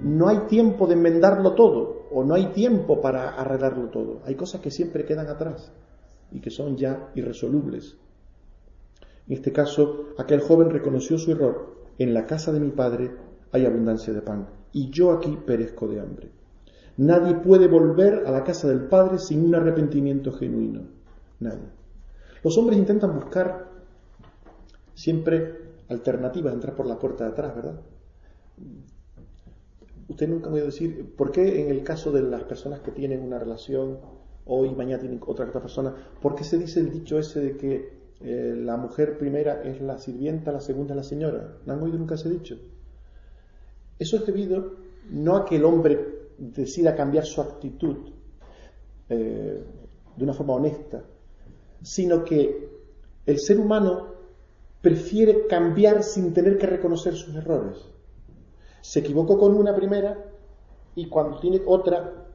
no 0.04 0.28
hay 0.28 0.40
tiempo 0.48 0.88
de 0.88 0.94
enmendarlo 0.94 1.54
todo 1.54 2.08
o 2.12 2.24
no 2.24 2.36
hay 2.36 2.48
tiempo 2.48 3.02
para 3.02 3.30
arreglarlo 3.30 3.90
todo. 3.90 4.22
Hay 4.26 4.36
cosas 4.36 4.62
que 4.62 4.72
siempre 4.72 5.06
quedan 5.06 5.28
atrás 5.28 5.72
y 6.32 6.40
que 6.40 6.50
son 6.50 6.78
ya 6.78 7.10
irresolubles. 7.16 7.98
En 9.28 9.34
este 9.34 9.52
caso, 9.52 10.10
aquel 10.18 10.42
joven 10.42 10.70
reconoció 10.70 11.18
su 11.18 11.32
error. 11.32 11.76
En 11.98 12.14
la 12.14 12.26
casa 12.26 12.52
de 12.52 12.60
mi 12.60 12.70
padre 12.70 13.12
hay 13.52 13.66
abundancia 13.66 14.14
de 14.14 14.22
pan 14.22 14.48
y 14.72 14.90
yo 14.90 15.12
aquí 15.12 15.38
perezco 15.46 15.88
de 15.88 16.00
hambre. 16.00 16.32
Nadie 16.98 17.36
puede 17.36 17.68
volver 17.68 18.26
a 18.26 18.32
la 18.32 18.44
casa 18.44 18.68
del 18.68 18.88
Padre 18.88 19.20
sin 19.20 19.46
un 19.46 19.54
arrepentimiento 19.54 20.32
genuino. 20.32 20.82
Nadie. 21.40 21.70
Los 22.44 22.58
hombres 22.58 22.80
intentan 22.80 23.14
buscar 23.14 23.70
siempre 24.96 25.76
alternativas 25.90 26.54
entrar 26.54 26.76
por 26.76 26.88
la 26.88 26.98
puerta 26.98 27.26
de 27.26 27.32
atrás, 27.32 27.56
¿verdad? 27.56 27.80
Usted 30.10 30.28
nunca 30.28 30.50
me 30.50 30.62
a 30.62 30.66
decir, 30.66 31.16
¿por 31.16 31.32
qué 31.32 31.62
en 31.62 31.70
el 31.70 31.84
caso 31.84 32.12
de 32.12 32.22
las 32.22 32.44
personas 32.44 32.80
que 32.80 32.92
tienen 32.92 33.22
una 33.22 33.40
relación, 33.40 34.00
hoy, 34.46 34.74
mañana 34.74 35.00
tienen 35.00 35.20
otra, 35.26 35.46
otra 35.46 35.62
persona, 35.62 35.94
¿por 36.22 36.36
qué 36.36 36.44
se 36.44 36.58
dice 36.58 36.80
el 36.80 36.92
dicho 36.92 37.20
ese 37.20 37.42
de 37.42 37.58
que 37.58 37.98
eh, 38.22 38.54
la 38.56 38.78
mujer 38.78 39.18
primera 39.18 39.62
es 39.64 39.82
la 39.82 39.98
sirvienta, 39.98 40.52
la 40.52 40.62
segunda 40.62 40.94
es 40.94 40.98
la 40.98 41.04
señora? 41.04 41.58
¿No 41.66 41.74
han 41.74 41.84
oído 41.84 41.98
nunca 41.98 42.16
ese 42.16 42.30
dicho? 42.30 42.58
Eso 44.00 44.18
es 44.18 44.26
debido 44.26 44.76
no 45.10 45.36
a 45.36 45.46
que 45.46 45.58
el 45.58 45.66
hombre 45.66 46.18
decida 46.38 46.96
cambiar 46.96 47.26
su 47.26 47.42
actitud 47.42 47.98
eh, 49.10 49.64
de 50.16 50.24
una 50.24 50.34
forma 50.34 50.56
honesta, 50.56 51.04
sino 51.82 52.24
que 52.24 52.70
el 53.26 53.40
ser 53.40 53.60
humano 53.60 54.16
prefiere 54.82 55.48
cambiar 55.48 56.04
sin 56.04 56.34
tener 56.34 56.58
que 56.58 56.68
reconocer 56.68 57.16
sus 57.16 57.36
errores. 57.36 57.78
Se 58.88 59.00
equivocó 59.00 59.38
con 59.38 59.54
una 59.54 59.76
primera 59.76 60.18
y 60.96 61.10
cuando 61.10 61.42
tiene 61.42 61.62
otra 61.66 62.26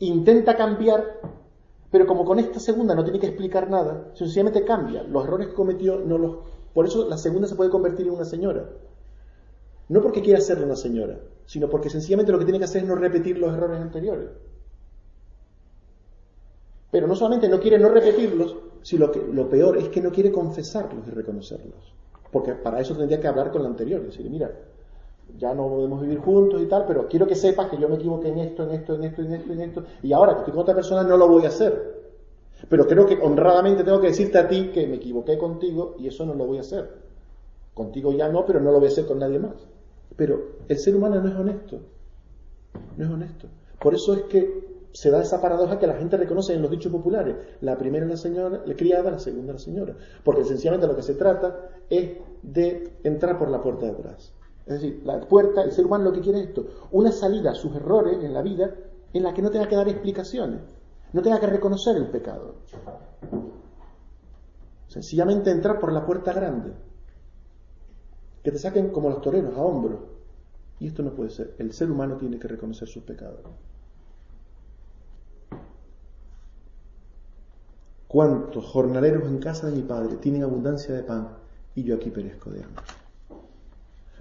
intenta 0.00 0.54
cambiar, 0.54 1.22
pero 1.90 2.06
como 2.06 2.26
con 2.26 2.38
esta 2.38 2.60
segunda 2.60 2.94
no 2.94 3.02
tiene 3.02 3.18
que 3.18 3.28
explicar 3.28 3.70
nada, 3.70 4.10
sencillamente 4.12 4.62
cambia. 4.62 5.04
Los 5.04 5.24
errores 5.24 5.48
que 5.48 5.54
cometió 5.54 5.98
no 6.00 6.18
los... 6.18 6.36
Por 6.74 6.84
eso 6.84 7.08
la 7.08 7.16
segunda 7.16 7.48
se 7.48 7.54
puede 7.54 7.70
convertir 7.70 8.08
en 8.08 8.12
una 8.12 8.26
señora. 8.26 8.68
No 9.88 10.02
porque 10.02 10.20
quiera 10.20 10.38
ser 10.42 10.62
una 10.62 10.76
señora, 10.76 11.18
sino 11.46 11.70
porque 11.70 11.88
sencillamente 11.88 12.30
lo 12.30 12.38
que 12.38 12.44
tiene 12.44 12.58
que 12.58 12.66
hacer 12.66 12.82
es 12.82 12.88
no 12.88 12.96
repetir 12.96 13.38
los 13.38 13.54
errores 13.54 13.80
anteriores. 13.80 14.28
Pero 16.90 17.06
no 17.06 17.16
solamente 17.16 17.48
no 17.48 17.58
quiere 17.58 17.78
no 17.78 17.88
repetirlos, 17.88 18.54
si 18.82 18.98
lo, 18.98 19.10
que, 19.10 19.26
lo 19.32 19.48
peor 19.48 19.78
es 19.78 19.88
que 19.88 20.02
no 20.02 20.12
quiere 20.12 20.30
confesarlos 20.30 21.08
y 21.08 21.10
reconocerlos. 21.10 21.94
Porque 22.30 22.52
para 22.52 22.80
eso 22.80 22.94
tendría 22.94 23.18
que 23.18 23.28
hablar 23.28 23.50
con 23.50 23.62
la 23.62 23.70
anterior 23.70 24.02
decir, 24.02 24.28
mira, 24.28 24.52
ya 25.38 25.54
no 25.54 25.68
podemos 25.68 26.00
vivir 26.00 26.18
juntos 26.18 26.62
y 26.62 26.66
tal, 26.66 26.84
pero 26.86 27.08
quiero 27.08 27.26
que 27.26 27.34
sepas 27.34 27.68
que 27.68 27.78
yo 27.78 27.88
me 27.88 27.96
equivoqué 27.96 28.28
en 28.28 28.38
esto, 28.38 28.64
en 28.64 28.70
esto, 28.70 28.94
en 28.94 29.04
esto, 29.04 29.22
en 29.22 29.32
esto, 29.32 29.52
en 29.52 29.60
esto, 29.60 29.84
y 30.02 30.12
ahora 30.12 30.32
que 30.34 30.38
estoy 30.40 30.52
con 30.52 30.62
otra 30.62 30.74
persona 30.74 31.02
no 31.02 31.16
lo 31.16 31.28
voy 31.28 31.44
a 31.44 31.48
hacer. 31.48 31.96
Pero 32.68 32.86
creo 32.86 33.06
que 33.06 33.18
honradamente 33.20 33.84
tengo 33.84 34.00
que 34.00 34.08
decirte 34.08 34.38
a 34.38 34.48
ti 34.48 34.70
que 34.72 34.86
me 34.86 34.96
equivoqué 34.96 35.36
contigo 35.36 35.94
y 35.98 36.08
eso 36.08 36.24
no 36.24 36.34
lo 36.34 36.46
voy 36.46 36.58
a 36.58 36.62
hacer. 36.62 36.88
Contigo 37.74 38.12
ya 38.12 38.28
no, 38.28 38.46
pero 38.46 38.60
no 38.60 38.72
lo 38.72 38.78
voy 38.78 38.88
a 38.88 38.90
hacer 38.90 39.06
con 39.06 39.18
nadie 39.18 39.38
más. 39.38 39.68
Pero 40.16 40.40
el 40.68 40.78
ser 40.78 40.96
humano 40.96 41.20
no 41.20 41.28
es 41.28 41.34
honesto. 41.34 41.80
No 42.96 43.04
es 43.04 43.10
honesto. 43.10 43.48
Por 43.78 43.94
eso 43.94 44.14
es 44.14 44.22
que 44.22 44.76
se 44.92 45.10
da 45.10 45.20
esa 45.20 45.42
paradoja 45.42 45.78
que 45.78 45.86
la 45.86 45.96
gente 45.96 46.16
reconoce 46.16 46.54
en 46.54 46.62
los 46.62 46.70
dichos 46.70 46.90
populares. 46.90 47.36
La 47.60 47.76
primera 47.76 48.06
es 48.06 48.10
la 48.10 48.16
señora, 48.16 48.62
la 48.64 48.74
criada, 48.74 49.10
la 49.10 49.18
segunda 49.18 49.52
la 49.52 49.58
señora. 49.58 49.94
Porque 50.24 50.44
sencillamente 50.44 50.86
lo 50.86 50.96
que 50.96 51.02
se 51.02 51.14
trata 51.14 51.68
es 51.90 52.12
de 52.42 52.92
entrar 53.04 53.38
por 53.38 53.50
la 53.50 53.62
puerta 53.62 53.84
de 53.84 53.92
atrás. 53.92 54.32
Es 54.66 54.74
decir, 54.74 55.02
la 55.04 55.20
puerta, 55.20 55.62
el 55.62 55.70
ser 55.70 55.86
humano 55.86 56.04
lo 56.04 56.12
que 56.12 56.20
quiere 56.20 56.40
es 56.40 56.48
esto, 56.48 56.66
una 56.90 57.12
salida 57.12 57.52
a 57.52 57.54
sus 57.54 57.74
errores 57.76 58.22
en 58.22 58.34
la 58.34 58.42
vida 58.42 58.74
en 59.12 59.22
la 59.22 59.32
que 59.32 59.40
no 59.40 59.50
tenga 59.50 59.68
que 59.68 59.76
dar 59.76 59.88
explicaciones, 59.88 60.60
no 61.12 61.22
tenga 61.22 61.38
que 61.38 61.46
reconocer 61.46 61.96
el 61.96 62.08
pecado. 62.08 62.56
Sencillamente 64.88 65.50
entrar 65.50 65.78
por 65.78 65.92
la 65.92 66.04
puerta 66.04 66.32
grande. 66.32 66.72
Que 68.42 68.50
te 68.50 68.58
saquen 68.58 68.90
como 68.90 69.08
los 69.08 69.20
toreros, 69.20 69.56
a 69.56 69.60
hombros. 69.60 70.00
Y 70.80 70.88
esto 70.88 71.02
no 71.02 71.12
puede 71.14 71.30
ser. 71.30 71.54
El 71.58 71.72
ser 71.72 71.90
humano 71.90 72.16
tiene 72.16 72.38
que 72.38 72.48
reconocer 72.48 72.88
sus 72.88 73.04
pecados. 73.04 73.40
¿Cuántos 78.08 78.64
jornaleros 78.66 79.24
en 79.28 79.38
casa 79.38 79.68
de 79.68 79.76
mi 79.76 79.82
padre 79.82 80.16
tienen 80.16 80.42
abundancia 80.42 80.94
de 80.94 81.02
pan 81.02 81.36
y 81.74 81.82
yo 81.84 81.96
aquí 81.96 82.10
perezco 82.10 82.50
de 82.50 82.62
hambre? 82.62 82.84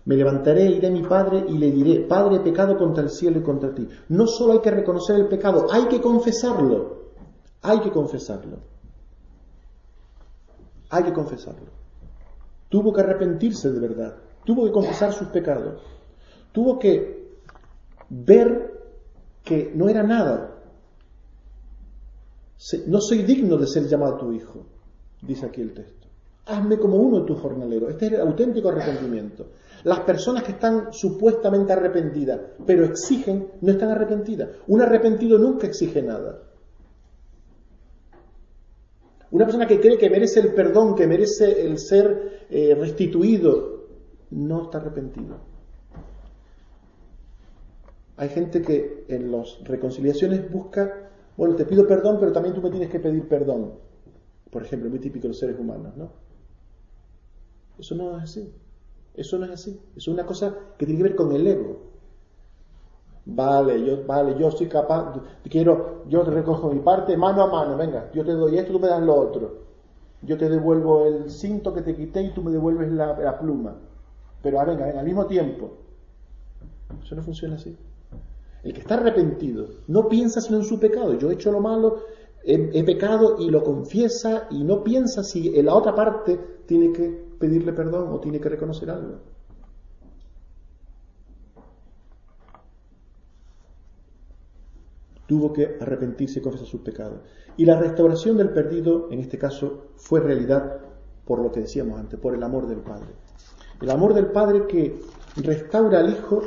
Me 0.05 0.15
levantaré, 0.15 0.65
iré 0.65 0.87
a 0.87 0.91
mi 0.91 1.01
padre 1.01 1.45
y 1.47 1.57
le 1.57 1.71
diré, 1.71 2.01
Padre, 2.01 2.37
he 2.37 2.39
pecado 2.39 2.77
contra 2.77 3.03
el 3.03 3.09
cielo 3.09 3.39
y 3.39 3.43
contra 3.43 3.73
ti. 3.73 3.87
No 4.09 4.27
solo 4.27 4.53
hay 4.53 4.59
que 4.59 4.69
reconocer 4.71 5.15
el 5.15 5.27
pecado, 5.27 5.67
hay 5.71 5.87
que 5.87 5.99
confesarlo. 5.99 7.05
Hay 7.63 7.79
que 7.79 7.91
confesarlo. 7.91 8.59
Hay 10.91 11.03
que 11.03 11.13
confesarlo. 11.13 11.71
Tuvo 12.69 12.93
que 12.93 13.01
arrepentirse 13.01 13.71
de 13.71 13.79
verdad. 13.79 14.15
Tuvo 14.45 14.65
que 14.65 14.71
confesar 14.71 15.11
sus 15.11 15.29
pecados. 15.29 15.81
Tuvo 16.51 16.77
que 16.77 17.25
ver 18.09 18.75
que 19.43 19.71
no 19.73 19.89
era 19.89 20.03
nada. 20.03 20.55
No 22.87 23.01
soy 23.01 23.23
digno 23.23 23.57
de 23.57 23.67
ser 23.67 23.87
llamado 23.87 24.17
tu 24.17 24.31
hijo, 24.31 24.65
dice 25.21 25.45
aquí 25.47 25.61
el 25.61 25.73
texto. 25.73 26.04
Hazme 26.47 26.77
como 26.77 26.97
uno 26.97 27.21
de 27.21 27.25
tus 27.25 27.39
jornaleros. 27.39 27.91
Este 27.91 28.07
es 28.07 28.13
el 28.13 28.21
auténtico 28.21 28.69
arrepentimiento. 28.69 29.47
Las 29.83 30.01
personas 30.01 30.43
que 30.43 30.51
están 30.51 30.93
supuestamente 30.93 31.73
arrepentidas, 31.73 32.39
pero 32.65 32.85
exigen, 32.85 33.47
no 33.61 33.71
están 33.71 33.89
arrepentidas. 33.89 34.49
Un 34.67 34.81
arrepentido 34.81 35.37
nunca 35.39 35.67
exige 35.67 36.01
nada. 36.01 36.41
Una 39.31 39.45
persona 39.45 39.67
que 39.67 39.79
cree 39.79 39.97
que 39.97 40.09
merece 40.09 40.39
el 40.39 40.53
perdón, 40.53 40.95
que 40.95 41.07
merece 41.07 41.65
el 41.65 41.77
ser 41.79 42.45
eh, 42.49 42.75
restituido, 42.75 43.85
no 44.31 44.63
está 44.63 44.77
arrepentido. 44.77 45.37
Hay 48.17 48.29
gente 48.29 48.61
que 48.61 49.05
en 49.07 49.31
las 49.31 49.59
reconciliaciones 49.63 50.49
busca, 50.49 51.09
bueno, 51.35 51.55
te 51.55 51.65
pido 51.65 51.87
perdón, 51.87 52.17
pero 52.19 52.31
también 52.31 52.55
tú 52.55 52.61
me 52.61 52.69
tienes 52.69 52.89
que 52.89 52.99
pedir 52.99 53.27
perdón. 53.27 53.73
Por 54.49 54.63
ejemplo, 54.63 54.89
muy 54.89 54.99
típico 54.99 55.23
de 55.23 55.29
los 55.29 55.39
seres 55.39 55.59
humanos, 55.59 55.97
¿no? 55.97 56.24
Eso 57.77 57.95
no 57.95 58.17
es 58.17 58.23
así. 58.23 58.53
Eso 59.15 59.37
no 59.37 59.45
es 59.45 59.51
así. 59.51 59.79
Es 59.95 60.07
una 60.07 60.25
cosa 60.25 60.55
que 60.77 60.85
tiene 60.85 60.99
que 60.99 61.09
ver 61.09 61.15
con 61.15 61.31
el 61.31 61.47
ego. 61.47 61.85
Vale, 63.25 63.83
yo, 63.83 64.05
vale, 64.05 64.35
yo 64.39 64.51
soy 64.51 64.67
capaz, 64.67 65.19
quiero, 65.49 66.03
yo 66.07 66.21
te 66.21 66.29
recojo 66.29 66.71
mi 66.71 66.79
parte 66.81 67.17
mano 67.17 67.41
a 67.41 67.47
mano, 67.47 67.75
venga, 67.75 68.11
yo 68.13 68.23
te 68.23 68.33
doy 68.33 68.55
esto, 68.59 68.73
tú 68.73 68.79
me 68.79 68.87
das 68.87 69.01
lo 69.01 69.15
otro. 69.15 69.65
Yo 70.21 70.37
te 70.37 70.47
devuelvo 70.47 71.07
el 71.07 71.31
cinto 71.31 71.73
que 71.73 71.81
te 71.81 71.95
quité 71.95 72.21
y 72.21 72.33
tú 72.33 72.43
me 72.43 72.51
devuelves 72.51 72.91
la, 72.91 73.39
pluma. 73.39 73.75
Pero 74.41 74.59
ah, 74.59 74.65
venga, 74.65 74.85
al 74.85 75.05
mismo 75.05 75.25
tiempo. 75.25 75.71
Eso 77.03 77.15
no 77.15 77.23
funciona 77.23 77.55
así. 77.55 77.75
El 78.63 78.73
que 78.73 78.81
está 78.81 78.95
arrepentido 78.95 79.67
no 79.87 80.07
piensa 80.07 80.41
sino 80.41 80.57
en 80.57 80.63
su 80.63 80.79
pecado. 80.79 81.13
Yo 81.15 81.29
he 81.29 81.33
hecho 81.33 81.51
lo 81.51 81.61
malo, 81.61 81.99
he, 82.43 82.71
he 82.73 82.83
pecado 82.83 83.37
y 83.39 83.49
lo 83.49 83.63
confiesa 83.63 84.47
y 84.51 84.63
no 84.63 84.83
piensa 84.83 85.23
si 85.23 85.55
en 85.57 85.65
la 85.65 85.75
otra 85.75 85.93
parte 85.93 86.39
tiene 86.65 86.91
que 86.91 87.24
pedirle 87.39 87.73
perdón 87.73 88.09
o 88.11 88.19
tiene 88.19 88.39
que 88.39 88.49
reconocer 88.49 88.89
algo. 88.89 89.19
Tuvo 95.27 95.53
que 95.53 95.77
arrepentirse 95.81 96.39
y 96.39 96.41
confesar 96.41 96.67
sus 96.67 96.81
pecados. 96.81 97.19
Y 97.57 97.65
la 97.65 97.79
restauración 97.79 98.37
del 98.37 98.49
perdido, 98.49 99.07
en 99.11 99.19
este 99.19 99.37
caso, 99.37 99.87
fue 99.95 100.19
realidad 100.19 100.81
por 101.25 101.39
lo 101.39 101.51
que 101.51 101.61
decíamos 101.61 101.99
antes, 101.99 102.19
por 102.19 102.35
el 102.35 102.43
amor 102.43 102.67
del 102.67 102.79
Padre. 102.79 103.07
El 103.81 103.89
amor 103.89 104.13
del 104.13 104.27
Padre 104.27 104.67
que 104.67 105.01
restaura 105.37 105.99
al 105.99 106.11
Hijo 106.11 106.41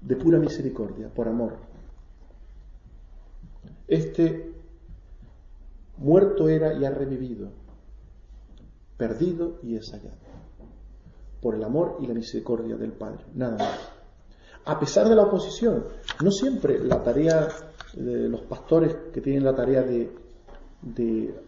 de 0.00 0.16
pura 0.16 0.38
misericordia, 0.38 1.08
por 1.14 1.28
amor. 1.28 1.56
Este 3.86 4.54
muerto 5.98 6.48
era 6.48 6.72
y 6.74 6.84
ha 6.84 6.90
revivido 6.90 7.50
perdido 8.98 9.58
y 9.62 9.76
es 9.76 9.90
hallado, 9.92 10.16
por 11.40 11.54
el 11.54 11.64
amor 11.64 11.96
y 12.00 12.06
la 12.06 12.14
misericordia 12.14 12.76
del 12.76 12.92
Padre, 12.92 13.24
nada 13.34 13.56
más. 13.56 13.92
A 14.66 14.78
pesar 14.78 15.08
de 15.08 15.14
la 15.14 15.22
oposición, 15.22 15.84
no 16.22 16.30
siempre 16.30 16.78
la 16.80 17.02
tarea 17.02 17.48
de 17.94 18.28
los 18.28 18.42
pastores 18.42 18.94
que 19.14 19.20
tienen 19.22 19.44
la 19.44 19.54
tarea 19.54 19.82
de, 19.82 20.10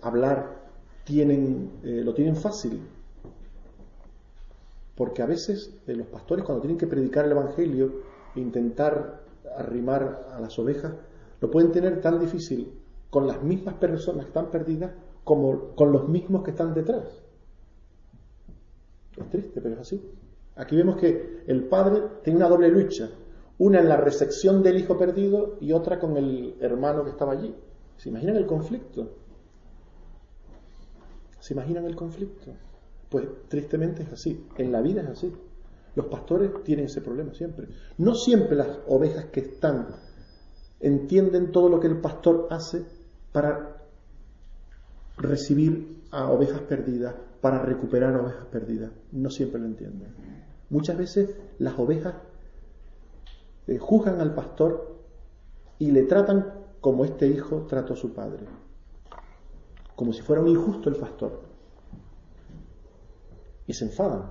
hablar 0.01 0.61
tienen, 1.05 1.81
eh, 1.83 2.03
lo 2.05 2.15
tienen 2.15 2.37
fácil, 2.37 2.81
porque 4.97 5.23
a 5.23 5.27
veces 5.27 5.71
eh, 5.87 5.95
los 5.95 6.07
pastores 6.07 6.45
cuando 6.45 6.63
tienen 6.63 6.79
que 6.79 6.87
predicar 6.87 7.25
el 7.25 7.33
Evangelio 7.33 8.03
e 8.35 8.41
intentar 8.41 9.23
arrimar 9.57 10.29
a 10.33 10.41
las 10.41 10.59
ovejas, 10.59 10.95
lo 11.41 11.51
pueden 11.51 11.73
tener 11.73 12.01
tan 12.01 12.21
difícil 12.21 12.73
con 13.11 13.27
las 13.27 13.43
mismas 13.43 13.75
personas 13.75 14.25
que 14.25 14.29
están 14.29 14.51
perdidas 14.51 14.93
como 15.25 15.75
con 15.75 15.93
los 15.93 16.09
mismos 16.09 16.45
que 16.45 16.53
están 16.53 16.75
detrás. 16.75 17.05
Es 19.21 19.31
triste, 19.31 19.61
pero 19.61 19.75
es 19.75 19.81
así. 19.81 20.03
Aquí 20.57 20.77
vemos 20.77 20.97
que 20.97 21.45
el 21.47 21.65
padre 21.65 22.03
tiene 22.23 22.39
una 22.39 22.49
doble 22.49 22.69
lucha, 22.69 23.09
una 23.59 23.81
en 23.81 23.89
la 23.89 23.97
recepción 23.97 24.63
del 24.63 24.79
hijo 24.79 24.99
perdido 24.99 25.57
y 25.61 25.73
otra 25.73 25.99
con 25.99 26.17
el 26.17 26.57
hermano 26.61 27.05
que 27.05 27.11
estaba 27.11 27.33
allí. 27.33 27.55
¿Se 27.97 28.09
imaginan 28.09 28.37
el 28.37 28.47
conflicto? 28.47 29.17
¿Se 31.39 31.55
imaginan 31.55 31.85
el 31.85 31.95
conflicto? 31.95 32.53
Pues 33.09 33.27
tristemente 33.49 34.03
es 34.03 34.13
así, 34.13 34.47
en 34.57 34.73
la 34.73 34.81
vida 34.81 35.03
es 35.03 35.09
así. 35.09 35.33
Los 35.95 36.07
pastores 36.07 36.51
tienen 36.63 36.87
ese 36.87 37.01
problema 37.01 37.35
siempre. 37.35 37.69
No 37.99 38.15
siempre 38.15 38.57
las 38.57 38.79
ovejas 38.87 39.27
que 39.27 39.41
están 39.41 39.89
entienden 40.79 41.53
todo 41.53 41.69
lo 41.69 41.81
que 41.81 41.89
el 41.89 42.01
pastor 42.01 42.49
hace 42.51 42.85
para 43.33 43.77
recibir 45.17 46.05
a 46.11 46.31
ovejas 46.31 46.61
perdidas 46.63 47.15
para 47.41 47.63
recuperar 47.63 48.15
ovejas 48.17 48.47
perdidas. 48.47 48.91
No 49.13 49.31
siempre 49.31 49.61
lo 49.61 49.67
entienden. 49.67 50.09
Muchas 50.69 50.97
veces 50.97 51.37
las 51.59 51.79
ovejas 51.79 52.15
eh, 53.67 53.79
juzgan 53.79 54.21
al 54.21 54.35
pastor 54.35 54.97
y 55.79 55.91
le 55.91 56.03
tratan 56.03 56.53
como 56.81 57.05
este 57.05 57.27
hijo 57.27 57.67
trató 57.69 57.95
a 57.95 57.97
su 57.97 58.13
padre, 58.13 58.47
como 59.97 60.13
si 60.13 60.23
fuera 60.23 60.43
un 60.43 60.49
injusto 60.49 60.89
el 60.89 60.97
pastor. 60.97 61.41
Y 63.67 63.73
se 63.73 63.85
enfadan. 63.85 64.25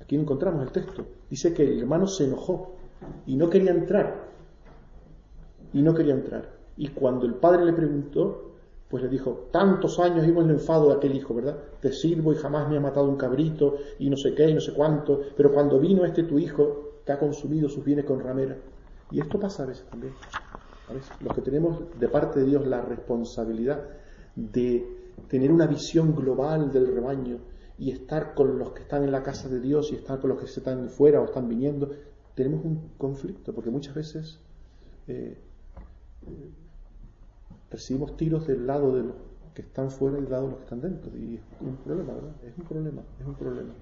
Aquí 0.00 0.16
encontramos 0.16 0.62
el 0.62 0.72
texto. 0.72 1.06
Dice 1.28 1.52
que 1.52 1.62
el 1.62 1.80
hermano 1.80 2.06
se 2.06 2.24
enojó 2.24 2.76
y 3.26 3.36
no 3.36 3.50
quería 3.50 3.72
entrar. 3.72 4.28
Y 5.72 5.82
no 5.82 5.94
quería 5.94 6.14
entrar. 6.14 6.56
Y 6.76 6.88
cuando 6.88 7.26
el 7.26 7.34
padre 7.34 7.64
le 7.64 7.72
preguntó, 7.72 8.47
pues 8.88 9.02
le 9.02 9.08
dijo, 9.08 9.48
tantos 9.50 9.98
años 9.98 10.26
vimos 10.26 10.44
el 10.44 10.52
enfado 10.52 10.88
de 10.88 10.94
aquel 10.94 11.14
hijo, 11.14 11.34
¿verdad? 11.34 11.58
Te 11.80 11.92
sirvo 11.92 12.32
y 12.32 12.36
jamás 12.36 12.68
me 12.68 12.78
ha 12.78 12.80
matado 12.80 13.08
un 13.08 13.16
cabrito 13.16 13.76
y 13.98 14.08
no 14.08 14.16
sé 14.16 14.34
qué 14.34 14.48
y 14.48 14.54
no 14.54 14.60
sé 14.60 14.72
cuánto, 14.72 15.20
pero 15.36 15.52
cuando 15.52 15.78
vino 15.78 16.04
este 16.04 16.22
tu 16.22 16.38
hijo, 16.38 17.00
que 17.04 17.12
ha 17.12 17.18
consumido 17.18 17.68
sus 17.68 17.84
bienes 17.84 18.04
con 18.04 18.20
ramera. 18.20 18.56
Y 19.10 19.20
esto 19.20 19.38
pasa 19.38 19.62
a 19.62 19.66
veces 19.66 19.84
también. 19.90 20.14
A 20.88 20.94
veces, 20.94 21.10
los 21.20 21.34
que 21.34 21.42
tenemos 21.42 21.98
de 21.98 22.08
parte 22.08 22.40
de 22.40 22.46
Dios 22.46 22.66
la 22.66 22.80
responsabilidad 22.80 23.82
de 24.34 24.86
tener 25.28 25.50
una 25.50 25.66
visión 25.66 26.14
global 26.14 26.72
del 26.72 26.94
rebaño 26.94 27.38
y 27.78 27.90
estar 27.90 28.34
con 28.34 28.58
los 28.58 28.72
que 28.72 28.82
están 28.82 29.04
en 29.04 29.12
la 29.12 29.22
casa 29.22 29.48
de 29.48 29.60
Dios 29.60 29.92
y 29.92 29.96
estar 29.96 30.20
con 30.20 30.30
los 30.30 30.38
que 30.38 30.46
están 30.46 30.88
fuera 30.88 31.20
o 31.20 31.24
están 31.24 31.48
viniendo, 31.48 31.90
tenemos 32.34 32.64
un 32.64 32.90
conflicto, 32.96 33.52
porque 33.52 33.70
muchas 33.70 33.94
veces 33.94 34.38
eh, 35.06 35.38
recibimos 37.70 38.16
tiros 38.16 38.46
del 38.46 38.66
lado 38.66 38.94
de 38.94 39.02
los 39.02 39.14
que 39.54 39.62
están 39.62 39.90
fuera 39.90 40.18
y 40.18 40.22
del 40.22 40.30
lado 40.30 40.44
de 40.44 40.50
los 40.50 40.58
que 40.58 40.64
están 40.64 40.80
dentro. 40.80 41.16
Y 41.16 41.36
es 41.36 41.42
un 41.60 41.76
problema, 41.76 42.14
¿verdad? 42.14 42.32
Es 42.44 42.56
un 42.56 42.64
problema, 42.64 43.02
es 43.20 43.26
un 43.26 43.34
problema. 43.34 43.74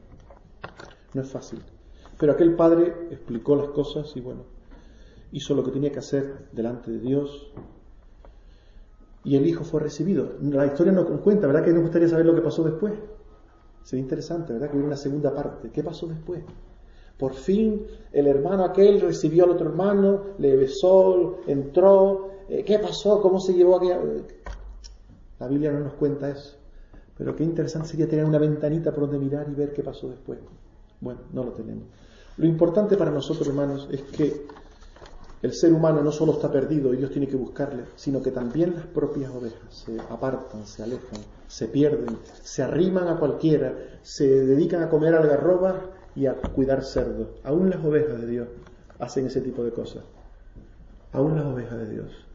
No 1.14 1.22
es 1.22 1.28
fácil. 1.28 1.62
Pero 2.18 2.32
aquel 2.32 2.55
padre 2.57 3.09
explicó 3.11 3.57
las 3.57 3.68
cosas 3.68 4.16
y 4.16 4.20
bueno, 4.20 4.45
hizo 5.32 5.55
lo 5.55 5.64
que 5.64 5.70
tenía 5.70 5.93
que 5.93 5.99
hacer 5.99 6.49
delante 6.53 6.91
de 6.91 6.99
Dios. 6.99 7.53
Y 9.24 9.37
el 9.37 9.47
hijo 9.47 9.64
fue 9.64 9.80
recibido. 9.80 10.34
La 10.41 10.66
historia 10.66 10.93
no 10.93 11.05
cuenta, 11.20 11.47
¿verdad? 11.47 11.64
Que 11.64 11.72
nos 11.72 11.82
gustaría 11.82 12.09
saber 12.09 12.26
lo 12.26 12.34
que 12.34 12.43
pasó 12.43 12.62
después. 12.62 12.95
Sería 13.82 14.03
interesante, 14.03 14.53
¿verdad? 14.53 14.68
Que 14.68 14.76
hubiera 14.76 14.89
una 14.89 14.97
segunda 14.97 15.34
parte. 15.34 15.70
¿Qué 15.70 15.82
pasó 15.82 16.07
después? 16.07 16.43
Por 17.18 17.34
fin 17.34 17.87
el 18.12 18.26
hermano 18.26 18.64
aquel 18.64 19.01
recibió 19.01 19.45
al 19.45 19.51
otro 19.51 19.68
hermano, 19.68 20.22
le 20.39 20.57
besó, 20.57 21.39
entró, 21.47 22.30
eh, 22.49 22.65
¿Qué 22.65 22.79
pasó? 22.79 23.21
¿Cómo 23.21 23.41
se 23.41 23.55
llevó 23.55 23.77
aquella.? 23.77 24.01
La 25.39 25.49
Biblia 25.49 25.73
no 25.73 25.81
nos 25.81 25.95
cuenta 25.95 26.31
eso. 26.31 26.57
Pero 27.17 27.35
qué 27.35 27.45
interesante 27.45 27.89
sería 27.89 28.09
tener 28.09 28.25
una 28.25 28.39
ventanita 28.39 28.93
por 28.93 29.03
donde 29.05 29.19
mirar 29.19 29.47
y 29.49 29.55
ver 29.55 29.73
qué 29.73 29.83
pasó 29.83 30.09
después. 30.09 30.39
Bueno, 31.01 31.21
no 31.33 31.45
lo 31.45 31.53
tenemos. 31.53 31.85
Lo 32.37 32.47
importante 32.47 32.97
para 32.97 33.11
nosotros, 33.11 33.49
hermanos, 33.49 33.89
es 33.91 34.03
que 34.03 34.47
el 35.43 35.53
ser 35.53 35.73
humano 35.73 36.03
no 36.03 36.13
solo 36.13 36.33
está 36.33 36.51
perdido 36.51 36.93
y 36.93 36.97
Dios 36.97 37.11
tiene 37.11 37.27
que 37.27 37.37
buscarle, 37.37 37.85
sino 37.95 38.23
que 38.23 38.31
también 38.31 38.75
las 38.75 38.87
propias 38.87 39.31
ovejas 39.31 39.61
se 39.71 39.99
apartan, 40.01 40.67
se 40.67 40.83
alejan, 40.83 41.21
se 41.47 41.69
pierden, 41.69 42.19
se 42.43 42.63
arriman 42.63 43.09
a 43.09 43.19
cualquiera, 43.19 43.75
se 44.03 44.27
dedican 44.27 44.83
a 44.83 44.91
comer 44.91 45.15
algarrobas 45.15 45.77
y 46.15 46.27
a 46.27 46.35
cuidar 46.35 46.85
cerdos. 46.85 47.29
Aún 47.45 47.71
las 47.71 47.85
ovejas 47.85 48.21
de 48.21 48.27
Dios 48.27 48.49
hacen 48.99 49.27
ese 49.27 49.41
tipo 49.41 49.63
de 49.63 49.71
cosas. 49.71 50.05
Aún 51.17 51.35
las 51.35 51.47
ovejas 51.47 51.79
de 51.79 51.91
Dios. 51.91 52.27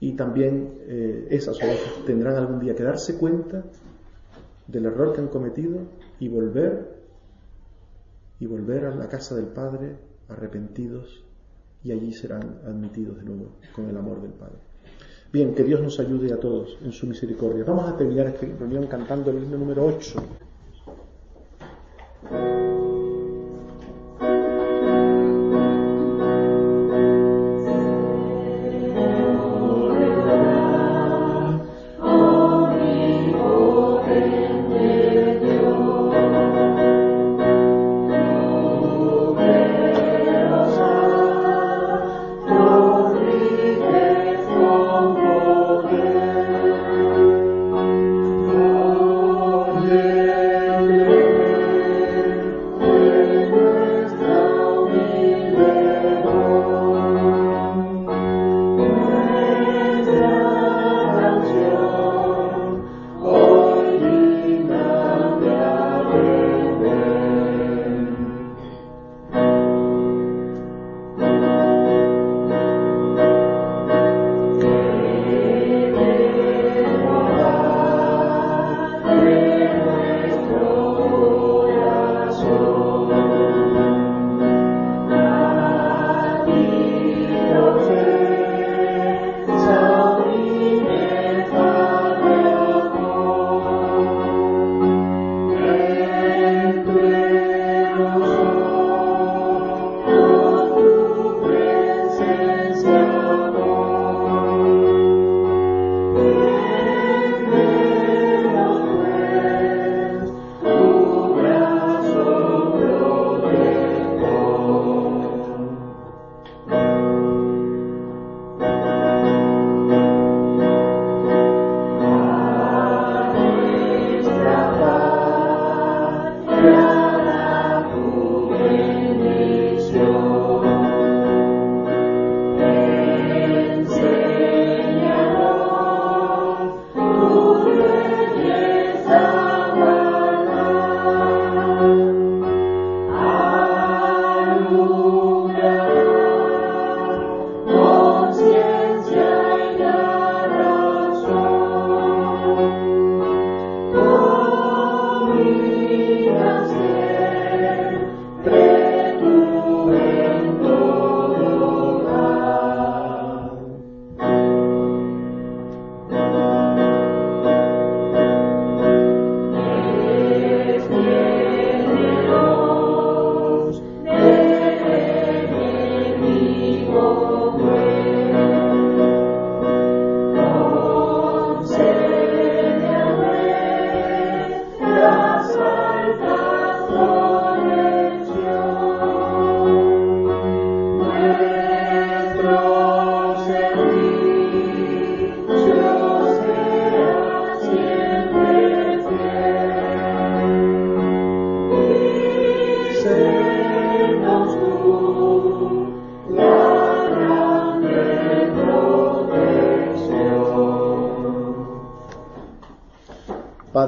Y 0.00 0.12
también 0.12 0.74
eh, 0.82 1.28
esas 1.30 1.56
ovejas 1.56 2.04
tendrán 2.04 2.36
algún 2.36 2.60
día 2.60 2.74
que 2.76 2.82
darse 2.82 3.16
cuenta 3.16 3.64
del 4.66 4.84
error 4.84 5.14
que 5.14 5.22
han 5.22 5.28
cometido 5.28 5.78
y 6.20 6.28
volver 6.28 7.00
y 8.38 8.44
volver 8.44 8.84
a 8.84 8.94
la 8.94 9.08
casa 9.08 9.34
del 9.34 9.46
Padre 9.46 9.96
arrepentidos 10.28 11.24
y 11.82 11.92
allí 11.92 12.12
serán 12.12 12.60
admitidos 12.66 13.16
de 13.16 13.24
nuevo 13.24 13.52
con 13.74 13.88
el 13.88 13.96
amor 13.96 14.20
del 14.20 14.32
Padre. 14.32 14.58
Bien, 15.32 15.54
que 15.54 15.64
Dios 15.64 15.80
nos 15.80 15.98
ayude 16.00 16.34
a 16.34 16.38
todos 16.38 16.76
en 16.84 16.92
su 16.92 17.06
misericordia. 17.06 17.64
Vamos 17.64 17.88
a 17.88 17.96
terminar 17.96 18.26
esta 18.26 18.44
reunión 18.58 18.88
cantando 18.88 19.30
el 19.30 19.42
himno 19.42 19.56
número 19.56 19.86
8. 19.86 20.22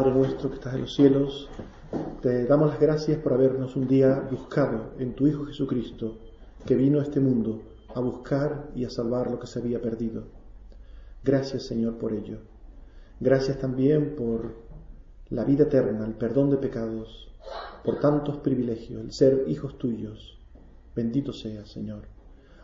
Nuestro 0.01 0.49
que 0.49 0.55
estás 0.55 0.75
en 0.75 0.81
los 0.81 0.95
cielos, 0.95 1.51
te 2.23 2.47
damos 2.47 2.71
las 2.71 2.81
gracias 2.81 3.19
por 3.19 3.35
habernos 3.35 3.77
un 3.77 3.87
día 3.87 4.27
buscado 4.31 4.95
en 4.99 5.15
tu 5.15 5.27
Hijo 5.27 5.45
Jesucristo, 5.45 6.17
que 6.65 6.75
vino 6.75 6.99
a 6.99 7.03
este 7.03 7.21
mundo 7.21 7.61
a 7.95 8.01
buscar 8.01 8.71
y 8.75 8.87
a 8.87 8.91
salvar 8.91 9.31
lo 9.31 9.39
que 9.39 9.47
se 9.47 9.59
había 9.59 9.83
perdido. 9.83 10.25
Gracias 11.23 11.65
Señor 11.65 11.99
por 11.99 12.15
ello. 12.15 12.39
Gracias 13.21 13.59
también 13.59 14.17
por 14.17 14.55
la 15.29 15.45
vida 15.45 15.65
eterna, 15.65 16.07
el 16.07 16.15
perdón 16.15 16.49
de 16.49 16.57
pecados, 16.57 17.31
por 17.85 18.01
tantos 18.01 18.39
privilegios, 18.39 19.03
el 19.03 19.13
ser 19.13 19.45
hijos 19.49 19.77
tuyos. 19.77 20.39
Bendito 20.97 21.35
sea 21.35 21.67
Señor. 21.67 22.05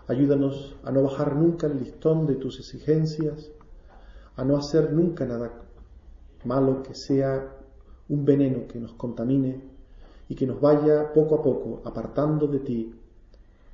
Ayúdanos 0.07 0.77
a 0.83 0.91
no 0.91 1.03
bajar 1.03 1.37
nunca 1.37 1.67
el 1.67 1.79
listón 1.79 2.27
de 2.27 2.37
tus 2.37 2.59
exigencias, 2.59 3.51
a 4.35 4.45
no 4.45 4.57
hacer 4.57 4.95
nunca 4.95 5.27
nada 5.27 5.68
malo 6.45 6.83
que 6.83 6.95
sea 6.95 7.57
un 8.09 8.25
veneno 8.25 8.67
que 8.67 8.79
nos 8.79 8.93
contamine 8.95 9.61
y 10.29 10.35
que 10.35 10.47
nos 10.47 10.61
vaya 10.61 11.13
poco 11.13 11.37
a 11.37 11.43
poco 11.43 11.83
apartando 11.85 12.47
de 12.47 12.61
ti 12.61 12.95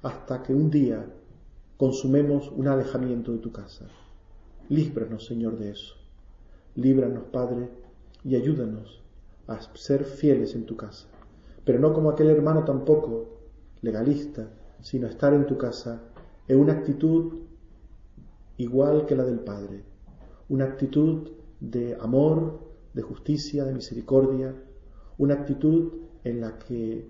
hasta 0.02 0.42
que 0.42 0.54
un 0.54 0.70
día 0.70 1.04
consumemos 1.76 2.50
un 2.50 2.68
alejamiento 2.68 3.32
de 3.32 3.38
tu 3.38 3.52
casa. 3.52 3.86
Líbranos, 4.68 5.26
Señor, 5.26 5.58
de 5.58 5.70
eso. 5.70 5.94
Líbranos, 6.76 7.24
Padre, 7.32 7.68
y 8.24 8.36
ayúdanos 8.36 9.02
a 9.46 9.60
ser 9.74 10.04
fieles 10.04 10.54
en 10.54 10.66
tu 10.66 10.76
casa. 10.76 11.06
Pero 11.64 11.78
no 11.78 11.92
como 11.92 12.10
aquel 12.10 12.28
hermano 12.28 12.64
tampoco 12.64 13.28
legalista, 13.82 14.48
sino 14.80 15.06
estar 15.06 15.34
en 15.34 15.46
tu 15.46 15.58
casa 15.58 16.02
en 16.48 16.58
una 16.58 16.74
actitud 16.74 17.34
igual 18.56 19.06
que 19.06 19.16
la 19.16 19.24
del 19.24 19.40
Padre, 19.40 19.82
una 20.48 20.64
actitud 20.64 21.28
de 21.70 21.96
amor, 22.00 22.60
de 22.92 23.02
justicia, 23.02 23.64
de 23.64 23.74
misericordia, 23.74 24.54
una 25.18 25.34
actitud 25.34 25.92
en 26.24 26.40
la 26.40 26.58
que 26.58 27.08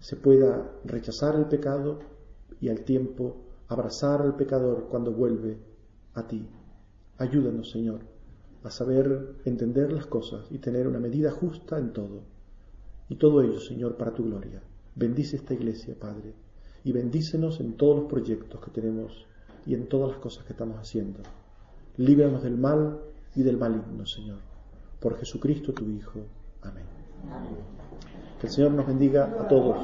se 0.00 0.16
pueda 0.16 0.70
rechazar 0.84 1.36
el 1.36 1.46
pecado 1.46 2.00
y 2.60 2.68
al 2.68 2.82
tiempo 2.84 3.36
abrazar 3.68 4.22
al 4.22 4.36
pecador 4.36 4.88
cuando 4.90 5.12
vuelve 5.12 5.58
a 6.14 6.26
ti. 6.26 6.46
Ayúdanos, 7.18 7.70
Señor, 7.70 8.00
a 8.64 8.70
saber 8.70 9.36
entender 9.44 9.92
las 9.92 10.06
cosas 10.06 10.46
y 10.50 10.58
tener 10.58 10.86
una 10.86 10.98
medida 10.98 11.30
justa 11.30 11.78
en 11.78 11.92
todo. 11.92 12.22
Y 13.08 13.16
todo 13.16 13.42
ello, 13.42 13.60
Señor, 13.60 13.96
para 13.96 14.12
tu 14.12 14.24
gloria. 14.24 14.62
Bendice 14.94 15.36
esta 15.36 15.54
iglesia, 15.54 15.94
Padre, 15.98 16.34
y 16.84 16.92
bendícenos 16.92 17.60
en 17.60 17.76
todos 17.76 18.00
los 18.00 18.10
proyectos 18.10 18.60
que 18.60 18.70
tenemos 18.70 19.26
y 19.66 19.74
en 19.74 19.88
todas 19.88 20.10
las 20.10 20.18
cosas 20.18 20.44
que 20.44 20.52
estamos 20.52 20.78
haciendo. 20.78 21.20
Líbranos 21.96 22.42
del 22.42 22.56
mal 22.56 23.00
y 23.34 23.42
del 23.42 23.56
maligno, 23.56 24.06
Señor. 24.06 24.38
Por 25.00 25.18
Jesucristo 25.18 25.72
tu 25.72 25.88
Hijo. 25.90 26.20
Amén. 26.62 26.84
Que 28.40 28.46
el 28.46 28.52
Señor 28.52 28.72
nos 28.72 28.86
bendiga 28.86 29.24
a 29.24 29.48
todos. 29.48 29.76